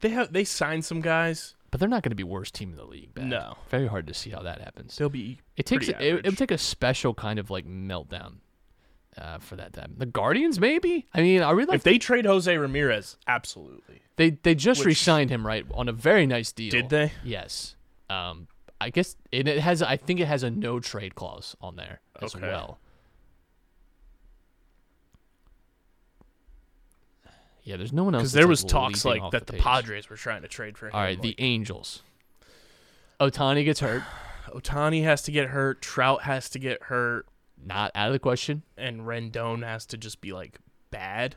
They 0.00 0.08
have 0.08 0.32
they 0.32 0.42
signed 0.42 0.84
some 0.84 1.00
guys. 1.00 1.54
But 1.70 1.78
they're 1.78 1.88
not 1.88 2.02
going 2.02 2.10
to 2.10 2.16
be 2.16 2.24
worst 2.24 2.54
team 2.54 2.70
in 2.72 2.76
the 2.76 2.84
league. 2.84 3.14
Bad. 3.14 3.26
No. 3.26 3.56
very 3.70 3.86
hard 3.86 4.08
to 4.08 4.12
see 4.12 4.30
how 4.30 4.42
that 4.42 4.60
happens. 4.60 4.96
They'll 4.96 5.08
be. 5.08 5.38
It 5.56 5.66
takes 5.66 5.88
it, 5.88 6.00
it 6.00 6.24
would 6.24 6.36
take 6.36 6.50
a 6.50 6.58
special 6.58 7.14
kind 7.14 7.38
of 7.38 7.48
like 7.48 7.64
meltdown 7.64 8.38
uh, 9.18 9.38
for 9.38 9.56
that 9.56 9.72
time. 9.72 9.94
The 9.98 10.06
Guardians, 10.06 10.58
maybe. 10.58 11.06
I 11.12 11.20
mean, 11.22 11.42
I 11.42 11.50
really 11.50 11.66
like 11.66 11.76
If 11.76 11.82
they 11.84 11.98
trade 11.98 12.24
Jose 12.24 12.56
Ramirez, 12.56 13.16
absolutely. 13.26 14.02
they 14.16 14.30
they 14.30 14.54
just 14.54 14.80
Which- 14.80 14.86
re-signed 14.86 15.30
him 15.30 15.46
right 15.46 15.64
on 15.74 15.88
a 15.88 15.92
very 15.92 16.26
nice 16.26 16.52
deal. 16.52 16.70
Did 16.70 16.88
they? 16.88 17.12
Yes. 17.24 17.76
Um, 18.10 18.48
I 18.80 18.90
guess 18.90 19.16
it, 19.30 19.46
it 19.46 19.58
has. 19.60 19.82
I 19.82 19.96
think 19.96 20.20
it 20.20 20.26
has 20.26 20.42
a 20.42 20.50
no 20.50 20.80
trade 20.80 21.14
clause 21.14 21.56
on 21.60 21.76
there 21.76 22.00
as 22.20 22.34
Okay. 22.34 22.46
well. 22.46 22.78
Yeah, 27.64 27.76
there's 27.76 27.92
no 27.92 28.02
one 28.04 28.14
else. 28.14 28.22
Because 28.22 28.32
there 28.32 28.44
like, 28.44 28.48
was 28.50 28.64
talks 28.64 29.04
like 29.04 29.22
that 29.30 29.46
the 29.46 29.52
page. 29.54 29.62
Padres 29.62 30.10
were 30.10 30.16
trying 30.16 30.42
to 30.42 30.48
trade 30.48 30.76
for 30.76 30.86
him. 30.88 30.94
All 30.94 31.00
right, 31.00 31.20
the 31.20 31.36
Angels. 31.38 32.02
Ohtani 33.20 33.64
gets 33.64 33.80
hurt. 33.80 34.02
Ohtani 34.48 35.04
has 35.04 35.22
to 35.22 35.32
get 35.32 35.48
hurt. 35.50 35.80
Trout 35.80 36.22
has 36.22 36.48
to 36.50 36.58
get 36.58 36.82
hurt, 36.84 37.26
Not 37.64 37.92
out 37.94 38.08
of 38.08 38.12
the 38.12 38.18
question. 38.18 38.62
and 38.76 39.02
Rendon 39.02 39.62
has 39.64 39.86
to 39.86 39.96
just 39.96 40.20
be 40.20 40.32
like 40.32 40.58
bad. 40.90 41.36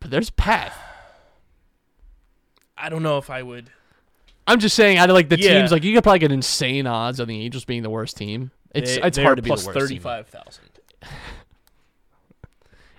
But 0.00 0.10
there's 0.10 0.30
path. 0.30 0.76
I 2.76 2.88
don't 2.88 3.02
know 3.02 3.18
if 3.18 3.30
I 3.30 3.42
would. 3.42 3.70
I'm 4.46 4.60
just 4.60 4.76
saying, 4.76 4.98
out 4.98 5.08
of 5.10 5.14
like 5.14 5.28
the 5.28 5.38
Yeah. 5.40 5.58
teams, 5.58 5.72
like 5.72 5.82
you 5.84 5.94
could 5.94 6.02
probably 6.04 6.18
get 6.20 6.30
insane 6.32 6.86
odds 6.86 7.18
on 7.20 7.26
the 7.28 7.40
Angels 7.40 7.64
being 7.64 7.82
the 7.82 7.90
worst 7.90 8.16
team. 8.16 8.50
It's 8.74 8.96
They- 8.96 9.02
it's 9.02 9.18
hard 9.18 9.36
to 9.36 9.42
be 9.42 9.48
plus 9.48 9.62
the 9.62 9.68
worst 9.68 9.78
team. 9.78 9.82
thirty-five 10.00 10.28
thousand. 10.28 10.64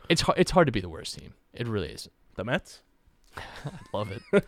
It's 0.10 0.22
hard. 0.22 0.40
It's 0.40 0.52
hard 0.52 0.68
to 0.68 0.72
be 0.72 0.80
the 0.80 0.88
worst 0.88 1.20
team. 1.20 1.34
It 1.54 1.68
really 1.68 1.90
is. 1.90 2.08
The 2.36 2.46
Mets, 2.46 2.80
I 3.36 3.42
Love 3.94 4.10
it. 4.14 4.22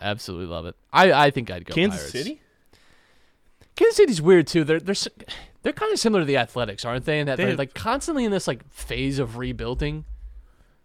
Absolutely 0.00 0.46
love 0.46 0.64
it. 0.64 0.74
I, 0.90 1.12
I 1.12 1.30
think 1.30 1.50
I'd 1.50 1.66
go 1.66 1.74
Kansas 1.74 2.00
Pirates. 2.00 2.12
City. 2.12 2.40
Kansas 3.78 3.96
City's 3.96 4.20
weird 4.20 4.46
too. 4.48 4.64
They're 4.64 4.80
they're 4.80 4.96
they're 5.62 5.72
kind 5.72 5.92
of 5.92 5.98
similar 6.00 6.22
to 6.22 6.26
the 6.26 6.36
Athletics, 6.36 6.84
aren't 6.84 7.04
they? 7.04 7.20
In 7.20 7.26
that 7.26 7.36
They 7.36 7.44
they're 7.44 7.50
have- 7.52 7.58
like 7.58 7.74
constantly 7.74 8.24
in 8.24 8.32
this 8.32 8.48
like 8.48 8.68
phase 8.72 9.18
of 9.20 9.36
rebuilding. 9.36 10.04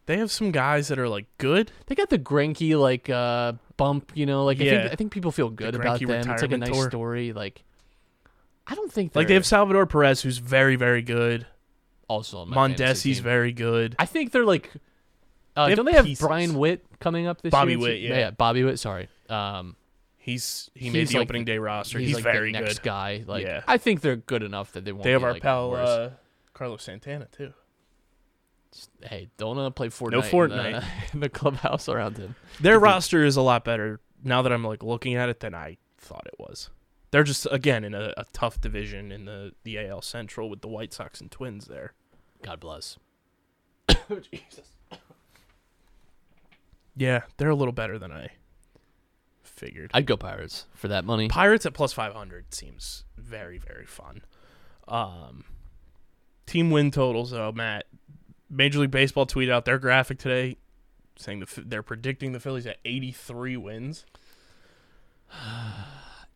They 0.06 0.18
have 0.18 0.30
some 0.32 0.52
guys 0.52 0.90
that 0.90 1.00
are 1.00 1.08
like 1.10 1.26
good. 1.40 1.72
They 1.88 1.96
got 1.96 2.10
the 2.10 2.20
Greinke 2.20 2.78
like 2.78 3.10
uh 3.10 3.54
bump, 3.78 4.12
you 4.14 4.26
know. 4.28 4.46
Like 4.46 4.62
I 4.62 4.66
think 4.70 4.92
I 4.92 4.96
think 4.96 5.12
people 5.12 5.32
feel 5.32 5.50
good 5.50 5.74
The 5.74 5.80
about 5.80 6.00
them. 6.00 6.12
It's 6.30 6.42
like 6.42 6.52
a 6.52 6.58
nice 6.58 6.70
tour. 6.70 6.90
story. 6.90 7.34
Like 7.34 7.64
I 8.68 8.76
don't 8.76 8.92
think 8.92 9.16
Like 9.16 9.28
they 9.28 9.34
have 9.34 9.46
Salvador 9.46 9.86
Perez, 9.88 10.22
who's 10.22 10.38
very 10.38 10.76
very 10.76 11.02
good. 11.02 11.48
also 12.08 12.46
Mondesi's 12.46 13.20
very 13.20 13.54
good. 13.54 13.96
I 13.98 14.06
think 14.06 14.32
they're 14.32 14.46
like. 14.46 14.70
Uh, 15.56 15.68
They 15.70 15.76
don't 15.76 15.86
they 15.86 15.92
have 15.94 16.06
pieces. 16.06 16.26
Brian 16.26 16.56
Witt 16.56 16.84
coming 17.00 17.28
up 17.28 17.42
this 17.42 17.52
Bobby 17.52 17.72
year? 17.74 17.78
too? 17.80 17.84
Witt, 17.84 18.02
yeah. 18.02 18.32
Bobby 18.32 18.64
Witt. 18.64 18.80
Sorry. 18.80 19.08
Um, 19.30 19.76
He's 20.26 20.70
he 20.74 20.86
He's 20.86 20.94
made 20.94 21.08
the 21.10 21.14
like- 21.16 21.22
opening 21.26 21.44
day 21.44 21.58
roster. 21.58 22.00
he's, 22.00 22.08
He's, 22.08 22.16
like 22.16 22.24
very 22.24 22.54
the 22.54 22.62
next 22.62 22.76
good. 22.80 22.84
guy. 22.86 23.24
Like 23.28 23.44
Yeah. 23.46 23.62
I 23.68 23.78
think 23.78 24.00
they're 24.00 24.16
good 24.16 24.42
enough 24.42 24.72
that 24.72 24.86
they 24.86 24.94
won't. 24.94 25.04
They 25.04 25.12
have 25.12 25.24
our 25.24 25.34
like, 25.34 25.42
pal 25.42 25.76
uh, 25.76 26.10
Carlos 26.54 26.82
Santana 26.82 27.28
too. 27.30 27.54
hey, 29.02 29.28
don't 29.38 29.58
uh, 29.60 29.70
play 29.70 29.90
Fortnite. 29.90 30.12
No 30.12 30.20
in 30.20 30.24
the- 30.24 30.32
Fortnite. 30.32 30.84
in 31.14 31.20
the 31.20 31.28
clubhouse 31.30 31.90
around 31.90 32.18
him. 32.18 32.36
Their 32.62 32.80
roster 32.80 33.26
is 33.26 33.36
a 33.36 33.42
lot 33.42 33.66
better 33.66 34.00
now 34.24 34.42
that 34.44 34.54
I'm 34.54 34.64
like 34.64 34.82
looking 34.82 35.16
at 35.16 35.28
it 35.28 35.42
than 35.42 35.54
I 35.54 35.76
thought 35.98 36.26
it 36.26 36.36
was. 36.40 36.70
They're 37.12 37.24
just 37.26 37.46
again 37.52 37.84
in 37.84 37.94
a, 37.94 38.14
a 38.16 38.24
tough 38.32 38.62
division 38.62 39.12
in 39.12 39.26
the 39.26 39.52
the 39.64 39.78
AL 39.88 40.04
Central 40.04 40.50
with 40.50 40.62
the 40.62 40.70
White 40.70 40.94
Sox 40.94 41.20
and 41.20 41.30
Twins 41.30 41.66
there. 41.66 41.94
God 42.42 42.62
bless. 42.62 42.98
Jesus. 44.10 44.72
Yeah, 46.96 47.22
they're 47.38 47.50
a 47.50 47.56
little 47.56 47.72
better 47.74 47.98
than 47.98 48.12
I 48.12 48.30
figured. 49.66 49.92
I'd 49.94 50.06
go 50.06 50.18
Pirates 50.18 50.66
for 50.74 50.88
that 50.88 51.06
money. 51.06 51.28
Pirates 51.28 51.66
at 51.66 51.74
plus 51.74 51.94
500 51.94 52.54
seems 52.54 53.06
very 53.18 53.58
very 53.58 53.86
fun. 53.86 54.24
Um 54.88 55.46
team 56.46 56.72
win 56.72 56.92
totals 56.92 57.32
though, 57.32 57.52
Matt. 57.52 57.86
Major 58.50 58.80
League 58.80 58.92
Baseball 58.92 59.26
tweeted 59.26 59.52
out 59.52 59.66
their 59.66 59.80
graphic 59.80 60.20
today 60.20 60.58
saying 61.16 61.40
the, 61.40 61.64
they're 61.66 61.84
predicting 61.84 62.32
the 62.32 62.40
Phillies 62.40 62.66
at 62.66 62.78
83 62.86 63.58
wins 63.58 64.06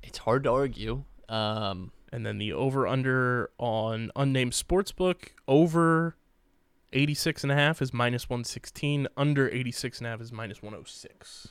It's 0.04 0.20
hard 0.20 0.44
to 0.44 0.52
argue. 0.52 1.04
Um, 1.28 1.92
and 2.14 2.26
then 2.26 2.38
the 2.38 2.54
over 2.54 2.88
under 2.88 3.50
on 3.58 4.10
unnamed 4.16 4.54
sportsbook 4.54 5.32
over 5.48 6.16
86 6.94 7.44
and 7.44 7.52
a 7.52 7.56
half 7.56 7.82
is 7.82 7.94
minus 7.94 8.30
116 8.30 9.08
under 9.18 9.50
86 9.50 9.98
and 9.98 10.08
a 10.08 10.10
half 10.12 10.22
is 10.22 10.32
minus 10.32 10.62
106 10.62 11.50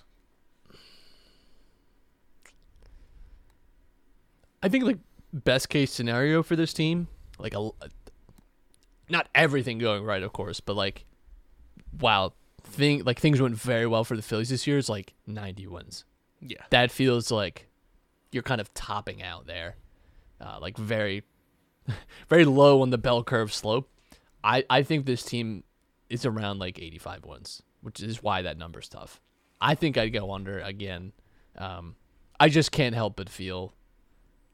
I 4.67 4.69
think 4.69 4.83
like 4.83 4.99
best 5.33 5.69
case 5.69 5.93
scenario 5.93 6.43
for 6.43 6.57
this 6.57 6.73
team, 6.73 7.07
like 7.39 7.55
a, 7.55 7.71
not 9.09 9.29
everything 9.33 9.79
going 9.79 10.03
right, 10.03 10.25
of 10.25 10.33
course, 10.33 10.59
but 10.59 10.75
like, 10.75 11.05
wow, 12.01 12.33
thing 12.65 13.05
like 13.05 13.21
things 13.21 13.41
went 13.41 13.55
very 13.55 13.87
well 13.87 14.03
for 14.03 14.17
the 14.17 14.23
Phillies 14.23 14.49
this 14.49 14.67
year. 14.67 14.77
Is 14.77 14.89
like 14.89 15.15
90 15.25 15.69
wins. 15.69 16.05
yeah 16.41 16.65
That 16.71 16.91
feels 16.91 17.31
like 17.31 17.69
you're 18.33 18.43
kind 18.43 18.61
of 18.61 18.75
topping 18.75 19.23
out 19.23 19.47
there, 19.47 19.77
uh, 20.41 20.59
like 20.61 20.77
very, 20.77 21.23
very 22.29 22.45
low 22.45 22.83
on 22.83 22.91
the 22.91 22.99
bell 22.99 23.23
curve 23.23 23.55
slope. 23.55 23.89
I 24.43 24.65
I 24.69 24.83
think 24.83 25.07
this 25.07 25.23
team 25.23 25.63
is 26.11 26.27
around 26.27 26.59
like 26.59 26.81
85 26.81 27.25
wins, 27.25 27.63
which 27.83 28.03
is 28.03 28.21
why 28.21 28.43
that 28.43 28.59
number's 28.59 28.89
tough. 28.89 29.21
I 29.61 29.77
think 29.77 29.97
I'd 29.97 30.13
go 30.13 30.33
under 30.33 30.59
again. 30.59 31.13
Um, 31.57 31.95
I 32.41 32.49
just 32.49 32.73
can't 32.73 32.97
help 32.97 33.15
but 33.15 33.31
feel 33.31 33.73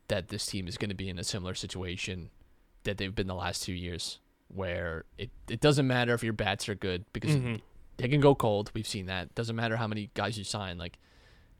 that 0.08 0.28
this 0.28 0.46
team 0.46 0.68
is 0.68 0.76
going 0.76 0.88
to 0.90 0.94
be 0.96 1.08
in 1.08 1.18
a 1.18 1.24
similar 1.24 1.54
situation 1.54 2.30
that 2.84 2.98
they've 2.98 3.14
been 3.14 3.26
the 3.28 3.34
last 3.34 3.62
two 3.62 3.72
years, 3.72 4.18
where 4.48 5.04
it, 5.18 5.30
it 5.48 5.60
doesn't 5.60 5.86
matter 5.86 6.12
if 6.14 6.22
your 6.22 6.32
bats 6.32 6.68
are 6.68 6.74
good 6.74 7.04
because 7.12 7.36
Mhm. 7.36 7.60
they 7.96 8.08
can 8.08 8.20
go 8.20 8.34
cold. 8.34 8.70
We've 8.74 8.86
seen 8.86 9.06
that. 9.06 9.34
Doesn't 9.34 9.54
matter 9.56 9.76
how 9.76 9.86
many 9.86 10.10
guys 10.14 10.36
you 10.36 10.44
sign. 10.44 10.78
Like, 10.78 10.98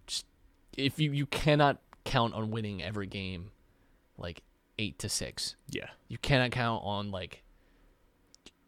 just 0.06 0.26
if 0.76 0.98
you 0.98 1.12
you 1.12 1.26
cannot 1.26 1.80
count 2.04 2.34
on 2.34 2.50
winning 2.50 2.82
every 2.82 3.06
game, 3.06 3.52
like 4.18 4.42
eight 4.78 4.98
to 4.98 5.08
six. 5.08 5.54
Yeah. 5.68 5.90
You 6.08 6.18
cannot 6.18 6.50
count 6.50 6.82
on 6.84 7.10
like. 7.10 7.42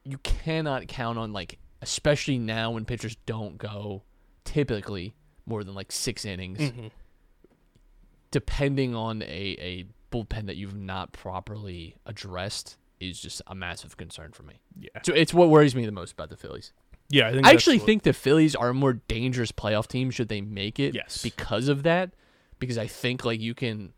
You 0.05 0.18
cannot 0.18 0.87
count 0.87 1.18
on 1.18 1.33
like, 1.33 1.59
especially 1.83 2.39
now 2.39 2.70
when 2.70 2.85
pitchers 2.85 3.16
don't 3.27 3.57
go 3.59 4.03
typically 4.45 5.14
more 5.47 5.64
than 5.64 5.75
like 5.75 5.91
six 5.91 6.25
innings 6.25 6.59
Mhm. 6.61 6.91
Depending 8.35 8.97
on 8.97 9.22
a, 9.22 9.57
a 9.61 9.87
bullpen 10.11 10.47
that 10.47 10.57
you've 10.57 10.74
not 10.74 11.12
properly 11.12 11.95
addressed 12.05 12.76
is 12.99 13.20
just 13.20 13.41
a 13.47 13.55
massive 13.55 13.97
concern 13.97 14.32
for 14.32 14.43
me. 14.43 14.55
Yeah. 14.76 14.89
So 15.05 15.14
it's 15.14 15.32
what 15.32 15.51
worries 15.51 15.76
me 15.76 15.87
the 15.87 15.93
most 15.93 16.14
about 16.14 16.30
the 16.30 16.37
Phillies. 16.37 16.72
Yeah. 17.11 17.28
I, 17.28 17.32
think 17.32 17.47
I 17.47 17.53
actually 17.53 17.78
what- 17.78 17.87
think 17.87 18.03
the 18.03 18.12
Phillies 18.12 18.57
are 18.57 18.70
a 18.70 18.74
more 18.74 18.95
dangerous 18.95 19.53
playoff 19.53 19.87
team 19.87 20.11
should 20.11 20.28
they 20.28 20.41
make 20.41 20.80
it. 20.80 20.97
Yes. 20.97 21.22
Because 21.22 21.68
of 21.68 21.85
that, 21.85 22.11
because 22.59 22.76
I 22.76 22.89
think 22.89 23.24
like 23.24 23.41
you 23.41 23.55
can 23.55 23.93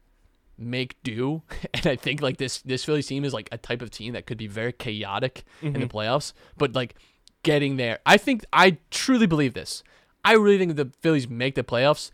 make 0.59 1.03
do, 1.03 1.41
and 1.73 1.87
I 1.87 1.97
think 1.97 2.21
like 2.21 2.37
this 2.37 2.61
this 2.61 2.85
Phillies 2.85 3.07
team 3.07 3.25
is 3.25 3.33
like 3.33 3.49
a 3.53 3.57
type 3.57 3.81
of 3.81 3.91
team 3.91 4.13
that 4.13 4.27
could 4.27 4.37
be 4.37 4.49
very 4.49 4.73
chaotic 4.73 5.45
in 5.63 5.73
the 5.73 5.79
mm-hmm. 5.79 5.97
playoffs, 5.97 6.35
but 6.59 6.75
like 6.75 6.95
getting 7.43 7.79
there, 7.79 8.01
I 8.05 8.19
think 8.19 8.45
I 8.53 8.77
truly 8.91 9.27
believe 9.27 9.55
this. 9.55 9.83
I 10.27 10.35
really 10.35 10.59
think 10.59 10.77
the 10.77 10.93
Phillies 11.01 11.27
make 11.27 11.55
the 11.55 11.65
playoffs. 11.65 12.11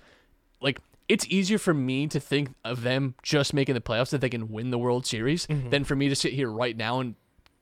Like 0.60 0.78
it's 1.08 1.26
easier 1.28 1.58
for 1.58 1.74
me 1.74 2.06
to 2.06 2.20
think 2.20 2.54
of 2.64 2.82
them 2.82 3.14
just 3.22 3.52
making 3.52 3.74
the 3.74 3.80
playoffs 3.80 4.10
that 4.10 4.20
they 4.20 4.28
can 4.28 4.48
win 4.48 4.70
the 4.70 4.78
World 4.78 5.06
Series 5.06 5.46
than 5.46 5.84
for 5.84 5.96
me 5.96 6.08
to 6.08 6.16
sit 6.16 6.32
here 6.32 6.50
right 6.50 6.76
now 6.76 7.00
and 7.00 7.14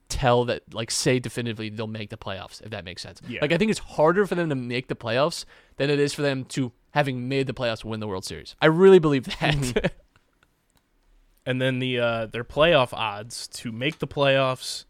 tell 0.09 0.45
that 0.45 0.63
like 0.75 0.91
say 0.91 1.19
definitively 1.21 1.71
they'll 1.71 1.87
make 1.87 2.11
the 2.11 2.17
playoffs 2.17 2.61
if 2.63 2.71
that 2.71 2.85
makes 2.85 3.03
sense. 3.03 3.21
Yeah. 3.29 3.41
Like 3.41 3.53
I 3.53 3.59
think 3.59 3.71
it's 3.71 3.81
harder 3.81 4.27
for 4.27 4.35
them 4.35 4.49
to 4.49 4.55
make 4.55 4.89
the 4.89 4.97
playoffs 4.97 5.45
than 5.77 5.89
it 5.89 5.99
is 5.99 6.13
for 6.13 6.23
them 6.23 6.45
to 6.47 6.73
having 6.91 7.29
made 7.29 7.47
the 7.47 7.55
playoffs 7.55 7.85
win 7.85 8.01
the 8.01 8.09
World 8.09 8.25
Series. 8.25 8.57
I 8.61 8.67
really 8.67 8.99
believe 8.99 9.25
that. 9.41 9.93
and 11.47 11.61
then 11.61 11.79
the 11.79 11.99
uh, 11.99 12.27
their 12.27 12.45
playoff 12.45 12.93
odds 12.93 13.49
to 13.49 13.73
make 13.73 13.99
the 13.99 14.07
playoffs, 14.07 14.85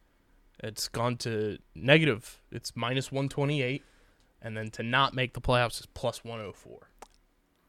it's 0.62 0.88
gone 0.88 1.16
to 1.18 1.59
negative. 1.74 2.40
It's 2.51 2.74
minus 2.74 3.12
one 3.12 3.28
twenty 3.28 3.62
eight, 3.62 3.84
and 4.42 4.57
then 4.57 4.70
to 4.72 4.82
not 4.82 5.14
make 5.14 5.34
the 5.34 5.40
playoffs 5.40 5.80
is 5.80 5.86
plus 5.86 6.24
one 6.24 6.38
hundred 6.38 6.57
four. 6.57 6.89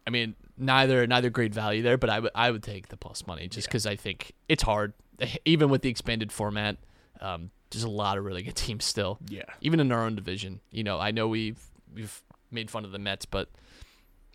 I 0.05 0.09
mean, 0.09 0.35
neither 0.57 1.05
neither 1.07 1.29
great 1.29 1.53
value 1.53 1.81
there, 1.81 1.97
but 1.97 2.09
I 2.09 2.19
would 2.19 2.31
I 2.35 2.51
would 2.51 2.63
take 2.63 2.89
the 2.89 2.97
plus 2.97 3.25
money 3.27 3.47
just 3.47 3.67
because 3.67 3.85
I 3.85 3.95
think 3.95 4.33
it's 4.49 4.63
hard, 4.63 4.93
even 5.45 5.69
with 5.69 5.81
the 5.81 5.89
expanded 5.89 6.31
format. 6.31 6.77
Um, 7.19 7.51
there's 7.69 7.83
a 7.83 7.89
lot 7.89 8.17
of 8.17 8.25
really 8.25 8.43
good 8.43 8.55
teams 8.67 8.83
still, 8.85 9.19
Yeah, 9.29 9.43
even 9.61 9.79
in 9.79 9.91
our 9.91 10.03
own 10.03 10.15
division. 10.15 10.59
You 10.71 10.83
know, 10.83 10.99
I 10.99 11.11
know 11.11 11.27
we've 11.27 11.59
we've 11.93 12.21
made 12.49 12.69
fun 12.69 12.85
of 12.85 12.91
the 12.91 12.99
Mets, 12.99 13.25
but 13.25 13.49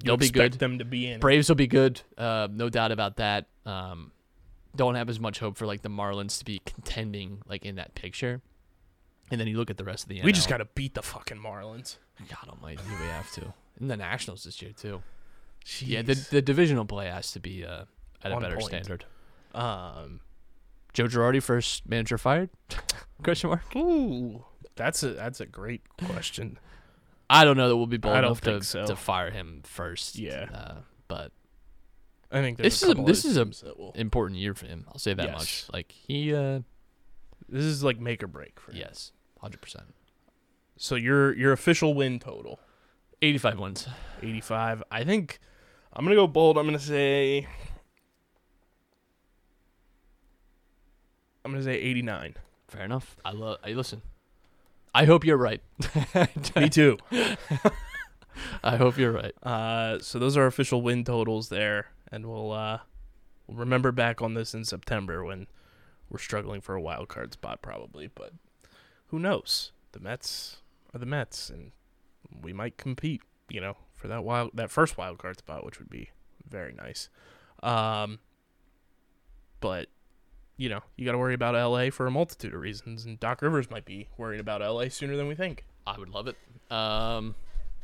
they'll 0.02 0.16
be 0.16 0.26
expect 0.26 0.52
good. 0.52 0.60
them 0.60 0.78
to 0.78 0.84
be 0.84 1.06
in. 1.06 1.20
Braves 1.20 1.48
will 1.48 1.56
be 1.56 1.66
good, 1.66 2.00
uh, 2.16 2.48
no 2.50 2.68
doubt 2.68 2.92
about 2.92 3.16
that. 3.16 3.46
Um, 3.64 4.12
don't 4.74 4.94
have 4.94 5.08
as 5.08 5.18
much 5.18 5.38
hope 5.38 5.56
for 5.56 5.66
like 5.66 5.82
the 5.82 5.88
Marlins 5.88 6.38
to 6.38 6.44
be 6.44 6.60
contending 6.64 7.42
like 7.48 7.64
in 7.64 7.76
that 7.76 7.94
picture. 7.94 8.40
And 9.30 9.40
then 9.40 9.48
you 9.48 9.56
look 9.56 9.70
at 9.70 9.76
the 9.76 9.84
rest 9.84 10.04
of 10.04 10.08
the. 10.10 10.22
we 10.22 10.32
just 10.32 10.48
got 10.48 10.58
to 10.58 10.66
beat 10.66 10.94
the 10.94 11.02
fucking 11.02 11.38
Marlins. 11.38 11.96
God 12.28 12.48
Almighty, 12.48 12.82
we 12.88 13.06
have 13.06 13.30
to. 13.32 13.52
And 13.80 13.90
the 13.90 13.96
Nationals 13.96 14.44
this 14.44 14.62
year 14.62 14.72
too. 14.72 15.02
Yeah, 15.80 16.02
the 16.02 16.14
the 16.14 16.42
divisional 16.42 16.84
play 16.84 17.06
has 17.10 17.32
to 17.32 17.40
be 17.40 17.64
uh, 17.64 17.84
at 18.22 18.32
a 18.32 18.40
better 18.40 18.56
point. 18.56 18.68
standard. 18.68 19.04
um. 19.54 20.20
Joe 20.92 21.04
Girardi, 21.08 21.42
first 21.42 21.86
manager 21.86 22.16
fired? 22.16 22.48
Question 23.22 23.50
mark. 23.50 23.76
Ooh, 23.76 24.44
that's 24.76 25.02
a 25.02 25.10
that's 25.10 25.40
a 25.40 25.46
great 25.46 25.82
question. 26.06 26.58
I 27.28 27.44
don't 27.44 27.58
know 27.58 27.68
that 27.68 27.76
we'll 27.76 27.86
be 27.86 27.98
bold 27.98 28.14
I 28.16 28.20
don't 28.22 28.28
enough 28.30 28.40
to, 28.42 28.50
think 28.52 28.64
so. 28.64 28.86
to 28.86 28.96
fire 28.96 29.30
him 29.30 29.60
first. 29.64 30.16
Yeah. 30.16 30.46
uh, 30.54 30.74
but 31.06 31.32
I 32.32 32.40
think 32.40 32.56
there's 32.56 32.72
This 32.80 32.82
a 32.82 32.86
is 32.86 32.90
a- 32.90 32.94
couple 32.94 33.04
this 33.06 33.24
other 33.24 33.30
is 33.30 33.36
a- 33.36 33.44
teams 33.44 33.60
that 33.60 33.78
will- 33.78 33.92
important 33.94 34.40
year 34.40 34.54
for 34.54 34.66
him. 34.66 34.84
I'll 34.88 34.98
say 34.98 35.12
that 35.12 35.26
Yes. 35.26 35.36
much. 35.38 35.64
Like 35.72 35.92
he, 35.92 36.32
uh, 36.34 36.60
This 37.48 37.64
is 37.64 37.84
like 37.84 37.98
make 38.00 38.22
or 38.22 38.26
break 38.28 38.58
for 38.58 38.70
him. 38.70 38.78
yes, 38.78 39.12
hundred 39.42 39.60
percent. 39.60 39.92
So 40.78 40.94
your 40.94 41.34
your 41.36 41.52
official 41.52 41.92
win 41.92 42.18
total 42.20 42.58
Eighty-five 43.20 43.58
wins. 43.58 43.86
85. 44.22 44.82
I 44.90 45.04
think 45.04 45.40
I'm 45.96 46.04
going 46.04 46.14
to 46.14 46.20
go 46.20 46.26
bold. 46.26 46.58
I'm 46.58 46.66
going 46.66 46.78
to 46.78 46.84
say 46.84 47.48
I'm 51.42 51.52
going 51.52 51.64
to 51.64 51.70
say 51.70 51.78
89. 51.78 52.34
Fair 52.68 52.84
enough. 52.84 53.16
I 53.24 53.30
love. 53.30 53.58
I 53.64 53.70
listen. 53.70 54.02
I 54.94 55.06
hope 55.06 55.24
you're 55.24 55.36
right. 55.36 55.62
Me 56.56 56.68
too. 56.68 56.98
I 58.62 58.76
hope 58.76 58.98
you're 58.98 59.12
right. 59.12 59.32
Uh 59.42 59.98
so 60.00 60.18
those 60.18 60.36
are 60.36 60.46
official 60.46 60.82
win 60.82 61.04
totals 61.04 61.48
there 61.48 61.86
and 62.12 62.26
we'll 62.26 62.52
uh 62.52 62.80
we'll 63.46 63.56
remember 63.56 63.92
back 63.92 64.20
on 64.20 64.34
this 64.34 64.54
in 64.54 64.64
September 64.64 65.24
when 65.24 65.46
we're 66.10 66.18
struggling 66.18 66.60
for 66.60 66.74
a 66.74 66.80
wild 66.80 67.08
card 67.08 67.32
spot 67.32 67.62
probably, 67.62 68.08
but 68.14 68.32
who 69.08 69.18
knows? 69.18 69.72
The 69.92 70.00
Mets 70.00 70.58
are 70.92 70.98
the 70.98 71.06
Mets 71.06 71.48
and 71.48 71.72
we 72.42 72.52
might 72.52 72.76
compete, 72.76 73.22
you 73.48 73.60
know, 73.60 73.76
for 74.06 74.14
that 74.14 74.24
wild 74.24 74.50
that 74.54 74.70
first 74.70 74.96
wild 74.96 75.18
card 75.18 75.38
spot, 75.38 75.64
which 75.64 75.78
would 75.78 75.90
be 75.90 76.10
very 76.48 76.72
nice. 76.72 77.08
Um 77.62 78.18
but 79.60 79.88
you 80.58 80.68
know, 80.70 80.80
you 80.96 81.04
got 81.04 81.12
to 81.12 81.18
worry 81.18 81.34
about 81.34 81.54
LA 81.54 81.90
for 81.90 82.06
a 82.06 82.10
multitude 82.10 82.54
of 82.54 82.60
reasons 82.60 83.04
and 83.04 83.20
Doc 83.20 83.42
Rivers 83.42 83.70
might 83.70 83.84
be 83.84 84.08
worried 84.16 84.40
about 84.40 84.60
LA 84.62 84.88
sooner 84.88 85.14
than 85.16 85.26
we 85.28 85.34
think. 85.34 85.64
I 85.86 85.98
would 85.98 86.08
love 86.08 86.28
it. 86.28 86.36
Um, 86.72 87.34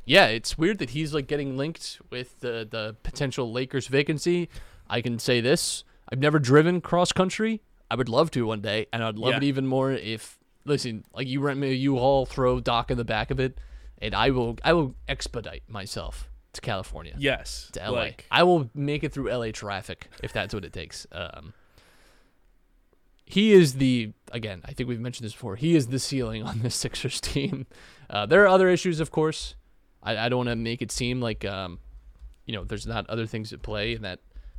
yeah, 0.07 0.27
it's 0.29 0.57
weird 0.57 0.79
that 0.79 0.91
he's 0.91 1.13
like 1.13 1.27
getting 1.27 1.57
linked 1.57 2.01
with 2.11 2.41
the 2.41 2.67
the 2.69 2.97
potential 3.03 3.53
Lakers 3.53 3.89
vacancy. 3.89 4.49
I 4.89 5.01
can 5.03 5.19
say 5.19 5.41
this: 5.41 5.85
I've 6.11 6.19
never 6.19 6.39
driven 6.39 6.81
cross 6.81 7.13
country. 7.13 7.61
I 7.91 7.95
would 7.95 8.09
love 8.09 8.31
to 8.33 8.47
one 8.47 8.61
day, 8.63 8.87
and 8.93 9.05
I'd 9.05 9.19
love 9.19 9.33
Yeah. 9.33 9.37
it 9.37 9.43
even 9.45 9.67
more 9.67 9.93
if 9.93 10.39
listen, 10.65 11.05
like 11.15 11.29
you 11.29 11.41
rent 11.41 11.61
me 11.61 11.71
a 11.71 11.75
U-Haul, 11.75 12.25
throw 12.27 12.59
Doc 12.59 12.91
in 12.91 12.97
the 12.97 13.05
back 13.05 13.31
of 13.31 13.39
it, 13.39 13.59
and 14.03 14.15
I 14.15 14.31
will 14.31 14.59
I 14.65 14.75
will 14.75 14.95
expedite 15.09 15.63
myself 15.69 16.29
to 16.53 16.61
California. 16.61 17.15
Yes. 17.17 17.71
to 17.73 17.81
LA. 17.81 17.91
Like, 17.91 18.27
I 18.31 18.43
will 18.43 18.69
make 18.75 19.05
it 19.05 19.13
through 19.13 19.31
LA 19.31 19.53
traffic 19.53 20.09
if 20.23 20.33
that's 20.33 20.53
what 20.53 20.65
it 20.65 20.73
takes. 20.73 21.07
Um, 21.13 21.55
he 23.25 23.53
is 23.53 23.75
the 23.75 24.13
again. 24.33 24.61
I 24.67 24.73
think 24.73 24.89
we've 24.89 25.01
mentioned 25.01 25.25
this 25.25 25.33
before. 25.33 25.57
He 25.57 25.75
is 25.75 25.87
the 25.87 25.99
ceiling 25.99 26.43
on 26.43 26.59
this 26.59 26.75
Sixers 26.85 27.21
team. 27.21 27.67
Uh, 28.11 28.27
there 28.27 28.43
are 28.43 28.49
other 28.49 28.69
issues, 28.69 29.01
of 29.01 29.11
course. 29.11 29.55
I, 30.03 30.19
I 30.19 30.29
don't 30.29 30.39
want 30.39 30.49
to 30.51 30.57
make 30.57 30.83
it 30.83 30.91
seem 30.91 31.21
like 31.21 31.45
um, 31.45 31.79
you 32.45 32.55
know 32.55 32.65
there's 32.65 32.87
not 32.87 33.09
other 33.09 33.27
things 33.27 33.53
at 33.53 33.63
play, 33.63 33.95
and 33.95 34.05
that 34.05 34.19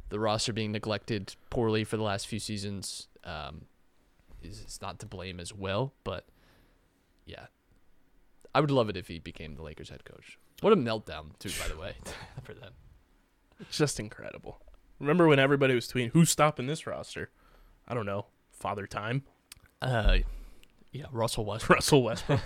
the 0.09 0.19
roster 0.19 0.53
being 0.53 0.71
neglected 0.71 1.35
poorly 1.49 1.83
for 1.83 1.97
the 1.97 2.03
last 2.03 2.27
few 2.27 2.39
seasons 2.39 3.07
um, 3.25 3.65
is, 4.41 4.59
is 4.59 4.79
not 4.81 4.99
to 4.99 5.05
blame 5.05 5.39
as 5.39 5.53
well. 5.53 5.93
But 6.03 6.25
yeah, 7.25 7.47
I 8.55 8.61
would 8.61 8.71
love 8.71 8.89
it 8.89 8.97
if 8.97 9.07
he 9.07 9.19
became 9.19 9.55
the 9.55 9.63
Lakers 9.63 9.89
head 9.89 10.05
coach. 10.05 10.37
What 10.61 10.73
a 10.73 10.75
meltdown, 10.75 11.37
too, 11.39 11.49
by 11.61 11.67
the 11.67 11.77
way, 11.79 11.95
for 12.43 12.53
them. 12.53 12.73
It's 13.59 13.77
just 13.77 13.99
incredible. 13.99 14.61
Remember 14.99 15.27
when 15.27 15.39
everybody 15.39 15.73
was 15.75 15.87
tweeting, 15.87 16.11
"Who's 16.11 16.29
stopping 16.29 16.67
this 16.67 16.85
roster?" 16.87 17.29
I 17.87 17.93
don't 17.93 18.05
know. 18.05 18.27
Father 18.51 18.87
Time, 18.87 19.23
Uh, 19.81 20.19
yeah, 20.91 21.05
Russell 21.11 21.43
Westbrook 21.45 21.75
Russell 21.77 22.03
Westbrook. 22.03 22.39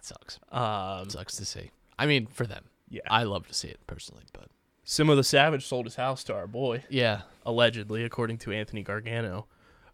sucks. 0.00 0.38
um, 0.52 1.08
Sucks 1.08 1.36
to 1.36 1.44
see. 1.44 1.70
I 1.98 2.06
mean, 2.06 2.26
for 2.26 2.46
them, 2.46 2.64
yeah. 2.90 3.00
I 3.08 3.22
love 3.22 3.46
to 3.48 3.54
see 3.54 3.68
it 3.68 3.80
personally, 3.86 4.24
but 4.32 4.48
Simo 4.84 5.16
the 5.16 5.24
Savage 5.24 5.64
sold 5.66 5.86
his 5.86 5.96
house 5.96 6.24
to 6.24 6.34
our 6.34 6.46
boy, 6.46 6.84
yeah, 6.90 7.22
allegedly, 7.46 8.04
according 8.04 8.38
to 8.38 8.52
Anthony 8.52 8.82
Gargano. 8.82 9.46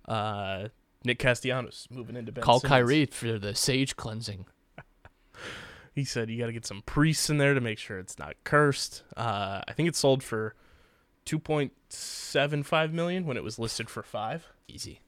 Uh, 0.09 0.69
Nick 1.05 1.19
Castellanos 1.19 1.87
moving 1.91 2.17
into 2.17 2.33
Ben 2.33 2.43
call 2.45 2.61
Simmons. 2.61 2.71
Kyrie 2.71 3.07
for 3.07 3.39
the 3.39 3.55
sage 3.55 3.97
cleansing. 3.97 4.47
He 5.93 6.05
said 6.05 6.31
you 6.31 6.39
got 6.39 6.47
to 6.47 6.53
get 6.53 6.65
some 6.65 6.83
priests 6.83 7.29
in 7.29 7.39
there 7.39 7.53
to 7.53 7.61
make 7.61 7.77
sure 7.79 7.99
it's 7.99 8.17
not 8.19 8.37
cursed. 8.45 9.03
Uh, 9.17 9.61
I 9.67 9.73
think 9.73 9.89
it 9.89 9.97
sold 9.97 10.23
for 10.23 10.55
two 11.25 11.39
point 11.41 11.73
seven 11.89 12.63
five 12.63 12.93
million 12.93 13.27
when 13.27 13.37
it 13.37 13.43
was 13.43 13.59
listed 13.59 13.91
for 13.91 14.03
five. 14.05 14.47
Easy, 14.69 15.01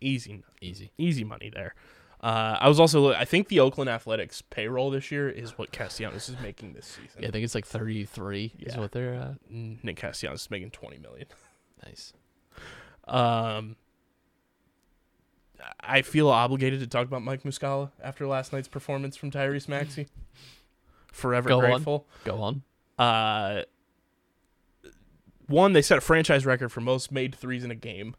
Easy, 0.00 0.42
easy. 0.62 0.90
easy 0.96 1.22
money 1.22 1.50
there. 1.54 1.74
Uh, 2.22 2.56
I 2.60 2.68
was 2.68 2.80
also 2.80 3.12
I 3.12 3.26
think 3.26 3.48
the 3.48 3.60
Oakland 3.60 3.90
Athletics 3.90 4.40
payroll 4.42 4.90
this 4.90 5.12
year 5.12 5.28
is 5.28 5.58
what 5.58 5.70
Castellanos 5.70 6.30
is 6.30 6.36
making 6.40 6.72
this 6.72 6.86
season. 6.86 7.20
Yeah, 7.22 7.28
I 7.28 7.30
think 7.30 7.44
it's 7.44 7.54
like 7.54 7.66
thirty-three 7.66 8.54
is 8.58 8.74
Yeah. 8.74 8.80
what 8.80 8.92
they're 8.92 9.14
uh, 9.14 9.34
Nick 9.50 9.96
Castellanos 9.96 10.40
is 10.42 10.50
making 10.50 10.70
twenty 10.70 10.98
million. 10.98 11.26
nice. 11.84 12.14
Um, 13.06 13.76
I 15.80 16.02
feel 16.02 16.28
obligated 16.28 16.80
to 16.80 16.86
talk 16.86 17.06
about 17.06 17.22
Mike 17.22 17.42
Muscala 17.42 17.90
after 18.02 18.26
last 18.26 18.52
night's 18.52 18.68
performance 18.68 19.16
from 19.16 19.30
Tyrese 19.30 19.68
Maxey. 19.68 20.08
Forever 21.12 21.48
Go 21.48 21.60
on. 21.60 21.60
grateful. 21.60 22.06
Go 22.24 22.40
on. 22.40 22.62
Uh, 22.98 23.62
one, 25.46 25.72
they 25.72 25.82
set 25.82 25.98
a 25.98 26.00
franchise 26.00 26.46
record 26.46 26.70
for 26.70 26.80
most 26.80 27.12
made 27.12 27.34
threes 27.34 27.64
in 27.64 27.70
a 27.70 27.74
game, 27.76 28.16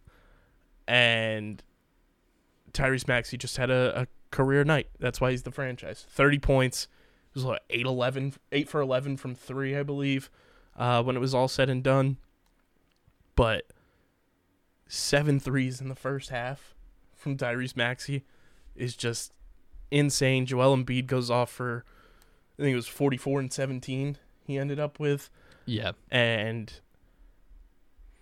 and 0.88 1.64
Tyrese 2.74 3.08
Maxey 3.08 3.38
just 3.38 3.58
had 3.58 3.72
a, 3.72 4.02
a 4.02 4.08
career 4.30 4.64
night. 4.64 4.88
That's 5.00 5.20
why 5.20 5.32
he's 5.32 5.44
the 5.44 5.52
franchise. 5.52 6.06
Thirty 6.10 6.40
points. 6.40 6.88
It 7.32 7.38
was 7.38 7.46
like 7.46 7.62
8 7.72 7.88
11, 7.88 8.34
8 8.52 8.70
for 8.70 8.80
eleven 8.80 9.18
from 9.18 9.34
three, 9.34 9.76
I 9.76 9.82
believe, 9.82 10.30
uh, 10.78 11.02
when 11.02 11.16
it 11.16 11.20
was 11.20 11.34
all 11.34 11.48
said 11.48 11.68
and 11.68 11.82
done. 11.82 12.18
But 13.36 13.66
seven 14.88 15.40
threes 15.40 15.82
in 15.82 15.90
the 15.90 15.96
first 15.96 16.30
half 16.30 16.76
from 17.24 17.38
Tyrese 17.38 17.76
Maxey 17.76 18.24
is 18.76 18.96
just 18.96 19.32
insane. 19.90 20.46
Joel 20.46 20.76
Embiid 20.78 21.08
goes 21.08 21.32
off 21.32 21.50
for 21.50 21.84
I 22.60 22.62
think 22.64 22.74
it 22.74 22.76
was 22.76 22.88
44 22.88 23.40
and 23.40 23.52
17 23.54 24.18
he 24.46 24.58
ended 24.58 24.80
up 24.80 25.00
with 25.00 25.30
Yeah. 25.66 25.94
and 26.12 26.72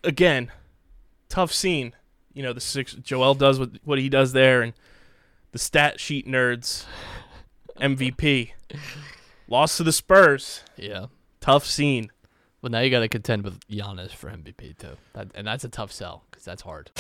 again, 0.04 0.52
tough 1.30 1.52
scene. 1.52 1.94
You 2.34 2.44
know, 2.44 2.54
the 2.54 2.62
six 2.62 2.94
Joel 2.94 3.34
does 3.34 3.60
what 3.60 3.72
what 3.84 4.00
he 4.00 4.08
does 4.10 4.32
there 4.34 4.62
and 4.62 4.74
the 5.52 5.60
stat 5.60 6.00
sheet 6.00 6.28
nerds 6.28 6.86
MVP 7.80 8.52
lost 9.48 9.78
to 9.78 9.84
the 9.84 9.92
Spurs. 9.92 10.62
Yeah. 10.78 11.08
Tough 11.42 11.66
scene. 11.66 12.12
Well, 12.62 12.70
now 12.70 12.80
you 12.82 12.92
got 12.92 13.00
to 13.00 13.08
contend 13.10 13.44
with 13.44 13.60
Giannis 13.68 14.12
for 14.12 14.30
MVP 14.30 14.78
too, 14.78 14.96
that, 15.14 15.30
and 15.34 15.48
that's 15.48 15.64
a 15.64 15.70
tough 15.70 15.92
sell 15.92 16.24
because 16.30 16.46
that's 16.46 16.62
hard. 16.62 16.92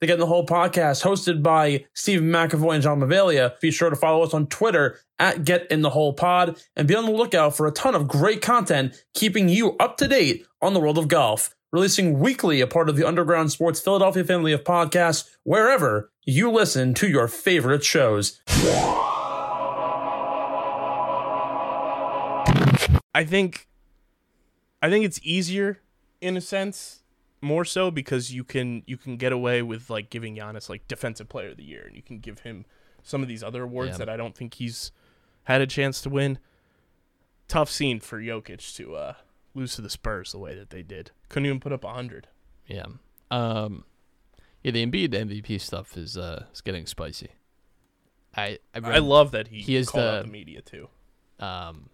The 0.00 0.06
Get 0.06 0.14
in 0.14 0.20
the 0.20 0.26
Hole 0.26 0.44
podcast, 0.44 1.02
hosted 1.02 1.42
by 1.42 1.86
Stephen 1.94 2.30
McAvoy 2.30 2.74
and 2.74 2.82
John 2.82 3.00
Mavalia. 3.00 3.58
Be 3.60 3.70
sure 3.70 3.90
to 3.90 3.96
follow 3.96 4.22
us 4.22 4.34
on 4.34 4.48
Twitter 4.48 4.98
at 5.18 5.44
Get 5.44 5.70
in 5.70 5.82
the 5.82 5.90
Hole 5.90 6.12
Pod 6.12 6.60
and 6.76 6.88
be 6.88 6.94
on 6.94 7.04
the 7.04 7.12
lookout 7.12 7.56
for 7.56 7.66
a 7.66 7.72
ton 7.72 7.94
of 7.94 8.08
great 8.08 8.42
content 8.42 9.02
keeping 9.14 9.48
you 9.48 9.76
up 9.78 9.96
to 9.98 10.08
date 10.08 10.46
on 10.60 10.74
the 10.74 10.80
world 10.80 10.98
of 10.98 11.08
golf. 11.08 11.54
Releasing 11.72 12.18
weekly, 12.18 12.60
a 12.60 12.66
part 12.66 12.88
of 12.88 12.96
the 12.96 13.06
Underground 13.06 13.50
Sports 13.50 13.80
Philadelphia 13.80 14.24
family 14.24 14.52
of 14.52 14.62
podcasts, 14.62 15.28
wherever 15.42 16.10
you 16.24 16.50
listen 16.50 16.94
to 16.94 17.08
your 17.08 17.28
favorite 17.28 17.84
shows. 17.84 18.40
I 23.16 23.24
think 23.24 23.68
I 24.82 24.90
think 24.90 25.04
it's 25.04 25.20
easier 25.22 25.80
in 26.20 26.36
a 26.36 26.40
sense, 26.40 27.03
more 27.44 27.64
so 27.64 27.90
because 27.90 28.32
you 28.32 28.42
can 28.44 28.82
you 28.86 28.96
can 28.96 29.16
get 29.16 29.32
away 29.32 29.62
with 29.62 29.90
like 29.90 30.10
giving 30.10 30.36
Giannis 30.36 30.68
like 30.68 30.88
defensive 30.88 31.28
player 31.28 31.50
of 31.50 31.56
the 31.56 31.64
year 31.64 31.84
and 31.86 31.94
you 31.96 32.02
can 32.02 32.18
give 32.18 32.40
him 32.40 32.64
some 33.02 33.22
of 33.22 33.28
these 33.28 33.42
other 33.42 33.62
awards 33.64 33.92
Yeah. 33.92 33.96
that 33.98 34.08
I 34.08 34.16
don't 34.16 34.34
think 34.34 34.54
he's 34.54 34.90
had 35.44 35.60
a 35.60 35.66
chance 35.66 36.00
to 36.02 36.10
win. 36.10 36.38
Tough 37.46 37.70
scene 37.70 38.00
for 38.00 38.18
Jokic 38.20 38.74
to 38.76 38.94
uh 38.96 39.14
lose 39.54 39.74
to 39.76 39.82
the 39.82 39.90
Spurs 39.90 40.32
the 40.32 40.38
way 40.38 40.54
that 40.54 40.70
they 40.70 40.82
did. 40.82 41.10
Couldn't 41.28 41.46
even 41.46 41.60
put 41.60 41.72
up 41.72 41.84
100. 41.84 42.26
Yeah. 42.66 42.86
Um, 43.30 43.84
yeah, 44.62 44.70
the 44.72 44.84
Embiid 44.84 45.10
MVP 45.10 45.60
stuff 45.60 45.96
is 45.96 46.16
uh 46.16 46.46
is 46.52 46.60
getting 46.62 46.86
spicy. 46.86 47.28
I 48.36 48.58
I, 48.74 48.80
I 48.82 48.98
love 48.98 49.30
that 49.32 49.48
he, 49.48 49.60
He 49.60 49.76
is 49.76 49.90
called 49.90 50.04
out 50.04 50.16
the- 50.22 50.26
the 50.26 50.32
media 50.32 50.62
too. 50.62 50.88
um 51.38 51.90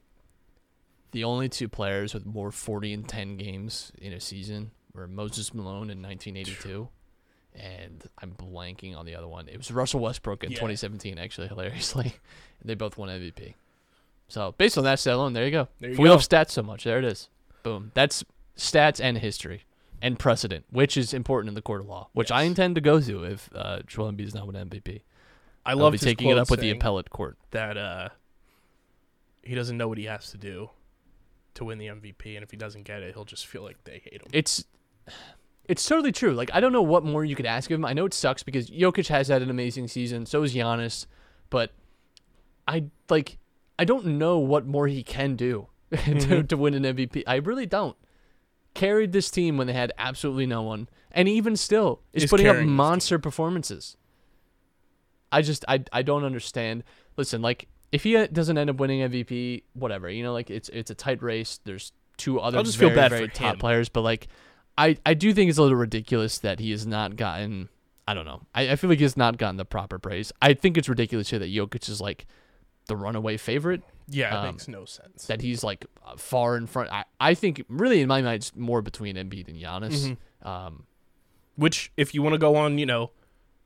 the 1.13 1.25
only 1.25 1.49
two 1.49 1.69
players 1.69 2.15
with 2.15 2.25
more 2.25 2.53
40 2.53 2.93
and 2.93 3.09
10 3.09 3.37
games 3.37 3.91
in 3.99 4.13
a 4.13 4.21
season 4.21 4.71
were 4.95 5.07
Moses 5.07 5.53
Malone 5.55 5.91
in 5.91 6.03
1982 6.03 6.89
and 7.55 8.05
I'm 8.23 8.33
blanking 8.33 8.97
on 8.97 9.07
the 9.07 9.15
other 9.17 9.27
one. 9.27 9.49
It 9.49 9.57
was 9.57 9.71
Russell 9.73 10.01
Westbrook 10.01 10.45
in 10.45 10.51
Yeah. 10.53 10.57
2017 10.59 11.19
actually 11.19 11.49
hilariously. 11.49 12.15
they 12.65 12.75
both 12.75 12.97
won 12.97 13.09
MVP. 13.09 13.55
So, 14.29 14.55
based 14.59 14.79
on 14.79 14.85
that 14.85 15.01
stat 15.01 15.15
alone, 15.15 15.33
there 15.33 15.45
you 15.45 15.51
go. 15.51 15.69
There 15.81 15.91
you 15.91 15.99
we 15.99 16.05
go. 16.05 16.11
love 16.13 16.21
stats 16.21 16.51
so 16.51 16.63
much, 16.63 16.85
there 16.85 16.99
it 16.99 17.05
is. 17.05 17.29
Boom. 17.65 17.91
That's 17.95 18.25
stats 18.57 19.01
and 19.03 19.19
history 19.19 19.65
and 20.01 20.19
precedent, 20.19 20.65
which 20.71 20.97
is 20.97 21.13
important 21.13 21.49
in 21.49 21.55
the 21.55 21.63
court 21.63 21.81
of 21.81 21.89
law, 21.89 22.09
which 22.13 22.31
I 22.31 22.43
intend 22.43 22.77
to 22.77 22.81
go 22.81 23.01
to 23.01 23.25
if 23.25 23.51
uh, 23.55 23.81
Joel 23.87 24.13
Embiid 24.13 24.27
is 24.27 24.35
not 24.35 24.47
an 24.55 24.69
MVP. 24.71 25.01
I 25.67 25.75
love 25.75 25.99
taking 26.01 26.29
it 26.31 26.39
up 26.39 26.49
with 26.51 26.61
the 26.61 26.71
appellate 26.71 27.11
court. 27.11 27.37
that 27.51 27.77
uh 27.77 28.09
he 29.43 29.55
doesn't 29.55 29.77
know 29.77 29.89
what 29.89 29.99
he 29.99 30.05
has 30.05 30.31
to 30.31 30.39
do 30.39 30.71
to 31.55 31.65
win 31.65 31.79
the 31.79 31.87
MVP 31.89 32.35
and 32.37 32.43
if 32.45 32.51
he 32.51 32.57
doesn't 32.57 32.85
get 32.85 33.03
it, 33.03 33.15
he'll 33.15 33.25
just 33.25 33.47
feel 33.47 33.63
like 33.63 33.83
they 33.85 34.01
hate 34.05 34.23
him. 34.23 34.29
it's 34.33 34.65
it's 35.65 35.87
totally 35.87 36.13
true. 36.13 36.33
Like 36.33 36.51
I 36.53 36.61
don't 36.61 36.73
know 36.73 36.83
what 36.83 37.05
more 37.05 37.25
you 37.25 37.37
could 37.37 37.47
ask 37.47 37.71
of 37.71 37.77
him. 37.77 37.85
I 37.85 37.93
know 37.93 38.05
it 38.05 38.15
sucks 38.15 38.43
because 38.43 38.71
Jokic 38.71 39.09
has 39.09 39.29
had 39.29 39.43
an 39.43 39.51
amazing 39.51 39.89
season, 39.89 40.27
so 40.27 40.43
is 40.43 40.55
Giannis, 40.55 41.07
but 41.49 41.73
I 42.67 42.85
like 43.09 43.39
I 43.79 43.85
don't 43.85 44.07
know 44.07 44.39
what 44.39 44.67
more 44.67 44.89
he 44.89 45.03
can 45.03 45.37
do 45.37 45.69
to, 45.93 46.43
to 46.43 46.57
win 46.57 46.75
an 46.75 46.83
MVP. 46.83 47.23
I 47.27 47.37
really 47.37 47.67
don't. 47.67 47.97
Carried 48.75 49.13
this 49.13 49.31
team 49.31 49.57
when 49.57 49.67
they 49.67 49.73
had 49.73 49.93
absolutely 49.99 50.47
no 50.47 50.63
one, 50.63 50.89
and 51.11 51.29
even 51.29 51.57
still 51.57 52.01
is 52.13 52.25
Is 52.25 52.31
putting 52.31 52.47
up 52.47 52.53
carrying 52.55 52.67
this 52.67 52.71
team. 52.71 52.77
monster 52.77 53.19
performances. 53.19 53.97
I 55.33 55.43
just 55.43 55.65
I 55.69 55.85
I 55.93 56.03
don't 56.03 56.25
understand. 56.25 56.85
Listen, 57.17 57.43
like 57.43 57.69
if 57.93 58.05
he 58.05 58.17
uh, 58.17 58.27
doesn't 58.33 58.57
end 58.59 58.71
up 58.71 58.77
winning 58.77 59.09
MVP, 59.09 59.65
whatever, 59.75 60.09
you 60.09 60.23
know, 60.23 60.33
like 60.33 60.51
it's 60.51 60.69
it's 60.69 60.91
a 60.91 60.95
tight 60.95 61.23
race. 61.23 61.61
There's 61.65 61.93
two 62.17 62.39
other 62.39 62.59
I'll 62.59 62.65
just 62.65 62.79
feel 62.79 62.89
very, 62.91 63.01
bad 63.01 63.11
very 63.11 63.27
for 63.29 63.35
top 63.35 63.55
him. 63.55 63.59
players, 63.61 63.89
but 63.89 64.03
like 64.03 64.29
I 64.81 64.97
I 65.05 65.15
do 65.15 65.33
think 65.35 65.49
it's 65.49 65.59
a 65.59 65.63
little 65.63 65.77
ridiculous 65.77 66.39
that 66.39 66.59
he 66.61 66.71
has 66.73 66.87
not 66.87 67.17
gotten. 67.17 67.69
I 68.09 68.15
don't 68.15 68.25
know. 68.25 68.41
I, 68.55 68.71
I 68.71 68.77
feel 68.77 68.91
like 68.91 68.99
he 68.99 69.05
has 69.05 69.17
not 69.17 69.39
gotten 69.39 69.57
the 69.57 69.65
proper 69.65 69.99
praise. 69.99 70.33
I 70.43 70.55
think 70.55 70.77
it's 70.77 70.89
ridiculous 70.89 71.31
here 71.31 71.39
that 71.39 71.53
Jokic 71.53 71.89
is 71.89 72.01
like 72.01 72.27
the 72.87 72.97
runaway 72.97 73.37
favorite. 73.37 73.83
Yeah, 74.09 74.35
it 74.35 74.39
Um, 74.39 74.47
makes 74.55 74.67
no 74.67 74.85
sense. 74.85 75.27
That 75.27 75.41
he's 75.43 75.63
like 75.63 75.87
far 76.17 76.57
in 76.57 76.67
front. 76.67 76.91
I, 76.91 77.05
I 77.21 77.35
think 77.35 77.65
really 77.69 78.01
in 78.01 78.09
my 78.09 78.21
mind 78.23 78.37
it's 78.37 78.57
more 78.57 78.83
between 78.83 79.15
Embiid 79.17 79.47
and 79.47 79.57
Giannis. 79.57 80.17
Mhm. 80.43 80.47
Um, 80.49 80.87
Which, 81.57 81.93
if 81.97 82.15
you 82.15 82.23
want 82.23 82.33
to 82.33 82.39
go 82.39 82.57
on, 82.57 82.79
you 82.79 82.87
know, 82.87 83.11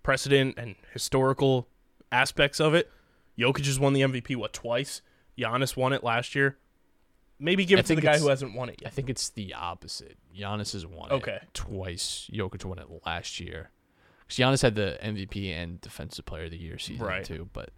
precedent 0.02 0.56
and 0.58 0.74
historical 0.92 1.68
aspects 2.12 2.60
of 2.60 2.74
it, 2.74 2.90
Jokic 3.38 3.64
has 3.66 3.78
won 3.80 3.92
the 3.94 4.02
MVP 4.02 4.36
what 4.36 4.52
twice. 4.52 5.00
Giannis 5.38 5.76
won 5.76 5.92
it 5.94 6.04
last 6.04 6.34
year. 6.34 6.58
Maybe 7.44 7.64
give 7.64 7.78
I 7.78 7.80
it 7.80 7.86
to 7.86 7.94
the 7.94 8.00
guy 8.00 8.18
who 8.18 8.28
hasn't 8.28 8.54
won 8.54 8.70
it 8.70 8.80
yet. 8.80 8.88
I 8.88 8.90
think 8.90 9.10
it's 9.10 9.28
the 9.28 9.52
opposite. 9.54 10.16
Giannis 10.36 10.72
has 10.72 10.86
won 10.86 11.12
Okay. 11.12 11.40
it 11.42 11.54
twice. 11.54 12.30
Jokic 12.32 12.64
won 12.64 12.78
it 12.78 12.86
last 13.04 13.38
year. 13.38 13.70
Because 14.26 14.38
Giannis 14.38 14.62
had 14.62 14.74
the 14.74 14.98
MVP 15.02 15.52
and 15.52 15.80
Defensive 15.80 16.24
Player 16.24 16.44
of 16.44 16.50
the 16.52 16.56
Year 16.56 16.78
season 16.78 17.04
Right. 17.06 17.24
too, 17.24 17.48
but 17.52 17.70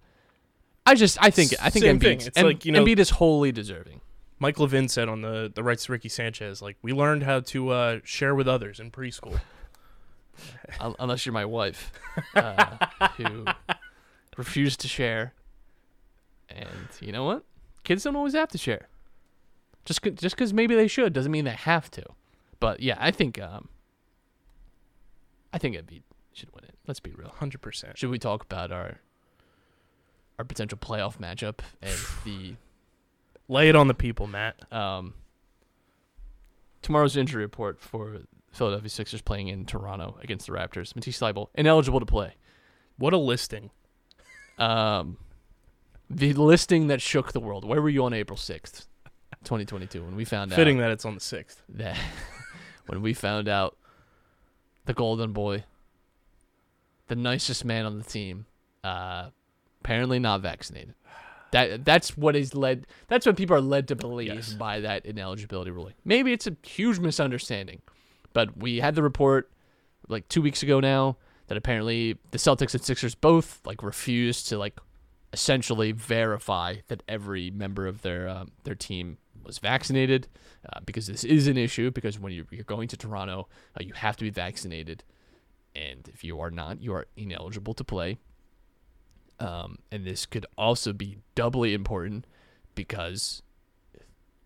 I 0.87 0.95
just 0.95 1.19
I 1.21 1.31
think 1.31 1.53
I 1.61 1.69
think 1.71 1.85
Same 1.85 1.99
Embiid. 1.99 2.27
It's 2.29 2.41
like, 2.41 2.65
you 2.65 2.71
know- 2.71 2.85
Embiid 2.85 2.99
is 3.01 3.11
wholly 3.11 3.51
deserving. 3.51 4.01
Mike 4.39 4.59
Levin 4.61 4.87
said 4.89 5.09
on 5.09 5.23
the 5.23 5.51
the 5.53 5.65
rights 5.65 5.87
to 5.87 5.93
Ricky 5.93 6.09
Sanchez, 6.11 6.63
like 6.63 6.77
we 6.83 6.93
learned 6.93 7.25
how 7.25 7.41
to 7.41 7.71
uh, 7.71 8.01
share 8.05 8.35
with 8.35 8.47
others 8.47 8.79
in 8.79 8.91
preschool. 8.93 9.41
Unless 11.01 11.25
you're 11.27 11.33
my 11.33 11.45
wife, 11.47 11.91
uh, 12.35 12.77
who 13.17 13.47
refused 14.37 14.81
to 14.81 14.89
share. 14.89 15.33
And 16.51 16.69
you 17.01 17.11
know 17.13 17.25
what? 17.25 17.45
Kids 17.83 18.05
don't 18.05 18.15
always 18.17 18.35
have 18.35 18.51
to 18.51 18.59
share. 18.59 18.89
Just 19.87 20.05
c- 20.05 20.11
just 20.11 20.37
because 20.37 20.53
maybe 20.53 20.75
they 20.75 20.89
should 20.89 21.15
doesn't 21.15 21.33
mean 21.33 21.47
they 21.47 21.53
have 21.53 21.91
to. 21.93 22.05
But 22.61 22.81
yeah, 22.81 22.97
I 22.99 23.11
think 23.11 23.41
um, 23.41 23.69
I 25.53 25.59
think 25.59 25.77
Embiid 25.77 26.03
should 26.35 26.51
win 26.55 26.65
it. 26.65 26.75
Let's 26.87 27.01
be 27.01 27.13
real. 27.13 27.31
Hundred 27.31 27.63
percent. 27.63 27.97
Should 27.97 28.11
we 28.11 28.19
talk 28.19 28.43
about 28.43 28.71
our 28.71 29.01
our 30.39 30.45
potential 30.45 30.77
playoff 30.77 31.17
matchup 31.19 31.61
and 31.81 31.97
the 32.25 32.57
Lay 33.49 33.69
it 33.69 33.77
on 33.77 33.87
the 33.87 33.95
people, 33.95 34.27
Matt. 34.27 34.61
um, 34.73 35.15
tomorrow's 36.83 37.17
injury 37.17 37.43
report 37.45 37.81
for 37.81 38.19
Philadelphia 38.51 38.89
Sixers 38.89 39.23
playing 39.23 39.47
in 39.49 39.65
Toronto 39.65 40.19
against 40.21 40.47
the 40.49 40.53
Raptors? 40.53 40.97
Matisse 40.97 41.21
Thybulle 41.21 41.47
ineligible 41.55 42.01
to 42.01 42.07
play. 42.07 42.35
What 42.99 43.13
a 43.13 43.19
listing. 43.19 43.71
Um, 44.59 45.19
the 46.11 46.33
listing 46.33 46.89
that 46.89 47.01
shook 47.01 47.33
the 47.33 47.39
world. 47.41 47.65
Where 47.65 47.81
were 47.81 47.89
you 47.89 48.05
on 48.05 48.13
April 48.13 48.37
sixth, 48.37 48.89
twenty 49.47 49.65
twenty 49.65 49.87
two, 49.87 50.05
when 50.05 50.15
we 50.17 50.25
found 50.27 50.53
out 50.53 50.57
Fitting 50.57 50.79
that 50.79 50.91
it's 50.91 51.05
on 51.07 51.15
the 51.15 51.21
sixth. 51.21 51.63
that 51.71 51.97
when 52.87 53.01
we 53.01 53.15
found 53.15 53.49
out 53.49 53.77
the 54.85 54.93
Golden 54.93 55.33
Boy, 55.33 55.65
the 57.09 57.17
nicest 57.17 57.65
man 57.65 57.87
on 57.87 57.99
the 57.99 58.05
team, 58.05 58.47
uh, 58.85 59.31
apparently 59.81 60.19
not 60.19 60.41
vaccinated. 60.43 60.95
That 61.53 61.85
that's 61.85 62.17
what 62.17 62.35
is 62.37 62.55
led. 62.55 62.87
That's 63.09 63.25
what 63.25 63.37
people 63.37 63.57
are 63.57 63.61
led 63.61 63.89
to 63.89 63.97
believe 63.97 64.35
Yes. 64.35 64.53
by 64.55 64.81
that 64.81 65.07
ineligibility 65.07 65.71
ruling. 65.71 65.95
Maybe 66.05 66.33
it's 66.33 66.47
a 66.47 66.57
huge 66.65 66.99
misunderstanding, 66.99 67.83
but 68.33 68.57
we 68.57 68.79
had 68.81 68.95
the 68.97 69.03
report 69.03 69.51
like 70.09 70.29
two 70.29 70.43
weeks 70.43 70.63
ago 70.63 70.81
now 70.81 71.17
that 71.47 71.57
apparently 71.57 72.19
the 72.33 72.39
Celtics 72.39 72.75
and 72.75 72.83
Sixers 72.83 73.15
both 73.15 73.61
like 73.65 73.83
refused 73.83 74.49
to 74.49 74.59
like 74.59 74.79
essentially 75.33 75.93
verify 75.93 76.77
that 76.89 77.03
every 77.09 77.51
member 77.51 77.87
of 77.87 78.03
their 78.03 78.29
um, 78.29 78.51
their 78.65 78.75
team 78.75 79.19
was 79.47 79.59
vaccinated 79.59 80.29
uh, 80.73 80.81
because 80.85 81.07
this 81.07 81.25
is 81.25 81.47
an 81.47 81.57
issue 81.57 81.91
because 81.91 82.19
when 82.19 82.33
you're, 82.33 82.47
you're 82.51 82.65
going 82.65 82.89
to 82.89 82.97
Toronto 82.97 83.49
uh, 83.79 83.83
you 83.83 83.95
have 83.95 84.17
to 84.17 84.25
be 84.25 84.31
vaccinated. 84.31 85.05
And 85.75 86.09
if 86.13 86.25
you 86.25 86.41
are 86.41 86.51
not 86.51 86.83
you 86.83 86.95
are 86.95 87.07
ineligible 87.17 87.75
to 87.75 87.85
play. 87.85 88.19
Um, 89.39 89.79
and 89.93 90.07
this 90.07 90.25
could 90.25 90.47
also 90.57 90.93
be 90.93 91.19
doubly 91.35 91.75
important 91.75 92.27
because 92.75 93.43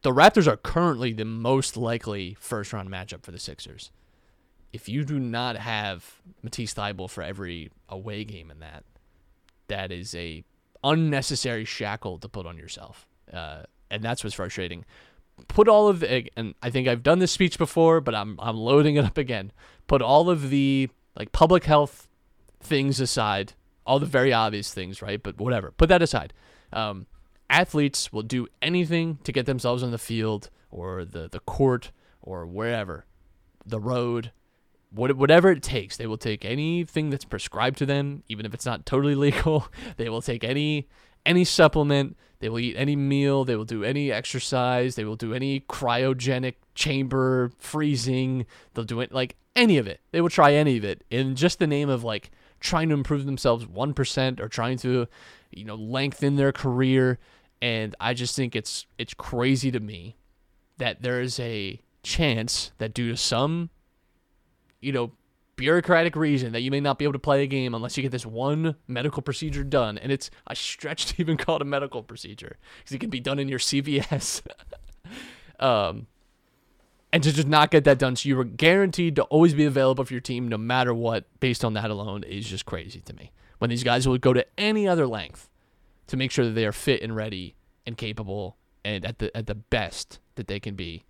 the 0.02 0.10
Raptors 0.10 0.46
are 0.46 0.56
currently 0.56 1.12
the 1.12 1.24
most 1.24 1.76
likely 1.76 2.36
first 2.40 2.72
round 2.72 2.88
matchup 2.88 3.22
for 3.22 3.30
the 3.30 3.38
Sixers. 3.38 3.90
If 4.72 4.88
you 4.88 5.04
do 5.04 5.18
not 5.18 5.56
have 5.56 6.20
Matisse 6.42 6.74
Thybulle 6.74 7.10
for 7.10 7.22
every 7.22 7.70
away 7.88 8.24
game 8.24 8.50
in 8.50 8.60
that, 8.60 8.84
that 9.68 9.92
is 9.92 10.14
a 10.14 10.44
unnecessary 10.82 11.64
shackle 11.64 12.18
to 12.18 12.28
put 12.28 12.46
on 12.46 12.56
yourself, 12.56 13.06
uh, 13.32 13.62
and 13.90 14.02
that's 14.02 14.22
what's 14.24 14.34
frustrating. 14.34 14.84
Put 15.48 15.68
all 15.68 15.88
of 15.88 16.04
and 16.36 16.54
I 16.62 16.70
think 16.70 16.86
I've 16.86 17.02
done 17.02 17.18
this 17.18 17.32
speech 17.32 17.58
before, 17.58 18.00
but 18.00 18.14
I'm 18.14 18.38
I'm 18.40 18.56
loading 18.56 18.96
it 18.96 19.04
up 19.04 19.18
again. 19.18 19.52
Put 19.86 20.02
all 20.02 20.28
of 20.28 20.50
the 20.50 20.88
like 21.16 21.32
public 21.32 21.64
health 21.64 22.08
things 22.60 23.00
aside, 23.00 23.54
all 23.86 23.98
the 23.98 24.06
very 24.06 24.32
obvious 24.32 24.72
things, 24.72 25.00
right? 25.00 25.22
But 25.22 25.38
whatever, 25.38 25.72
put 25.72 25.88
that 25.88 26.02
aside. 26.02 26.32
Um, 26.72 27.06
athletes 27.48 28.12
will 28.12 28.22
do 28.22 28.46
anything 28.62 29.18
to 29.24 29.32
get 29.32 29.46
themselves 29.46 29.82
on 29.82 29.90
the 29.90 29.98
field 29.98 30.50
or 30.70 31.04
the 31.04 31.28
the 31.28 31.40
court 31.40 31.90
or 32.22 32.46
wherever, 32.46 33.06
the 33.64 33.80
road, 33.80 34.32
what, 34.90 35.16
whatever 35.16 35.50
it 35.50 35.62
takes. 35.62 35.96
They 35.96 36.06
will 36.06 36.18
take 36.18 36.44
anything 36.44 37.10
that's 37.10 37.24
prescribed 37.24 37.78
to 37.78 37.86
them, 37.86 38.22
even 38.28 38.46
if 38.46 38.54
it's 38.54 38.66
not 38.66 38.86
totally 38.86 39.14
legal. 39.26 39.68
They 39.96 40.08
will 40.08 40.22
take 40.22 40.44
any 40.44 40.88
any 41.24 41.44
supplement. 41.44 42.16
They 42.40 42.48
will 42.48 42.58
eat 42.58 42.76
any 42.76 42.96
meal. 42.96 43.44
They 43.44 43.56
will 43.56 43.64
do 43.64 43.84
any 43.84 44.10
exercise. 44.10 44.94
They 44.94 45.04
will 45.04 45.16
do 45.16 45.34
any 45.34 45.60
cryogenic 45.60 46.54
chamber 46.74 47.52
freezing. 47.58 48.46
They'll 48.72 48.84
do 48.84 49.00
it 49.00 49.12
like 49.12 49.36
any 49.54 49.76
of 49.76 49.86
it. 49.86 50.00
They 50.12 50.20
will 50.20 50.30
try 50.30 50.54
any 50.54 50.78
of 50.78 50.84
it 50.84 51.04
in 51.10 51.36
just 51.36 51.58
the 51.58 51.66
name 51.66 51.88
of 51.88 52.02
like 52.02 52.30
trying 52.60 52.88
to 52.88 52.94
improve 52.94 53.26
themselves 53.26 53.66
1% 53.66 54.40
or 54.40 54.48
trying 54.48 54.78
to, 54.78 55.06
you 55.50 55.64
know, 55.64 55.74
lengthen 55.74 56.36
their 56.36 56.52
career. 56.52 57.18
And 57.60 57.94
I 58.00 58.14
just 58.14 58.34
think 58.34 58.56
it's 58.56 58.86
it's 58.96 59.12
crazy 59.12 59.70
to 59.70 59.80
me 59.80 60.16
that 60.78 61.02
there 61.02 61.20
is 61.20 61.38
a 61.38 61.80
chance 62.02 62.72
that 62.78 62.94
due 62.94 63.10
to 63.10 63.16
some 63.16 63.68
you 64.80 64.92
know, 64.92 65.12
bureaucratic 65.60 66.16
reason 66.16 66.52
that 66.52 66.62
you 66.62 66.70
may 66.70 66.80
not 66.80 66.98
be 66.98 67.04
able 67.04 67.12
to 67.12 67.18
play 67.18 67.42
a 67.42 67.46
game 67.46 67.74
unless 67.74 67.94
you 67.94 68.02
get 68.02 68.10
this 68.10 68.24
one 68.24 68.76
medical 68.88 69.20
procedure 69.20 69.62
done. 69.62 69.98
And 69.98 70.10
it's 70.10 70.30
a 70.46 70.56
stretch 70.56 71.06
to 71.12 71.20
even 71.20 71.36
call 71.36 71.56
it 71.56 71.62
a 71.62 71.66
medical 71.66 72.02
procedure 72.02 72.56
because 72.78 72.94
it 72.94 72.98
can 72.98 73.10
be 73.10 73.20
done 73.20 73.38
in 73.38 73.46
your 73.46 73.58
CVS. 73.58 74.40
um, 75.60 76.06
and 77.12 77.22
to 77.22 77.30
just 77.30 77.46
not 77.46 77.70
get 77.70 77.84
that 77.84 77.98
done, 77.98 78.16
so 78.16 78.26
you 78.26 78.36
were 78.36 78.44
guaranteed 78.44 79.16
to 79.16 79.22
always 79.24 79.52
be 79.52 79.66
available 79.66 80.04
for 80.04 80.14
your 80.14 80.20
team 80.22 80.48
no 80.48 80.56
matter 80.56 80.94
what, 80.94 81.26
based 81.40 81.62
on 81.62 81.74
that 81.74 81.90
alone, 81.90 82.22
is 82.22 82.46
just 82.46 82.64
crazy 82.64 83.00
to 83.00 83.12
me. 83.12 83.32
When 83.58 83.68
these 83.68 83.84
guys 83.84 84.08
would 84.08 84.22
go 84.22 84.32
to 84.32 84.46
any 84.56 84.88
other 84.88 85.06
length 85.06 85.50
to 86.06 86.16
make 86.16 86.30
sure 86.30 86.46
that 86.46 86.52
they 86.52 86.64
are 86.64 86.72
fit 86.72 87.02
and 87.02 87.14
ready 87.14 87.56
and 87.84 87.98
capable 87.98 88.56
and 88.82 89.04
at 89.04 89.18
the 89.18 89.36
at 89.36 89.46
the 89.46 89.54
best 89.54 90.20
that 90.36 90.46
they 90.46 90.58
can 90.58 90.74
be, 90.76 91.04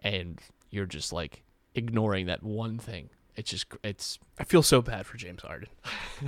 and 0.00 0.40
you're 0.70 0.86
just 0.86 1.12
like 1.12 1.44
ignoring 1.76 2.26
that 2.26 2.42
one 2.42 2.78
thing. 2.78 3.10
It's 3.36 3.50
just 3.50 3.66
it's 3.82 4.18
I 4.38 4.44
feel 4.44 4.62
so 4.62 4.80
bad 4.82 5.06
for 5.06 5.16
James 5.16 5.42
Harden. 5.42 5.68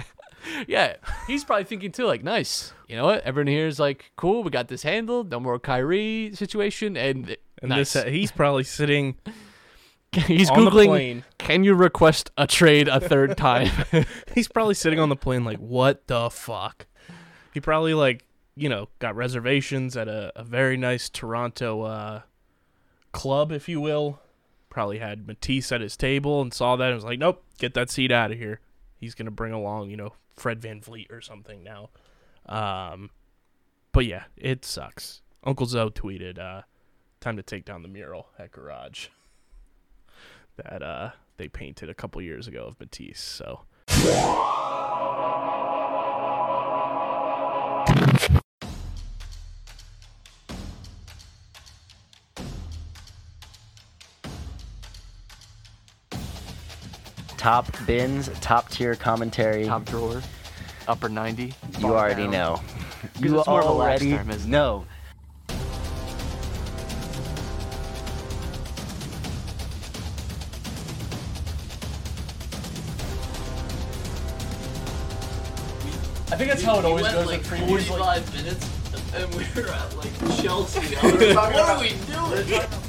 yeah. 0.67 0.97
He's 1.27 1.45
probably 1.45 1.65
thinking 1.65 1.93
too, 1.93 2.05
like, 2.05 2.23
nice. 2.23 2.73
You 2.89 2.97
know 2.97 3.05
what? 3.05 3.23
Everyone 3.23 3.49
here 3.49 3.67
is 3.67 3.79
like, 3.79 4.13
cool. 4.17 4.43
We 4.43 4.51
got 4.51 4.69
this 4.69 4.83
handled. 4.83 5.31
No 5.31 5.41
more 5.41 5.59
Kyrie 5.59 6.33
situation, 6.35 6.97
and, 6.97 7.37
And 7.63 7.71
nice. 7.71 7.93
this, 7.93 8.05
uh, 8.05 8.09
he's 8.09 8.33
probably 8.33 8.65
sitting 8.65 9.17
he's 10.27 10.51
on 10.51 10.59
googling. 10.59 11.23
Can 11.39 11.65
you 11.65 11.75
request 11.75 12.31
a 12.37 12.47
trade 12.47 12.89
a 12.89 13.01
third 13.01 13.37
time? 13.37 13.71
He's 14.35 14.49
probably 14.49 14.75
sitting 14.75 14.99
on 14.99 15.09
the 15.09 15.17
plane 15.17 15.45
like, 15.45 15.59
what 15.59 16.07
the 16.07 16.31
fuck? 16.31 16.87
He 17.53 17.61
probably 17.61 17.95
like, 17.95 18.25
you 18.57 18.69
know, 18.69 18.89
got 18.99 19.17
reservations 19.17 19.97
at 19.97 20.09
a, 20.09 20.33
a 20.37 20.45
very 20.45 20.77
nice 20.77 21.09
Toronto 21.09 21.83
uh, 21.83 22.21
club, 23.13 23.53
if 23.53 23.69
you 23.69 23.81
will. 23.81 24.21
Probably 24.77 24.99
had 24.99 25.27
Matisse 25.27 25.73
at 25.73 25.81
his 25.81 25.97
table 25.97 26.43
and 26.43 26.53
saw 26.53 26.77
that 26.77 26.89
and 26.89 26.97
was 26.97 27.05
like, 27.05 27.19
nope, 27.19 27.43
get 27.57 27.73
that 27.73 27.89
seat 27.89 28.13
out 28.13 28.31
of 28.31 28.37
here. 28.37 28.61
He's 28.99 29.15
gonna 29.15 29.31
bring 29.31 29.55
along, 29.55 29.89
you 29.89 29.97
know, 29.97 30.13
Fred 30.35 30.61
VanVleet 30.61 31.11
or 31.11 31.23
something 31.23 31.65
now. 31.65 31.89
Um, 32.45 33.09
but 33.93 34.05
yeah, 34.05 34.25
it 34.37 34.67
sucks. 34.67 35.23
Uncle 35.45 35.65
Zoe 35.65 35.89
tweeted, 35.89 36.39
uh, 36.39 36.61
time 37.21 37.39
to 37.39 37.43
take 37.43 37.65
down 37.65 37.81
the 37.81 37.89
mural 37.89 38.29
at 38.39 38.53
Garage 38.53 39.09
that 40.57 40.83
uh, 40.83 41.13
they 41.39 41.49
painted 41.49 41.89
a 41.89 41.95
couple 41.95 42.21
years 42.21 42.47
ago 42.47 42.67
of 42.67 42.79
Matisse. 42.79 43.19
So 43.19 43.63
Top 57.47 57.69
bins, 57.87 58.29
top 58.41 58.69
tier 58.71 58.97
commentary. 58.97 59.67
Top 59.67 59.85
drawer, 59.85 60.21
upper 60.89 61.09
ninety. 61.09 61.55
you 61.79 61.95
already 61.95 62.27
know. 62.27 62.61
Because 63.03 63.23
You 63.23 63.39
it's 63.39 63.47
more 63.47 63.61
of 63.61 63.69
a 63.69 63.73
lax 63.73 64.03
already 64.03 64.17
term, 64.17 64.31
isn't 64.31 64.49
it? 64.49 64.51
know. 64.51 64.85
I 76.33 76.37
think 76.37 76.51
that's 76.51 76.65
how 76.65 76.81
it 76.81 76.85
always 76.85 77.07
goes. 77.07 77.27
like 77.27 77.49
Like 77.49 77.61
previews, 77.61 77.89
like, 77.89 78.25
45 78.25 78.35
minutes 78.35 78.71
and 79.15 79.35
we 79.37 79.45
were 79.63 79.69
at 79.69 79.97
like 79.97 80.43
Chelsea. 80.43 80.81
what 80.97 81.55
are 81.55 81.81
we 81.81 81.91
doing? 82.13 82.67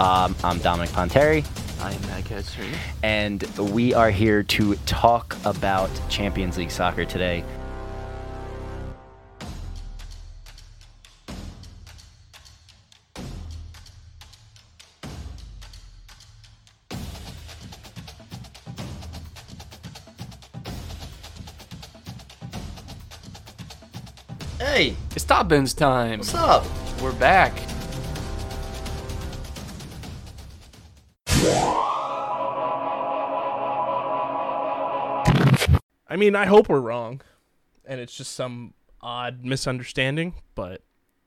Um, 0.00 0.34
I'm 0.42 0.58
Dominic 0.60 0.88
Ponteri, 0.94 1.44
I 1.82 1.92
am 1.92 2.00
Matt 2.06 2.24
Kessler. 2.24 2.64
and 3.02 3.42
we 3.58 3.92
are 3.92 4.10
here 4.10 4.42
to 4.44 4.74
talk 4.86 5.36
about 5.44 5.90
Champions 6.08 6.56
League 6.56 6.70
soccer 6.70 7.04
today. 7.04 7.44
Hey, 24.58 24.94
It's 25.14 25.24
top 25.24 25.48
bins 25.48 25.74
time. 25.74 26.18
what's 26.18 26.34
up? 26.34 26.64
We're 27.00 27.12
back. 27.12 27.52
Mean, 36.20 36.36
I 36.36 36.46
hope 36.46 36.68
we're 36.68 36.80
wrong, 36.80 37.20
and 37.84 38.00
it's 38.00 38.14
just 38.16 38.32
some 38.34 38.74
odd 39.00 39.44
misunderstanding, 39.44 40.34
but 40.54 40.72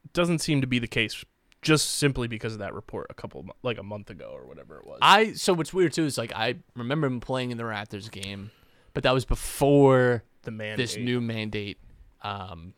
it 0.06 0.14
doesn't 0.14 0.40
seem 0.40 0.62
to 0.62 0.68
be 0.68 0.80
the 0.80 0.88
case. 0.88 1.24
Just 1.62 1.92
simply 1.92 2.28
because 2.28 2.52
of 2.54 2.60
that 2.60 2.74
report 2.74 3.08
a 3.10 3.14
couple, 3.14 3.46
like 3.64 3.78
a 3.78 3.84
month 3.84 4.10
ago 4.10 4.32
or 4.34 4.46
whatever 4.46 4.78
it 4.78 4.86
was. 4.86 5.00
I 5.02 5.32
so 5.32 5.54
what's 5.54 5.74
weird 5.74 5.94
too 5.94 6.04
is 6.04 6.18
like 6.18 6.34
I 6.36 6.56
remember 6.76 7.08
him 7.08 7.22
playing 7.22 7.52
in 7.52 7.58
the 7.58 7.64
Raptors 7.64 8.12
game, 8.12 8.52
but 8.94 9.04
that 9.04 9.14
was 9.14 9.24
before 9.24 10.24
the 10.42 10.52
man, 10.52 10.78
this 10.78 10.98
new 10.98 11.22
mandate 11.22 11.78
um, 12.22 12.74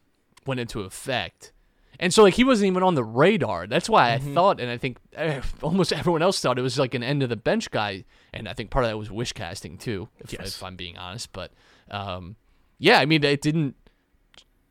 went 0.45 0.59
into 0.59 0.82
effect. 0.82 1.51
And 1.99 2.13
so, 2.13 2.24
like, 2.24 2.34
he 2.34 2.43
wasn't 2.43 2.68
even 2.68 2.84
on 2.84 2.93
the 2.95 3.03
radar. 3.05 3.68
That's 3.68 3.89
why 3.89 4.11
I 4.13 4.20
thought, 4.20 4.59
and 4.59 4.70
I 4.70 4.78
think 4.78 4.97
eh, 5.13 5.41
almost 5.63 5.93
everyone 5.93 6.22
else 6.22 6.39
thought 6.41 6.59
it 6.59 6.61
was 6.61 6.78
like 6.78 6.93
an 6.93 7.03
end 7.03 7.24
of 7.24 7.30
the 7.30 7.38
bench 7.38 7.72
guy. 7.72 8.03
And 8.34 8.49
I 8.49 8.53
think 8.53 8.70
part 8.70 8.84
of 8.86 8.91
that 8.91 8.97
was 8.97 9.09
wish 9.09 9.32
casting 9.32 9.78
too, 9.78 10.09
if, 10.20 10.34
Yes. 10.34 10.57
if 10.57 10.61
I'm 10.63 10.76
being 10.76 10.97
honest. 10.97 11.32
But 11.32 11.51
um, 11.91 12.36
yeah, 12.79 12.99
I 12.99 13.05
mean, 13.05 13.23
it 13.23 13.41
didn't 13.41 13.75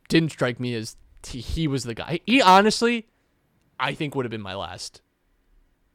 didn't 0.08 0.30
strike 0.32 0.60
me 0.60 0.74
as 0.74 0.96
t- 1.22 1.40
he 1.40 1.66
was 1.66 1.84
the 1.84 1.94
guy. 1.94 2.20
He 2.26 2.40
honestly, 2.42 3.06
I 3.80 3.94
think 3.94 4.14
would 4.14 4.24
have 4.24 4.30
been 4.30 4.40
my 4.42 4.54
last 4.54 5.00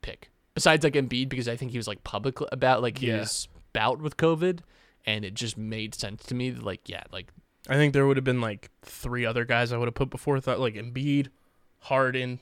pick. 0.02 0.30
Besides 0.56 0.84
like 0.84 0.94
Embiid, 0.94 1.30
because 1.30 1.48
I 1.48 1.56
think 1.56 1.72
he 1.72 1.78
was 1.78 1.88
like 1.88 2.04
public 2.04 2.38
about 2.52 2.82
like 2.82 3.02
Yeah. 3.02 3.20
his 3.20 3.48
bout 3.74 4.00
with 4.02 4.18
COVID, 4.18 4.60
and 5.06 5.24
it 5.24 5.34
just 5.34 5.58
made 5.58 5.94
sense 5.96 6.24
to 6.26 6.36
me. 6.36 6.52
Like, 6.52 6.90
yeah, 6.90 7.04
like 7.12 7.32
I 7.68 7.76
think 7.76 7.94
there 7.94 8.08
would 8.08 8.18
have 8.18 8.24
been 8.24 8.42
like 8.42 8.70
three 8.82 9.26
other 9.26 9.46
guys 9.46 9.72
I 9.72 9.78
would 9.78 9.88
have 9.88 9.94
put 9.96 10.10
before 10.10 10.40
thought 10.40 10.60
like 10.60 10.74
Embiid, 10.76 11.28
Harden. 11.80 12.40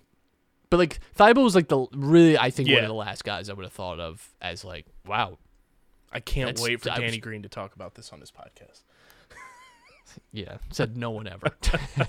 But 0.69 0.77
like 0.77 0.99
Thybulle 1.17 1.43
was 1.43 1.55
like 1.55 1.67
the 1.67 1.85
really 1.93 2.37
I 2.37 2.49
think 2.49 2.69
one 2.69 2.79
of 2.79 2.87
the 2.87 2.93
last 2.93 3.23
guys 3.23 3.49
I 3.49 3.53
would 3.53 3.63
have 3.63 3.73
thought 3.73 3.99
of 3.99 4.33
as 4.41 4.63
like 4.65 4.85
wow 5.05 5.37
I 6.17 6.19
can't 6.19 6.47
That's- 6.47 6.63
wait 6.67 6.81
for 6.81 6.89
I 6.89 6.93
was- 6.93 7.01
Danny 7.01 7.19
Green 7.19 7.43
to 7.43 7.49
talk 7.49 7.75
about 7.75 7.93
this 7.93 8.11
on 8.11 8.19
his 8.19 8.31
podcast. 8.31 8.81
yeah 10.31 10.57
said 10.71 10.97
no 10.97 11.11
one 11.11 11.27
ever. 11.27 11.55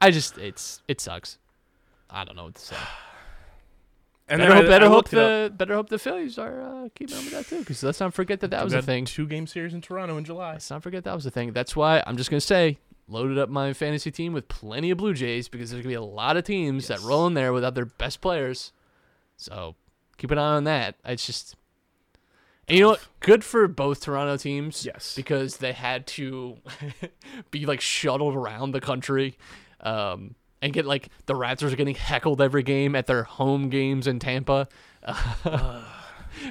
I 0.00 0.10
just 0.10 0.38
it's 0.38 0.80
it 0.88 1.00
sucks. 1.00 1.36
I 2.10 2.24
don't 2.24 2.34
know 2.36 2.44
what 2.44 2.54
to 2.54 2.62
say. 2.62 2.76
And 4.28 4.40
better 4.40 4.52
I- 4.52 4.56
hope, 4.56 4.66
better 4.66 4.84
I 4.86 4.88
hope 4.88 4.96
looked 4.96 5.12
it 5.12 5.18
up. 5.20 5.52
the 5.52 5.56
better 5.56 5.74
hope 5.74 5.88
the 5.88 5.98
Phillies 6.00 6.36
are 6.36 6.60
uh, 6.60 6.88
keeping 6.96 7.16
up 7.16 7.22
with 7.22 7.30
that 7.32 7.46
too. 7.46 7.60
Because 7.60 7.80
let's 7.84 8.00
not 8.00 8.12
forget 8.12 8.40
that 8.40 8.50
that 8.50 8.64
was 8.64 8.72
a 8.72 8.82
thing. 8.82 9.04
Two 9.04 9.24
game 9.28 9.46
series 9.46 9.72
in 9.72 9.80
Toronto 9.80 10.16
in 10.16 10.24
July. 10.24 10.54
Let's 10.54 10.68
not 10.68 10.82
forget 10.82 11.04
that 11.04 11.14
was 11.14 11.26
a 11.26 11.30
thing. 11.30 11.52
That's 11.52 11.76
why 11.76 12.02
I'm 12.04 12.16
just 12.16 12.28
gonna 12.28 12.40
say 12.40 12.78
loaded 13.06 13.38
up 13.38 13.48
my 13.48 13.72
fantasy 13.72 14.10
team 14.10 14.32
with 14.32 14.48
plenty 14.48 14.90
of 14.90 14.98
Blue 14.98 15.14
Jays 15.14 15.46
because 15.46 15.70
there's 15.70 15.82
gonna 15.82 15.90
be 15.90 15.94
a 15.94 16.02
lot 16.02 16.36
of 16.36 16.42
teams 16.42 16.88
that 16.88 17.00
roll 17.02 17.28
in 17.28 17.34
there 17.34 17.52
without 17.52 17.76
their 17.76 17.84
best 17.84 18.20
players. 18.20 18.72
So 19.36 19.76
keep 20.16 20.32
an 20.32 20.38
eye 20.38 20.56
on 20.56 20.64
that. 20.64 20.96
It's 21.04 21.24
just, 21.24 21.54
and 22.68 22.76
you 22.76 22.82
know 22.84 22.90
what? 22.90 23.06
Good 23.20 23.44
for 23.44 23.68
both 23.68 24.00
Toronto 24.02 24.36
teams. 24.36 24.84
Yes. 24.84 25.14
because 25.14 25.58
they 25.58 25.72
had 25.72 26.06
to 26.08 26.58
be 27.50 27.66
like 27.66 27.80
shuttled 27.80 28.34
around 28.34 28.72
the 28.72 28.80
country. 28.80 29.38
Um, 29.80 30.34
and 30.62 30.72
get 30.72 30.86
like 30.86 31.10
the 31.26 31.34
Raptors 31.34 31.72
are 31.72 31.76
getting 31.76 31.94
heckled 31.94 32.40
every 32.40 32.62
game 32.62 32.96
at 32.96 33.06
their 33.06 33.24
home 33.24 33.68
games 33.68 34.06
in 34.06 34.18
Tampa 34.18 34.68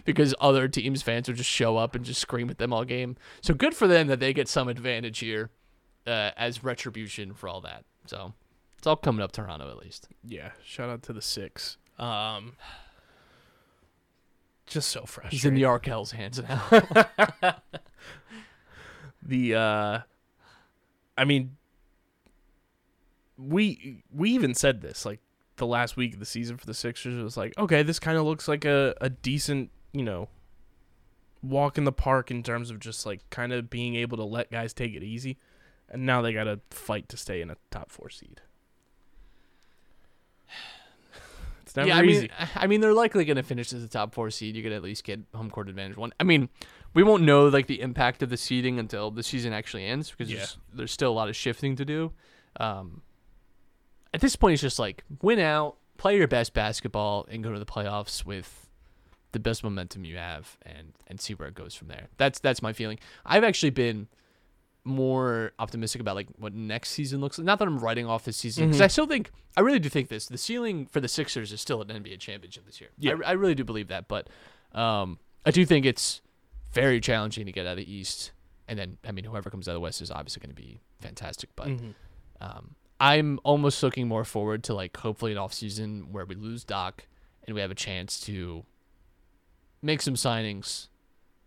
because 0.05 0.35
other 0.39 0.67
teams' 0.67 1.01
fans 1.01 1.27
would 1.27 1.37
just 1.37 1.49
show 1.49 1.77
up 1.77 1.95
and 1.95 2.05
just 2.05 2.21
scream 2.21 2.49
at 2.49 2.57
them 2.57 2.71
all 2.71 2.85
game. 2.85 3.17
So 3.41 3.53
good 3.53 3.73
for 3.73 3.87
them 3.87 4.07
that 4.07 4.19
they 4.19 4.31
get 4.31 4.47
some 4.47 4.67
advantage 4.67 5.19
here 5.19 5.49
uh, 6.07 6.31
as 6.37 6.63
retribution 6.63 7.33
for 7.33 7.49
all 7.49 7.61
that. 7.61 7.83
So 8.05 8.33
it's 8.77 8.87
all 8.87 8.95
coming 8.95 9.21
up 9.21 9.31
Toronto 9.31 9.69
at 9.69 9.77
least. 9.77 10.07
Yeah, 10.23 10.51
shout 10.63 10.89
out 10.89 11.03
to 11.03 11.13
the 11.13 11.21
six. 11.21 11.77
Um, 11.97 12.53
just 14.65 14.89
so 14.89 15.01
frustrating. 15.01 15.31
He's 15.31 15.45
in 15.45 15.55
the 15.55 15.63
Arkell's 15.63 16.11
hands 16.11 16.41
now. 16.41 16.63
the 19.21 19.55
uh 19.55 19.99
I 21.17 21.25
mean 21.25 21.57
we 23.37 24.03
we 24.13 24.31
even 24.31 24.53
said 24.53 24.81
this 24.81 25.05
like 25.05 25.19
the 25.57 25.65
last 25.65 25.97
week 25.97 26.13
of 26.13 26.19
the 26.19 26.25
season 26.25 26.57
for 26.57 26.65
the 26.65 26.73
Sixers 26.73 27.21
was 27.21 27.37
like 27.37 27.57
okay 27.57 27.83
this 27.83 27.99
kind 27.99 28.17
of 28.17 28.25
looks 28.25 28.47
like 28.47 28.65
a 28.65 28.93
a 29.01 29.09
decent 29.09 29.71
you 29.93 30.03
know 30.03 30.29
walk 31.41 31.77
in 31.77 31.83
the 31.83 31.91
park 31.91 32.31
in 32.31 32.43
terms 32.43 32.69
of 32.69 32.79
just 32.79 33.05
like 33.05 33.27
kind 33.29 33.53
of 33.53 33.69
being 33.69 33.95
able 33.95 34.17
to 34.17 34.23
let 34.23 34.51
guys 34.51 34.73
take 34.73 34.93
it 34.93 35.03
easy 35.03 35.37
and 35.89 36.05
now 36.05 36.21
they 36.21 36.33
got 36.33 36.45
to 36.45 36.59
fight 36.71 37.07
to 37.09 37.17
stay 37.17 37.41
in 37.41 37.49
a 37.49 37.57
top 37.71 37.91
4 37.91 38.09
seed 38.09 38.41
it's 41.75 41.87
never 41.87 41.87
yeah, 41.89 41.97
I 41.97 42.03
easy 42.03 42.21
mean, 42.21 42.29
I 42.55 42.67
mean, 42.67 42.81
they're 42.81 42.93
likely 42.93 43.25
going 43.25 43.37
to 43.37 43.43
finish 43.43 43.73
as 43.73 43.83
a 43.83 43.87
top 43.87 44.13
four 44.13 44.29
seed. 44.29 44.55
You 44.55 44.63
could 44.63 44.71
at 44.71 44.83
least 44.83 45.03
get 45.03 45.19
home 45.33 45.49
court 45.49 45.69
advantage 45.69 45.97
one. 45.97 46.13
I 46.19 46.23
mean, 46.23 46.49
we 46.93 47.03
won't 47.03 47.23
know 47.23 47.47
like 47.47 47.67
the 47.67 47.81
impact 47.81 48.23
of 48.23 48.29
the 48.29 48.37
seeding 48.37 48.79
until 48.79 49.11
the 49.11 49.23
season 49.23 49.53
actually 49.53 49.85
ends 49.85 50.09
because 50.11 50.29
Yeah. 50.31 50.37
there's, 50.37 50.57
there's 50.73 50.91
still 50.91 51.11
a 51.11 51.13
lot 51.13 51.27
of 51.29 51.35
shifting 51.35 51.75
to 51.75 51.85
do. 51.85 52.11
Um, 52.59 53.01
at 54.13 54.21
this 54.21 54.35
point, 54.35 54.53
it's 54.53 54.61
just 54.61 54.79
like 54.79 55.03
win 55.21 55.39
out, 55.39 55.75
play 55.97 56.15
your 56.17 56.27
best 56.27 56.53
basketball, 56.53 57.25
and 57.29 57.43
go 57.43 57.51
to 57.51 57.59
the 57.59 57.65
playoffs 57.65 58.25
with 58.25 58.69
the 59.33 59.39
best 59.39 59.61
momentum 59.63 60.05
you 60.05 60.15
have, 60.15 60.57
and 60.65 60.93
and 61.07 61.19
see 61.19 61.33
where 61.33 61.49
it 61.49 61.55
goes 61.55 61.75
from 61.75 61.89
there. 61.89 62.07
That's 62.17 62.39
that's 62.39 62.61
my 62.61 62.71
feeling. 62.71 62.97
I've 63.25 63.43
actually 63.43 63.71
been 63.71 64.07
more 64.85 65.51
optimistic 65.57 65.99
about 65.99 66.15
like 66.15 66.27
what 66.37 66.53
next 66.53 66.91
season 66.91 67.19
looks 67.19 67.37
like. 67.37 67.45
Not 67.45 67.59
that 67.59 67.67
I'm 67.67 67.79
writing 67.79 68.05
off 68.05 68.23
this 68.23 68.37
season 68.37 68.67
because 68.67 68.81
I 68.81 68.87
still 68.87 69.07
think 69.07 69.31
I 69.57 69.61
really 69.61 69.79
do 69.79 69.89
think 69.89 70.09
this. 70.09 70.27
The 70.27 70.37
ceiling 70.37 70.85
for 70.85 71.01
the 71.01 71.07
Sixers 71.07 71.51
is 71.51 71.59
still 71.59 71.81
an 71.81 71.87
NBA 71.87 72.19
championship 72.19 72.65
this 72.65 72.79
year. 72.79 72.91
Yeah. 72.97 73.15
I, 73.25 73.29
I 73.29 73.31
really 73.33 73.55
do 73.55 73.63
believe 73.63 73.87
that, 73.87 74.07
but 74.07 74.29
um, 74.73 75.19
I 75.45 75.51
do 75.51 75.65
think 75.65 75.85
it's 75.85 76.21
very 76.71 77.01
challenging 77.01 77.45
to 77.47 77.51
get 77.51 77.65
out 77.65 77.71
of 77.71 77.77
the 77.77 77.91
East. 77.91 78.31
And 78.67 78.77
then 78.77 78.97
I 79.05 79.11
mean, 79.11 79.25
whoever 79.25 79.49
comes 79.49 79.67
out 79.67 79.71
of 79.71 79.75
the 79.75 79.81
West 79.81 80.01
is 80.01 80.11
obviously 80.11 80.39
going 80.39 80.55
to 80.55 80.61
be 80.61 80.81
fantastic. 81.01 81.49
But 81.55 81.69
um, 82.39 82.75
I'm 82.99 83.39
almost 83.43 83.81
looking 83.81 84.07
more 84.07 84.23
forward 84.23 84.63
to 84.65 84.73
like 84.73 84.95
hopefully 84.97 85.31
an 85.31 85.37
off 85.37 85.53
season 85.53 86.11
where 86.11 86.25
we 86.25 86.35
lose 86.35 86.63
Doc 86.63 87.07
and 87.45 87.55
we 87.55 87.61
have 87.61 87.71
a 87.71 87.75
chance 87.75 88.19
to 88.21 88.65
make 89.81 90.01
some 90.01 90.15
signings 90.15 90.87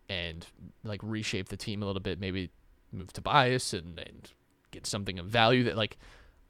and 0.08 0.46
like 0.84 1.00
reshape 1.02 1.48
the 1.48 1.56
team 1.56 1.82
a 1.82 1.86
little 1.86 2.00
bit. 2.00 2.18
Maybe 2.18 2.50
move 2.92 3.12
Tobias 3.12 3.72
and, 3.72 3.98
and 3.98 4.32
get 4.70 4.86
something 4.86 5.18
of 5.18 5.26
value 5.26 5.64
that 5.64 5.76
like 5.76 5.98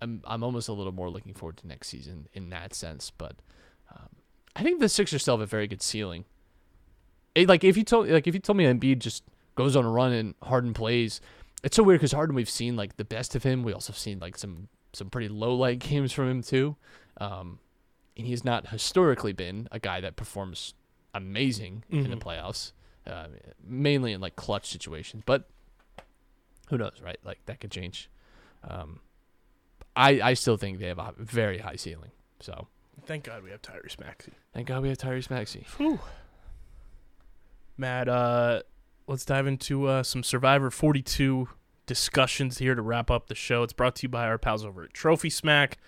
I'm 0.01 0.23
I'm 0.27 0.43
almost 0.43 0.69
a 0.69 0.73
little 0.73 0.93
more 0.93 1.11
looking 1.11 1.35
forward 1.35 1.57
to 1.59 1.67
next 1.67 1.89
season 1.89 2.29
in 2.33 2.51
that 2.51 2.75
sense. 2.75 3.11
But 3.11 3.37
um, 3.95 4.09
I 4.57 4.63
think 4.63 4.81
the 4.81 4.89
Sixers 4.89 5.23
still 5.23 5.35
have 5.35 5.41
a 5.43 5.47
very 5.47 5.67
good 5.67 5.83
ceiling. 5.83 6.25
It, 7.35 7.49
like 7.49 7.65
if 7.65 7.77
you 7.77 7.85
told 7.85 8.09
like 8.09 8.27
if 8.27 8.35
you 8.35 8.41
told 8.41 8.57
me 8.57 8.65
Embiid 8.65 8.99
just 8.99 9.25
goes 9.55 9.77
on 9.77 9.85
a 9.85 9.91
run 9.91 10.13
and 10.13 10.35
Harden 10.43 10.75
plays, 10.75 11.21
it's 11.63 11.77
so 11.77 11.83
weird 11.83 12.01
because 12.01 12.13
Harden 12.13 12.35
we've 12.35 12.51
seen 12.51 12.77
like 12.77 12.97
the 12.97 13.05
best 13.05 13.35
of 13.35 13.43
him. 13.43 13.63
We 13.63 13.73
also 13.73 13.93
seen 13.93 14.19
like 14.19 14.37
some 14.37 14.69
some 14.93 15.11
pretty 15.11 15.29
low 15.29 15.55
light 15.55 15.79
games 15.81 16.13
from 16.13 16.29
him 16.29 16.43
too. 16.43 16.77
Um, 17.21 17.59
and 18.17 18.27
he's 18.27 18.45
not 18.45 18.69
historically 18.69 19.33
been 19.33 19.69
a 19.71 19.79
guy 19.79 20.01
that 20.01 20.17
performs 20.17 20.75
amazing 21.15 21.85
in 22.05 22.11
the 22.11 22.17
playoffs, 22.17 22.73
uh, 23.07 23.27
mainly 23.65 24.13
in 24.13 24.21
like 24.21 24.35
clutch 24.37 24.69
situations. 24.71 25.23
But 25.25 25.49
who 26.71 26.79
knows, 26.79 27.01
right? 27.03 27.19
Like 27.25 27.41
that 27.47 27.61
could 27.61 27.71
change. 27.71 28.11
Um, 28.63 29.01
I 29.97 30.21
I 30.21 30.35
still 30.35 30.57
think 30.57 30.79
they 30.79 30.89
have 30.89 30.99
a 30.99 31.15
very 31.17 31.59
high 31.59 31.77
ceiling. 31.77 32.11
So 32.41 32.69
thank 33.07 33.25
God 33.25 33.43
we 33.43 33.51
have 33.51 33.63
Tyrese 33.63 33.99
Maxey 34.01 34.33
thank 34.59 34.67
God 34.67 34.83
we 34.83 34.89
have 34.89 34.99
Tyrese 34.99 35.31
Maxey. 35.31 35.65
Matt, 37.77 38.09
uh, 38.09 38.63
let's 39.07 39.25
dive 39.25 39.47
into 39.47 39.87
uh, 39.87 40.03
some 40.03 40.25
Survivor 40.25 40.69
42 40.69 41.49
discussions 41.87 42.59
here 42.59 42.75
to 42.75 42.83
wrap 42.83 43.09
up 43.09 43.29
the 43.29 43.37
show. 43.37 43.63
It's 43.63 43.73
brought 43.73 43.95
to 43.97 44.03
you 44.03 44.09
by 44.09 44.27
our 44.27 44.37
pals 44.37 44.65
over 44.65 44.83
at 44.83 44.93
Trophy 44.93 45.31
Smack. 45.31 45.79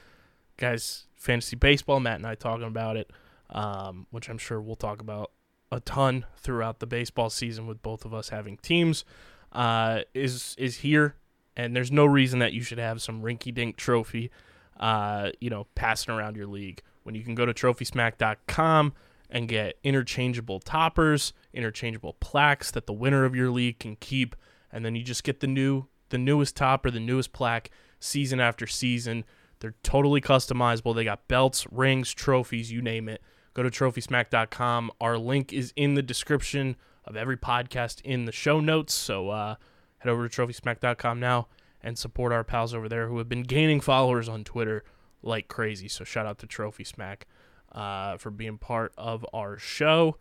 Guys, 0.56 1.08
fantasy 1.16 1.56
baseball, 1.56 1.98
Matt 1.98 2.16
and 2.16 2.26
I 2.28 2.36
talking 2.36 2.68
about 2.68 2.96
it, 2.96 3.10
um, 3.50 4.06
which 4.10 4.28
I'm 4.28 4.38
sure 4.38 4.60
we'll 4.60 4.76
talk 4.76 5.00
about 5.00 5.32
a 5.72 5.80
ton 5.80 6.26
throughout 6.36 6.78
the 6.78 6.86
baseball 6.86 7.28
season 7.28 7.66
with 7.66 7.82
both 7.82 8.04
of 8.04 8.14
us 8.14 8.28
having 8.28 8.56
teams, 8.58 9.04
uh, 9.52 10.00
is 10.14 10.54
is 10.58 10.78
here. 10.78 11.16
And 11.56 11.76
there's 11.76 11.92
no 11.92 12.06
reason 12.06 12.38
that 12.38 12.52
you 12.52 12.62
should 12.62 12.78
have 12.78 13.02
some 13.02 13.22
rinky 13.22 13.52
dink 13.52 13.76
trophy, 13.76 14.30
uh, 14.78 15.30
you 15.40 15.50
know, 15.50 15.66
passing 15.74 16.14
around 16.14 16.36
your 16.36 16.46
league 16.46 16.80
when 17.02 17.14
you 17.14 17.22
can 17.22 17.34
go 17.34 17.44
to 17.44 17.52
trophysmack.com 17.52 18.94
and 19.28 19.48
get 19.48 19.76
interchangeable 19.84 20.60
toppers, 20.60 21.32
interchangeable 21.52 22.14
plaques 22.20 22.70
that 22.70 22.86
the 22.86 22.92
winner 22.92 23.24
of 23.24 23.34
your 23.34 23.50
league 23.50 23.78
can 23.78 23.96
keep, 23.96 24.34
and 24.72 24.84
then 24.84 24.94
you 24.94 25.02
just 25.02 25.24
get 25.24 25.40
the 25.40 25.46
new 25.46 25.86
the 26.10 26.18
newest 26.18 26.56
topper, 26.56 26.90
the 26.90 27.00
newest 27.00 27.32
plaque 27.32 27.70
season 27.98 28.40
after 28.40 28.66
season. 28.66 29.24
They're 29.60 29.74
totally 29.82 30.20
customizable. 30.20 30.94
They 30.94 31.04
got 31.04 31.28
belts, 31.28 31.66
rings, 31.70 32.12
trophies, 32.12 32.72
you 32.72 32.82
name 32.82 33.08
it. 33.08 33.22
Go 33.54 33.62
to 33.62 33.70
trophysmack.com. 33.70 34.90
Our 35.00 35.18
link 35.18 35.52
is 35.52 35.72
in 35.76 35.94
the 35.94 36.02
description 36.02 36.76
of 37.10 37.16
every 37.16 37.36
podcast 37.36 38.00
in 38.02 38.24
the 38.24 38.32
show 38.32 38.60
notes. 38.60 38.94
So 38.94 39.30
uh, 39.30 39.56
head 39.98 40.08
over 40.08 40.26
to 40.26 40.34
trophysmack.com 40.42 41.18
now 41.18 41.48
and 41.82 41.98
support 41.98 42.32
our 42.32 42.44
pals 42.44 42.72
over 42.72 42.88
there 42.88 43.08
who 43.08 43.18
have 43.18 43.28
been 43.28 43.42
gaining 43.42 43.80
followers 43.80 44.28
on 44.28 44.44
Twitter 44.44 44.84
like 45.20 45.48
crazy. 45.48 45.88
So 45.88 46.04
shout 46.04 46.24
out 46.24 46.38
to 46.38 46.46
Trophy 46.46 46.84
Smack 46.84 47.26
uh, 47.72 48.16
for 48.16 48.30
being 48.30 48.58
part 48.58 48.92
of 48.96 49.26
our 49.34 49.58
show. 49.58 50.18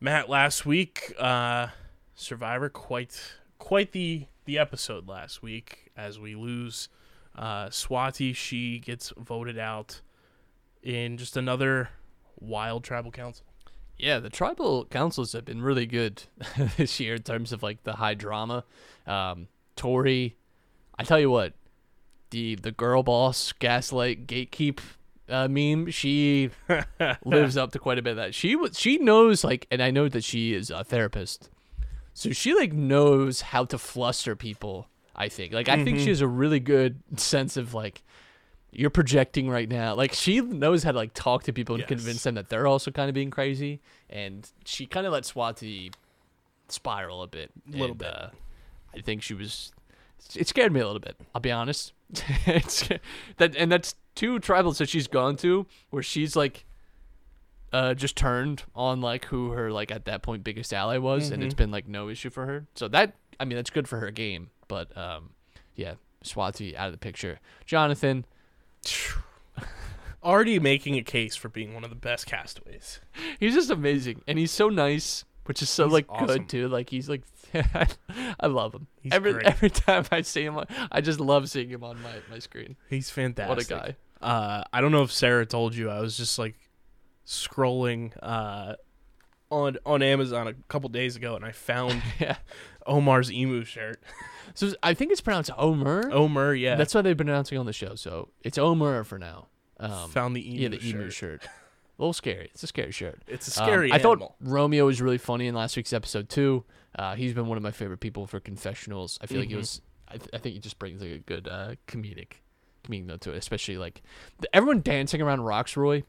Matt, 0.00 0.28
last 0.28 0.66
week, 0.66 1.14
uh, 1.18 1.68
Survivor, 2.16 2.68
quite 2.68 3.18
quite 3.58 3.92
the 3.92 4.26
the 4.46 4.58
episode 4.58 5.08
last 5.08 5.42
week 5.42 5.90
as 5.96 6.18
we 6.18 6.34
lose 6.34 6.88
uh, 7.36 7.66
Swati. 7.66 8.34
She 8.34 8.80
gets 8.80 9.12
voted 9.16 9.58
out 9.58 10.00
in 10.82 11.16
just 11.16 11.36
another 11.36 11.90
wild 12.40 12.82
tribal 12.82 13.12
council. 13.12 13.46
Yeah, 13.98 14.18
the 14.18 14.30
tribal 14.30 14.86
councils 14.86 15.32
have 15.32 15.44
been 15.44 15.62
really 15.62 15.86
good 15.86 16.22
this 16.76 16.98
year 17.00 17.14
in 17.14 17.22
terms 17.22 17.52
of 17.52 17.62
like 17.62 17.84
the 17.84 17.94
high 17.94 18.14
drama. 18.14 18.64
Um, 19.06 19.48
Tori, 19.76 20.36
I 20.98 21.04
tell 21.04 21.20
you 21.20 21.30
what, 21.30 21.54
the 22.30 22.56
the 22.56 22.72
girl 22.72 23.02
boss 23.02 23.52
gaslight 23.52 24.26
gatekeep 24.26 24.80
uh, 25.28 25.48
meme, 25.48 25.90
she 25.90 26.50
lives 27.24 27.56
up 27.56 27.72
to 27.72 27.78
quite 27.78 27.98
a 27.98 28.02
bit 28.02 28.10
of 28.10 28.16
that. 28.16 28.34
She 28.34 28.56
was 28.56 28.78
she 28.78 28.98
knows 28.98 29.44
like, 29.44 29.66
and 29.70 29.82
I 29.82 29.90
know 29.90 30.08
that 30.08 30.24
she 30.24 30.54
is 30.54 30.70
a 30.70 30.84
therapist, 30.84 31.50
so 32.12 32.30
she 32.32 32.54
like 32.54 32.72
knows 32.72 33.40
how 33.42 33.64
to 33.66 33.78
fluster 33.78 34.36
people. 34.36 34.88
I 35.16 35.28
think 35.28 35.52
like 35.52 35.68
I 35.68 35.84
think 35.84 36.00
she 36.00 36.08
has 36.08 36.20
a 36.20 36.26
really 36.26 36.58
good 36.58 37.00
sense 37.16 37.56
of 37.56 37.72
like 37.72 38.02
you're 38.74 38.90
projecting 38.90 39.48
right 39.48 39.68
now. 39.68 39.94
Like 39.94 40.12
she 40.12 40.40
knows 40.40 40.82
how 40.82 40.92
to 40.92 40.98
like 40.98 41.14
talk 41.14 41.44
to 41.44 41.52
people 41.52 41.74
and 41.74 41.82
Yes. 41.82 41.88
convince 41.88 42.22
them 42.22 42.34
that 42.34 42.48
they're 42.48 42.66
also 42.66 42.90
kind 42.90 43.08
of 43.08 43.14
being 43.14 43.30
crazy, 43.30 43.80
and 44.10 44.50
she 44.64 44.86
kind 44.86 45.06
of 45.06 45.12
let 45.12 45.24
Swati 45.24 45.92
spiral 46.68 47.22
a 47.22 47.26
bit. 47.26 47.50
A 47.68 47.70
little 47.72 47.88
and, 47.90 47.98
bit. 47.98 48.08
Uh, 48.08 48.28
I 48.96 49.00
think 49.00 49.22
she 49.22 49.34
was. 49.34 49.72
It 50.34 50.48
scared 50.48 50.72
me 50.72 50.80
a 50.80 50.86
little 50.86 51.00
bit. 51.00 51.16
I'll 51.34 51.40
be 51.40 51.52
honest. 51.52 51.92
it's, 52.46 52.88
that 53.38 53.54
and 53.56 53.70
that's 53.70 53.94
two 54.14 54.38
tribals 54.38 54.78
that 54.78 54.88
she's 54.88 55.06
gone 55.08 55.36
to 55.38 55.66
where 55.90 56.02
she's 56.02 56.34
like, 56.36 56.64
uh, 57.72 57.92
just 57.94 58.16
turned 58.16 58.62
on 58.74 59.00
like 59.00 59.24
who 59.26 59.50
her 59.50 59.70
like 59.72 59.90
at 59.90 60.04
that 60.04 60.22
point 60.22 60.44
biggest 60.44 60.72
ally 60.72 60.96
was, 60.98 61.30
and 61.30 61.38
Mm-hmm. 61.40 61.46
it's 61.46 61.54
been 61.54 61.70
like 61.70 61.88
no 61.88 62.08
issue 62.08 62.30
for 62.30 62.46
her. 62.46 62.66
So 62.74 62.88
that 62.88 63.14
I 63.40 63.44
mean 63.44 63.56
that's 63.56 63.70
good 63.70 63.88
for 63.88 63.98
her 63.98 64.10
game, 64.10 64.50
but 64.68 64.96
um, 64.96 65.30
yeah, 65.74 65.94
Swati 66.24 66.74
out 66.76 66.86
of 66.86 66.92
the 66.92 66.98
picture. 66.98 67.40
Jonathan, 67.66 68.24
already 70.22 70.58
making 70.58 70.96
a 70.96 71.02
case 71.02 71.36
for 71.36 71.48
being 71.48 71.74
one 71.74 71.84
of 71.84 71.90
the 71.90 71.96
best 71.96 72.26
castaways. 72.26 73.00
He's 73.40 73.54
just 73.54 73.70
amazing, 73.70 74.22
and 74.26 74.38
he's 74.38 74.50
so 74.50 74.68
nice, 74.68 75.24
which 75.44 75.62
is 75.62 75.70
so 75.70 75.84
He's 75.84 75.92
like 75.92 76.06
awesome. 76.08 76.26
good 76.26 76.48
too. 76.48 76.68
Like 76.68 76.90
he's 76.90 77.08
like, 77.08 77.22
I 78.40 78.46
love 78.46 78.74
him. 78.74 78.86
He's 79.00 79.12
every 79.12 79.34
great. 79.34 79.46
every 79.46 79.70
time 79.70 80.04
I 80.10 80.22
see 80.22 80.44
him, 80.44 80.58
I 80.90 81.00
just 81.00 81.20
love 81.20 81.48
seeing 81.50 81.68
him 81.68 81.84
on 81.84 82.00
my 82.02 82.14
my 82.30 82.38
screen. 82.38 82.76
He's 82.88 83.10
fantastic. 83.10 83.70
What 83.70 83.86
a 83.86 83.92
guy! 83.92 83.96
Uh, 84.26 84.64
I 84.72 84.80
don't 84.80 84.92
know 84.92 85.02
if 85.02 85.12
Sarah 85.12 85.46
told 85.46 85.74
you. 85.74 85.90
I 85.90 86.00
was 86.00 86.16
just 86.16 86.38
like 86.38 86.54
scrolling 87.26 88.12
uh, 88.22 88.74
on 89.54 89.78
on 89.86 90.02
Amazon 90.02 90.48
a 90.48 90.54
couple 90.68 90.88
days 90.90 91.16
ago, 91.16 91.36
and 91.36 91.44
I 91.44 91.52
found 91.52 92.02
Yeah. 92.20 92.36
Omar's 92.86 93.32
emu 93.32 93.64
shirt. 93.64 94.02
So 94.56 94.72
I 94.84 94.94
think 94.94 95.10
it's 95.10 95.22
pronounced 95.22 95.50
Omer. 95.58 96.10
Omer, 96.12 96.54
yeah, 96.54 96.76
That's 96.76 96.94
what 96.94 97.02
they've 97.02 97.16
been 97.16 97.28
announcing 97.30 97.58
on 97.58 97.66
the 97.66 97.72
show. 97.72 97.96
So 97.96 98.28
it's 98.42 98.56
Omer 98.56 99.02
for 99.02 99.18
now. 99.18 99.48
Um, 99.80 100.10
found 100.10 100.36
the 100.36 100.48
emu. 100.48 100.60
yeah, 100.62 100.68
the 100.68 100.78
shirt. 100.78 100.84
emu 100.94 101.10
shirt. 101.10 101.44
A 101.44 101.48
little 101.98 102.12
scary. 102.12 102.50
It's 102.52 102.62
a 102.62 102.68
scary 102.68 102.92
shirt. 102.92 103.20
It's 103.26 103.56
a 103.56 103.60
Um, 103.62 103.66
scary 103.66 103.90
I 103.90 103.98
thought. 103.98 104.34
Romeo 104.40 104.86
was 104.86 105.00
really 105.00 105.18
funny 105.18 105.48
in 105.48 105.56
last 105.56 105.76
week's 105.76 105.92
episode 105.92 106.28
too. 106.28 106.62
Uh, 106.96 107.16
he's 107.16 107.32
been 107.32 107.46
one 107.46 107.56
of 107.56 107.64
my 107.64 107.72
favorite 107.72 107.98
people 107.98 108.28
for 108.28 108.38
confessionals. 108.38 109.18
I 109.22 109.26
feel 109.26 109.40
like 109.40 109.48
he 109.48 109.54
Mhm. 109.54 109.58
was. 109.58 109.80
I, 110.06 110.18
th- 110.18 110.30
I 110.32 110.38
think 110.38 110.52
he 110.54 110.60
just 110.60 110.78
brings 110.78 111.00
like 111.02 111.10
a 111.10 111.18
good 111.18 111.48
uh, 111.48 111.74
comedic, 111.88 112.34
comedic 112.86 113.06
note 113.06 113.22
to 113.22 113.32
it. 113.32 113.38
Especially 113.38 113.76
like 113.78 114.02
the, 114.38 114.54
everyone 114.54 114.82
dancing 114.82 115.20
around 115.20 115.40
Rocksroy. 115.40 116.04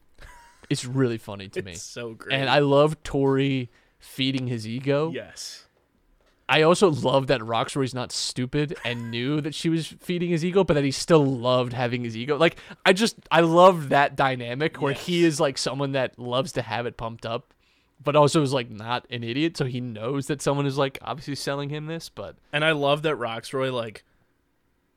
It's 0.70 0.84
really 0.84 1.18
funny 1.18 1.48
to 1.50 1.62
me, 1.62 1.72
It's 1.72 1.82
so 1.82 2.14
great. 2.14 2.34
and 2.38 2.48
I 2.50 2.58
love 2.60 3.02
Tori 3.02 3.70
feeding 3.98 4.46
his 4.46 4.66
ego. 4.66 5.10
yes, 5.12 5.62
I 6.48 6.62
also 6.62 6.90
love 6.90 7.26
that 7.26 7.40
Rocksroy's 7.40 7.92
not 7.94 8.12
stupid 8.12 8.76
and 8.84 9.10
knew 9.10 9.40
that 9.40 9.54
she 9.54 9.68
was 9.68 9.86
feeding 9.86 10.30
his 10.30 10.44
ego, 10.44 10.62
but 10.62 10.74
that 10.74 10.84
he 10.84 10.92
still 10.92 11.24
loved 11.26 11.72
having 11.72 12.04
his 12.04 12.16
ego. 12.16 12.36
Like 12.36 12.56
I 12.84 12.92
just 12.92 13.16
I 13.30 13.40
love 13.40 13.88
that 13.88 14.14
dynamic 14.16 14.80
where 14.80 14.92
he 14.92 15.24
is 15.24 15.40
like 15.40 15.58
someone 15.58 15.92
that 15.92 16.18
loves 16.18 16.52
to 16.52 16.62
have 16.62 16.86
it 16.86 16.96
pumped 16.96 17.26
up, 17.26 17.52
but 18.02 18.14
also 18.14 18.42
is 18.42 18.52
like 18.52 18.70
not 18.70 19.06
an 19.10 19.24
idiot, 19.24 19.56
so 19.56 19.64
he 19.64 19.80
knows 19.80 20.26
that 20.28 20.40
someone 20.40 20.66
is 20.66 20.78
like 20.78 20.98
obviously 21.02 21.34
selling 21.34 21.68
him 21.70 21.86
this, 21.86 22.08
but 22.08 22.36
and 22.52 22.64
I 22.64 22.72
love 22.72 23.02
that 23.02 23.16
Rocksroy 23.16 23.72
like 23.72 24.04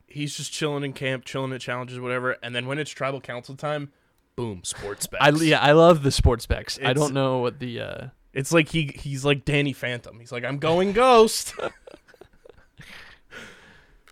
he's 0.07 0.35
just 0.35 0.51
chilling 0.51 0.83
in 0.83 0.93
camp, 0.93 1.25
chilling 1.25 1.53
at 1.53 1.61
challenges, 1.61 1.99
whatever. 1.99 2.37
And 2.43 2.53
then 2.55 2.65
when 2.67 2.79
it's 2.79 2.91
tribal 2.91 3.21
council 3.21 3.55
time, 3.55 3.91
boom, 4.39 4.63
sports 4.63 5.03
specs. 5.03 5.21
I 5.23 5.29
yeah, 5.43 5.59
I 5.59 5.73
love 5.73 6.01
the 6.03 6.11
sports 6.11 6.43
specs. 6.43 6.79
I 6.83 6.93
don't 6.93 7.13
know 7.13 7.39
what 7.39 7.59
the 7.59 7.81
uh 7.81 8.07
It's 8.33 8.51
like 8.53 8.69
he 8.69 8.93
he's 8.95 9.25
like 9.25 9.43
Danny 9.43 9.73
Phantom. 9.73 10.17
He's 10.19 10.31
like, 10.31 10.43
I'm 10.45 10.57
going 10.59 10.93
ghost. 10.93 11.53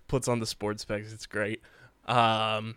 Puts 0.08 0.28
on 0.28 0.40
the 0.40 0.46
sports 0.46 0.84
specs. 0.84 1.12
It's 1.12 1.26
great. 1.26 1.62
Um, 2.06 2.76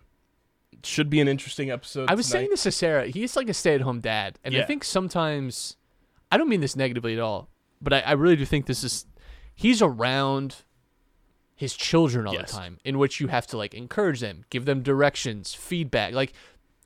should 0.82 1.08
be 1.10 1.20
an 1.20 1.28
interesting 1.28 1.70
episode. 1.70 2.10
I 2.10 2.14
was 2.14 2.26
tonight. 2.26 2.38
saying 2.40 2.50
this 2.50 2.62
to 2.64 2.72
Sarah. 2.72 3.06
He's 3.06 3.36
like 3.36 3.48
a 3.48 3.54
stay-at-home 3.54 4.00
dad, 4.00 4.38
and 4.42 4.56
I 4.56 4.62
think 4.62 4.82
sometimes 4.82 5.76
I 6.32 6.36
don't 6.36 6.48
mean 6.48 6.60
this 6.60 6.74
negatively 6.74 7.12
at 7.14 7.20
all, 7.20 7.48
but 7.80 7.92
I, 7.92 8.00
I 8.00 8.12
really 8.12 8.36
do 8.36 8.44
think 8.44 8.66
this 8.66 8.82
is 8.82 9.06
he's 9.54 9.80
around 9.80 10.56
his 11.54 11.74
children 11.76 12.26
all 12.26 12.32
Yes. 12.34 12.50
the 12.50 12.58
time, 12.58 12.78
in 12.84 12.98
which 12.98 13.20
you 13.20 13.28
have 13.28 13.46
to 13.48 13.56
like 13.56 13.74
encourage 13.74 14.18
them, 14.20 14.44
give 14.50 14.64
them 14.64 14.82
directions, 14.82 15.54
feedback. 15.54 16.12
Like 16.14 16.32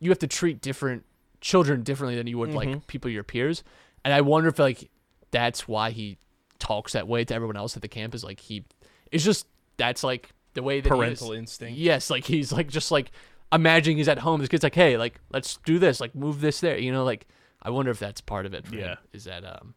you 0.00 0.10
have 0.10 0.18
to 0.20 0.26
treat 0.26 0.60
different 0.60 1.04
children 1.40 1.82
differently 1.82 2.16
than 2.16 2.26
you 2.26 2.38
would 2.38 2.50
Mm-hmm. 2.50 2.72
like 2.72 2.86
people 2.86 3.10
your 3.10 3.22
peers. 3.24 3.62
And 4.04 4.12
I 4.14 4.20
wonder 4.20 4.48
if 4.48 4.58
like 4.58 4.90
that's 5.30 5.66
why 5.68 5.90
he 5.90 6.18
talks 6.58 6.92
that 6.92 7.06
way 7.08 7.24
to 7.24 7.34
everyone 7.34 7.56
else 7.56 7.76
at 7.76 7.82
the 7.82 7.88
camp. 7.88 8.14
Is 8.14 8.24
like 8.24 8.40
he 8.40 8.64
it's 9.10 9.24
just 9.24 9.46
that's 9.76 10.04
like 10.04 10.30
the 10.54 10.62
way 10.62 10.80
that 10.80 10.88
parental 10.88 11.32
instinct. 11.32 11.78
Yes, 11.78 12.10
like 12.10 12.24
he's 12.24 12.52
like 12.52 12.68
just 12.68 12.90
like 12.90 13.10
imagining 13.52 13.96
he's 13.98 14.08
at 14.08 14.18
home. 14.18 14.40
This 14.40 14.48
kid's 14.48 14.62
like, 14.62 14.74
hey, 14.74 14.96
like 14.96 15.20
let's 15.32 15.58
do 15.64 15.78
this, 15.78 16.00
like 16.00 16.14
move 16.14 16.40
this 16.40 16.60
there. 16.60 16.78
You 16.78 16.92
know, 16.92 17.04
like 17.04 17.26
I 17.62 17.70
wonder 17.70 17.90
if 17.90 17.98
that's 17.98 18.20
part 18.20 18.46
of 18.46 18.54
it. 18.54 18.66
For 18.66 18.74
Yeah. 18.76 18.86
him, 18.88 18.96
is 19.12 19.24
that 19.24 19.44
um, 19.44 19.74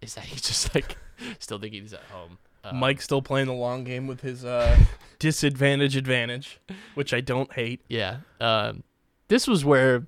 is 0.00 0.14
that 0.14 0.24
he's 0.24 0.42
just 0.42 0.74
like 0.74 0.96
still 1.38 1.58
thinking 1.58 1.82
he's 1.82 1.92
at 1.94 2.02
home. 2.10 2.38
Uh, 2.64 2.72
Mike's 2.72 3.02
still 3.04 3.20
playing 3.22 3.48
the 3.48 3.52
long 3.52 3.82
game 3.82 4.06
with 4.06 4.20
his 4.20 4.44
uh, 4.44 4.78
disadvantage 5.18 5.96
advantage, 5.96 6.60
which 6.94 7.12
I 7.12 7.20
don't 7.20 7.52
hate. 7.52 7.80
Yeah. 7.88 8.18
Um, 8.40 8.84
this 9.32 9.48
was 9.48 9.64
where 9.64 10.06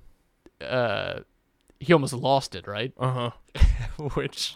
uh 0.61 1.19
he 1.79 1.91
almost 1.93 2.13
lost 2.13 2.53
it, 2.55 2.67
right? 2.67 2.93
Uh 2.97 3.31
huh. 3.55 3.61
Which 4.13 4.55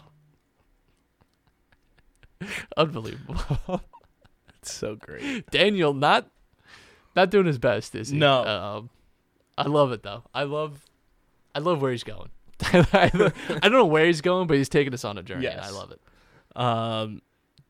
unbelievable. 2.76 3.82
It's 4.62 4.74
so 4.74 4.94
great. 4.94 5.50
Daniel 5.50 5.94
not 5.94 6.28
not 7.16 7.30
doing 7.30 7.46
his 7.46 7.56
best, 7.58 7.94
is 7.94 8.10
he? 8.10 8.18
No. 8.18 8.44
Um, 8.44 8.90
I 9.56 9.68
love 9.68 9.90
it 9.92 10.02
though. 10.02 10.22
I 10.34 10.42
love 10.42 10.84
I 11.54 11.60
love 11.60 11.80
where 11.80 11.92
he's 11.92 12.04
going. 12.04 12.28
I 12.62 13.08
don't 13.62 13.72
know 13.72 13.86
where 13.86 14.04
he's 14.04 14.20
going, 14.20 14.48
but 14.48 14.58
he's 14.58 14.68
taking 14.68 14.92
us 14.92 15.02
on 15.02 15.16
a 15.16 15.22
journey. 15.22 15.46
and 15.46 15.62
I 15.62 15.70
love 15.70 15.92
it. 15.92 16.00
Um, 16.54 17.22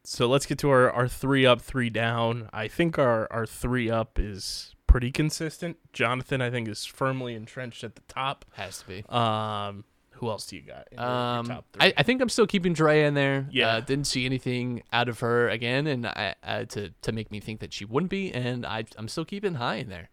so 0.02 0.26
let's 0.26 0.46
get 0.46 0.58
to 0.58 0.70
our, 0.70 0.90
our 0.90 1.06
three 1.06 1.46
up, 1.46 1.62
three 1.62 1.90
down. 1.90 2.50
I 2.52 2.66
think 2.66 2.98
our, 2.98 3.28
our 3.30 3.46
three 3.46 3.88
up 3.88 4.18
is 4.18 4.74
pretty 4.90 5.10
consistent. 5.12 5.76
Jonathan, 5.92 6.40
I 6.40 6.50
think, 6.50 6.68
is 6.68 6.84
firmly 6.84 7.34
entrenched 7.34 7.84
at 7.84 7.94
the 7.94 8.02
top. 8.08 8.44
Has 8.52 8.78
to 8.80 8.86
be. 8.88 9.04
Um, 9.08 9.84
who 10.12 10.28
else 10.28 10.46
do 10.46 10.56
you 10.56 10.62
got? 10.62 10.88
in 10.92 10.98
your- 10.98 11.06
your 11.06 11.16
Um, 11.16 11.46
top 11.46 11.64
three? 11.72 11.86
I, 11.88 11.94
I 11.96 12.02
think 12.02 12.20
I'm 12.20 12.28
still 12.28 12.46
keeping 12.46 12.72
Dre 12.74 13.04
in 13.04 13.14
there. 13.14 13.46
Yeah. 13.50 13.76
uh, 13.76 13.80
didn't 13.80 14.06
see 14.06 14.26
anything 14.26 14.82
out 14.92 15.08
of 15.08 15.20
her 15.20 15.48
again, 15.48 15.86
and 15.86 16.06
I, 16.06 16.34
uh, 16.42 16.64
to 16.66 16.90
to 17.02 17.12
make 17.12 17.30
me 17.30 17.40
think 17.40 17.60
that 17.60 17.72
she 17.72 17.84
wouldn't 17.84 18.10
be, 18.10 18.32
and 18.32 18.66
I 18.66 18.84
I'm 18.98 19.08
still 19.08 19.24
keeping 19.24 19.54
Hai 19.54 19.76
in 19.76 19.88
there. 19.88 20.10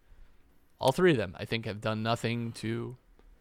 All 0.80 0.92
three 0.92 1.10
of 1.10 1.16
them, 1.16 1.34
I 1.38 1.44
think, 1.44 1.66
have 1.66 1.80
done 1.80 2.02
nothing 2.02 2.52
to 2.52 2.96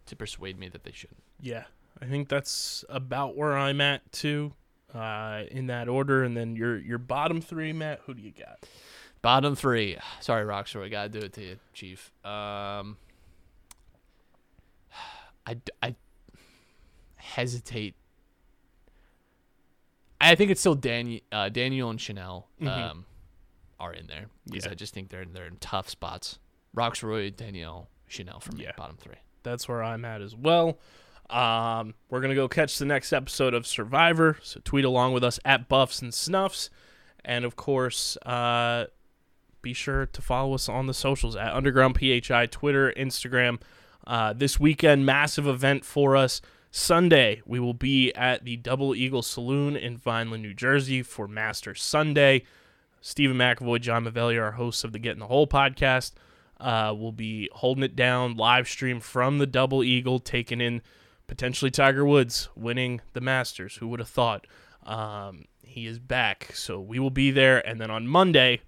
to 0.07 0.15
persuade 0.15 0.57
me 0.59 0.67
that 0.69 0.83
they 0.83 0.91
shouldn't. 0.91 1.21
yeah, 1.39 1.65
I 2.01 2.05
think 2.05 2.29
that's 2.29 2.83
about 2.89 3.35
where 3.37 3.57
I'm 3.57 3.79
at 3.81 4.11
too. 4.11 4.53
Uh, 4.93 5.43
in 5.51 5.67
that 5.67 5.87
order, 5.89 6.23
and 6.23 6.35
then 6.35 6.55
your 6.55 6.77
your 6.77 6.97
bottom 6.97 7.41
three, 7.41 7.73
Matt. 7.73 7.99
Who 8.05 8.13
do 8.13 8.21
you 8.21 8.31
got? 8.31 8.65
Bottom 9.21 9.55
three. 9.55 9.97
Sorry, 10.19 10.49
I 10.49 10.89
gotta 10.89 11.09
do 11.09 11.19
it 11.19 11.33
to 11.33 11.41
you, 11.43 11.57
Chief. 11.73 12.11
Um, 12.25 12.97
I, 15.45 15.57
I 15.81 15.95
hesitate. 17.15 17.95
I 20.19 20.35
think 20.35 20.49
it's 20.51 20.59
still 20.59 20.75
Daniel, 20.75 21.21
uh, 21.31 21.49
Daniel 21.49 21.89
and 21.91 22.01
Chanel 22.01 22.47
um, 22.65 23.05
are 23.79 23.93
in 23.93 24.07
there 24.07 24.25
because 24.49 24.65
Yeah. 24.65 24.71
I 24.71 24.75
just 24.75 24.93
think 24.93 25.09
they're 25.09 25.25
they're 25.25 25.45
in 25.45 25.57
tough 25.57 25.89
spots. 25.89 26.39
Rocksroy, 26.75 27.35
Danielle, 27.35 27.89
Chanel 28.07 28.39
for 28.39 28.51
me, 28.53 28.63
Yeah. 28.63 28.71
bottom 28.77 28.97
three. 28.97 29.15
that's 29.43 29.67
where 29.69 29.81
I'm 29.81 30.03
at 30.03 30.21
as 30.21 30.35
well. 30.35 30.77
Um, 31.29 31.93
we're 32.09 32.19
gonna 32.21 32.35
go 32.35 32.47
catch 32.49 32.77
the 32.79 32.85
next 32.85 33.13
episode 33.13 33.53
of 33.53 33.65
Survivor. 33.67 34.37
So 34.41 34.59
tweet 34.63 34.83
along 34.85 35.13
with 35.13 35.23
us 35.23 35.39
at 35.45 35.69
Buffs 35.69 36.01
and 36.01 36.13
Snuffs, 36.13 36.69
and 37.23 37.45
of 37.45 37.55
course, 37.55 38.17
uh, 38.25 38.85
be 39.61 39.73
sure 39.73 40.05
to 40.05 40.21
follow 40.21 40.53
us 40.53 40.69
on 40.69 40.87
the 40.87 40.93
socials 40.93 41.35
at 41.35 41.53
Underground 41.53 41.97
PHI, 41.99 42.47
Twitter, 42.47 42.93
Instagram. 42.95 43.59
Uh, 44.05 44.33
this 44.33 44.59
weekend, 44.59 45.05
massive 45.05 45.47
event 45.47 45.83
for 45.83 46.15
us. 46.15 46.41
Sunday, 46.71 47.41
we 47.45 47.59
will 47.59 47.73
be 47.73 48.13
at 48.13 48.45
the 48.45 48.57
Double 48.57 48.95
Eagle 48.95 49.21
Saloon 49.21 49.75
in 49.75 49.97
Vineland, 49.97 50.43
New 50.43 50.53
Jersey 50.53 51.01
for 51.01 51.27
Master 51.27 51.73
Sunday. 51.73 52.43
Stephen 53.01 53.37
McAvoy, 53.37 53.81
John 53.81 54.05
Mavelli, 54.05 54.41
our 54.41 54.51
hosts 54.53 54.83
of 54.83 54.91
the 54.91 54.99
Get 54.99 55.13
in 55.13 55.19
the 55.19 55.27
Hole 55.27 55.47
podcast, 55.47 56.13
uh, 56.59 56.93
will 56.97 57.11
be 57.11 57.49
holding 57.53 57.83
it 57.83 57.95
down 57.95 58.35
live 58.35 58.67
stream 58.67 58.99
from 58.99 59.37
the 59.37 59.47
Double 59.47 59.83
Eagle, 59.83 60.19
taking 60.19 60.61
in 60.61 60.81
potentially 61.27 61.71
Tiger 61.71 62.05
Woods 62.05 62.49
winning 62.55 63.01
the 63.13 63.21
Masters. 63.21 63.77
Who 63.77 63.87
would 63.89 63.99
have 63.99 64.09
thought? 64.09 64.45
Um, 64.83 65.45
he 65.63 65.85
is 65.85 65.99
back, 65.99 66.51
so 66.53 66.79
we 66.79 66.99
will 66.99 67.09
be 67.09 67.31
there. 67.31 67.65
And 67.67 67.79
then 67.79 67.91
on 67.91 68.07
Monday, 68.07 68.61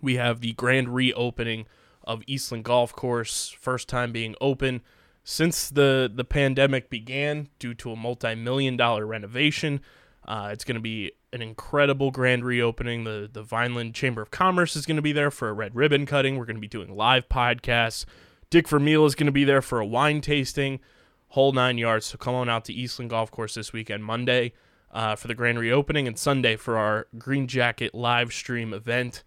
we 0.00 0.16
have 0.16 0.40
the 0.40 0.52
grand 0.52 0.94
reopening 0.94 1.66
of 2.04 2.22
Eastland 2.26 2.64
Golf 2.64 2.92
Course, 2.92 3.50
first 3.50 3.88
time 3.88 4.12
being 4.12 4.34
open 4.40 4.82
since 5.24 5.68
the 5.70 6.10
the 6.12 6.24
pandemic 6.24 6.90
began 6.90 7.48
due 7.58 7.74
to 7.74 7.92
a 7.92 7.96
multi-million 7.96 8.76
dollar 8.76 9.06
renovation. 9.06 9.80
Uh, 10.26 10.50
it's 10.52 10.64
going 10.64 10.74
to 10.74 10.80
be 10.80 11.12
an 11.32 11.42
incredible 11.42 12.10
grand 12.10 12.44
reopening. 12.44 13.04
The 13.04 13.28
the 13.32 13.42
Vineland 13.42 13.94
Chamber 13.94 14.22
of 14.22 14.30
Commerce 14.30 14.76
is 14.76 14.86
going 14.86 14.96
to 14.96 15.02
be 15.02 15.12
there 15.12 15.30
for 15.30 15.48
a 15.48 15.52
red 15.52 15.74
ribbon 15.74 16.06
cutting. 16.06 16.36
We're 16.36 16.46
going 16.46 16.56
to 16.56 16.60
be 16.60 16.68
doing 16.68 16.94
live 16.96 17.28
podcasts. 17.28 18.04
Dick 18.48 18.68
Vermeil 18.68 19.06
is 19.06 19.14
going 19.14 19.26
to 19.26 19.32
be 19.32 19.44
there 19.44 19.62
for 19.62 19.78
a 19.78 19.86
wine 19.86 20.20
tasting, 20.20 20.80
whole 21.28 21.52
nine 21.52 21.78
yards. 21.78 22.06
So 22.06 22.18
come 22.18 22.34
on 22.34 22.48
out 22.48 22.64
to 22.64 22.72
Eastland 22.72 23.10
Golf 23.10 23.30
Course 23.30 23.54
this 23.54 23.72
weekend, 23.72 24.04
Monday 24.04 24.52
uh, 24.90 25.14
for 25.14 25.28
the 25.28 25.34
grand 25.34 25.58
reopening, 25.58 26.08
and 26.08 26.18
Sunday 26.18 26.56
for 26.56 26.76
our 26.76 27.06
Green 27.16 27.46
Jacket 27.46 27.94
live 27.94 28.32
stream 28.32 28.74
event. 28.74 29.22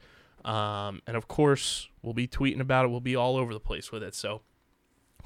Um, 0.45 1.01
and 1.07 1.17
of 1.17 1.27
course, 1.27 1.89
we'll 2.01 2.13
be 2.13 2.27
tweeting 2.27 2.59
about 2.59 2.85
it. 2.85 2.89
We'll 2.89 2.99
be 2.99 3.15
all 3.15 3.37
over 3.37 3.53
the 3.53 3.59
place 3.59 3.91
with 3.91 4.03
it. 4.03 4.15
So 4.15 4.41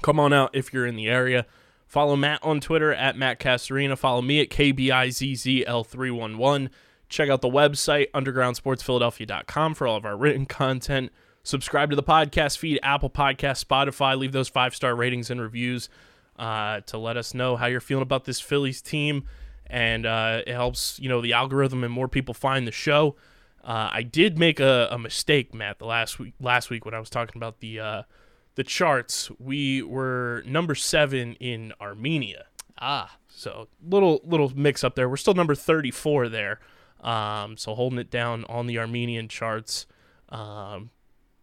come 0.02 0.20
on 0.20 0.32
out 0.32 0.50
if 0.54 0.72
you're 0.72 0.86
in 0.86 0.96
the 0.96 1.08
area. 1.08 1.44
Follow 1.86 2.16
Matt 2.16 2.40
on 2.42 2.60
Twitter 2.60 2.92
at 2.92 3.16
Matt 3.16 3.38
Castorina. 3.40 3.96
Follow 3.96 4.22
me 4.22 4.40
at 4.40 4.50
KBIZZL311. 4.50 6.68
Check 7.08 7.30
out 7.30 7.40
the 7.40 7.48
website, 7.48 8.10
undergroundsportsphiladelphia.com, 8.10 9.74
for 9.74 9.86
all 9.86 9.96
of 9.96 10.04
our 10.04 10.14
written 10.14 10.44
content, 10.44 11.10
subscribe 11.42 11.88
to 11.88 11.96
the 11.96 12.02
podcast 12.02 12.58
feed, 12.58 12.78
Apple 12.82 13.08
Podcast, 13.08 13.64
Spotify. 13.64 14.18
Leave 14.18 14.32
those 14.32 14.48
five 14.48 14.74
star 14.74 14.94
ratings 14.94 15.30
and 15.30 15.40
reviews 15.40 15.88
uh, 16.38 16.80
to 16.82 16.98
let 16.98 17.16
us 17.16 17.32
know 17.32 17.56
how 17.56 17.66
you're 17.66 17.80
feeling 17.80 18.02
about 18.02 18.26
this 18.26 18.40
Phillies 18.40 18.82
team, 18.82 19.24
and 19.66 20.04
uh, 20.04 20.42
it 20.46 20.52
helps 20.52 21.00
you 21.00 21.08
know 21.08 21.20
the 21.20 21.32
algorithm 21.32 21.82
and 21.82 21.92
more 21.92 22.08
people 22.08 22.34
find 22.34 22.66
the 22.66 22.72
show. 22.72 23.16
Uh, 23.64 23.90
I 23.92 24.02
did 24.02 24.38
make 24.38 24.60
a, 24.60 24.88
a 24.90 24.98
mistake, 24.98 25.52
Matt, 25.52 25.78
the 25.78 25.84
last 25.86 26.18
week 26.18 26.34
last 26.40 26.70
week 26.70 26.84
when 26.84 26.94
I 26.94 27.00
was 27.00 27.10
talking 27.10 27.36
about 27.36 27.60
the 27.60 27.80
uh, 27.80 28.02
the 28.54 28.64
charts. 28.64 29.30
We 29.38 29.82
were 29.82 30.42
number 30.46 30.74
seven 30.74 31.34
in 31.34 31.72
Armenia. 31.80 32.46
Ah, 32.80 33.16
So 33.28 33.68
little 33.86 34.20
little 34.24 34.52
mix 34.54 34.84
up 34.84 34.94
there. 34.94 35.08
We're 35.08 35.16
still 35.16 35.34
number 35.34 35.54
34 35.54 36.28
there. 36.28 36.60
Um, 37.00 37.56
so 37.56 37.74
holding 37.74 37.98
it 37.98 38.10
down 38.10 38.44
on 38.48 38.66
the 38.66 38.78
Armenian 38.78 39.28
charts. 39.28 39.86
Um, 40.30 40.90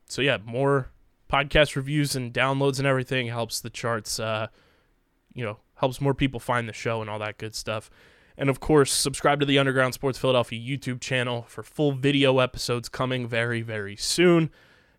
so 0.08 0.22
yeah, 0.22 0.38
more 0.44 0.90
podcast 1.32 1.76
reviews 1.76 2.16
and 2.16 2.34
downloads 2.34 2.78
and 2.78 2.88
everything 2.88 3.28
helps 3.28 3.60
the 3.60 3.70
charts. 3.70 4.20
Uh, 4.20 4.48
you 5.34 5.44
know, 5.44 5.58
helps 5.76 6.00
more 6.00 6.14
people 6.14 6.40
find 6.40 6.68
the 6.68 6.74
show 6.74 7.02
and 7.02 7.10
all 7.10 7.20
that 7.20 7.38
good 7.38 7.56
stuff. 7.56 7.90
And 8.38 8.50
of 8.50 8.60
course, 8.60 8.92
subscribe 8.92 9.40
to 9.40 9.46
the 9.46 9.58
Underground 9.58 9.94
Sports 9.94 10.20
Philadelphia 10.20 10.60
YouTube 10.60 11.00
channel 11.00 11.46
for 11.48 11.64
full 11.64 11.94
video 11.94 12.40
episodes 12.40 12.90
coming 12.90 13.28
very 13.28 13.62
very 13.62 13.96
soon. 13.96 14.50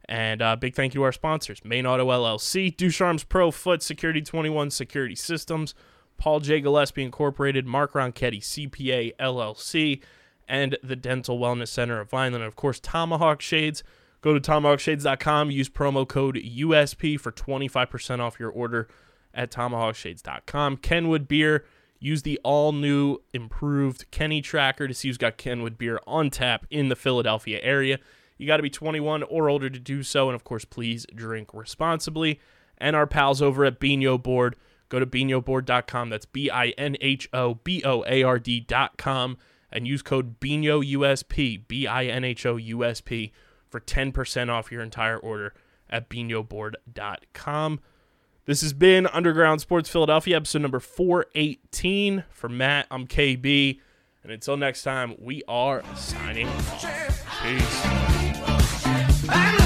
And 0.09 0.41
uh, 0.41 0.57
big 0.57 0.75
thank 0.75 0.95
you 0.95 1.01
to 1.01 1.05
our 1.05 1.13
sponsors: 1.13 1.65
Main 1.65 1.87
Auto 1.87 2.07
LLC, 2.09 2.77
Ducharme's 2.77 3.25
Pro 3.25 3.51
Foot 3.51 3.83
Security 3.83 4.23
21 4.23 4.71
Security 4.71 5.15
Systems. 5.15 5.75
Paul 6.19 6.41
J. 6.41 6.61
Gillespie 6.61 7.05
Incorporated, 7.05 7.67
Mark 7.67 7.93
Ronchetti, 7.93 8.41
CPA 8.41 9.15
LLC, 9.17 10.01
and 10.49 10.79
the 10.83 10.97
Dental 10.97 11.39
Wellness 11.39 11.69
Center 11.69 12.01
of 12.01 12.11
Vineland. 12.11 12.37
And 12.37 12.45
of 12.45 12.57
course, 12.57 12.81
Tomahawk 12.81 13.41
Shades. 13.41 13.83
Go 14.23 14.37
to 14.37 14.41
tomahawkshades.com, 14.41 15.51
use 15.51 15.69
promo 15.69 16.09
code 16.09 16.37
USP 16.37 17.21
for 17.21 17.31
25% 17.31 18.19
off 18.19 18.41
your 18.41 18.51
order 18.51 18.89
at 19.33 19.51
tomahawkshades.com. 19.51 20.79
Kenwood 20.79 21.29
Beer, 21.29 21.65
use 21.99 22.23
the 22.23 22.39
all 22.43 22.73
new 22.73 23.19
improved 23.33 24.11
Kenny 24.11 24.43
tracker 24.43 24.89
to 24.89 24.95
see 24.95 25.09
who's 25.09 25.19
got 25.19 25.37
Kenwood 25.37 25.79
Beer 25.79 26.01
on 26.07 26.31
tap 26.31 26.67
in 26.71 26.89
the 26.89 26.97
Philadelphia 26.97 27.61
area. 27.63 27.99
You 28.39 28.47
got 28.47 28.59
to 28.59 28.63
be 28.63 28.71
21 28.71 29.23
or 29.25 29.49
older 29.49 29.71
to 29.71 29.79
do 29.79 30.03
so. 30.03 30.29
And 30.29 30.35
of 30.35 30.45
course, 30.45 30.65
please 30.65 31.07
drink 31.15 31.51
responsibly. 31.55 32.41
And 32.79 32.95
our 32.95 33.07
pals 33.07 33.41
over 33.41 33.65
at 33.65 33.81
Binho 33.81 34.23
Board. 34.23 34.57
Go 34.89 35.01
to 35.01 35.07
binhoboard.com. 35.07 36.11
That's 36.11 36.27
B 36.27 36.51
I 36.51 36.69
N 36.71 36.97
H 37.01 37.29
O 37.33 37.55
B 37.55 37.83
O 37.85 38.05
A 38.07 38.23
R 38.23 38.39
D.com 38.39 39.39
and 39.73 39.87
use 39.87 40.03
code 40.03 40.39
BINHO 40.39 40.83
USP, 40.95 41.67
B 41.67 41.87
I 41.87 42.05
N 42.05 42.25
H 42.25 42.47
O 42.47 42.57
for 42.57 43.81
10% 43.81 44.49
off 44.49 44.71
your 44.71 44.83
entire 44.83 45.19
order 45.19 45.53
at 45.91 46.09
binhoboard.com. 46.09 47.81
This 48.47 48.61
has 48.61 48.73
been 48.73 49.09
Underground 49.09 49.61
Sports 49.61 49.91
Philadelphia, 49.91 50.37
episode 50.37 50.63
number 50.63 50.79
418. 50.79 52.23
For 52.31 52.49
Matt, 52.49 52.87
I'm 52.93 53.09
KB. 53.09 53.81
And 54.23 54.31
until 54.31 54.57
next 54.57 54.85
time, 54.85 55.17
we 55.19 55.43
are 55.49 55.83
signing 55.97 56.47
off. 56.47 57.43
Peace. 57.43 59.66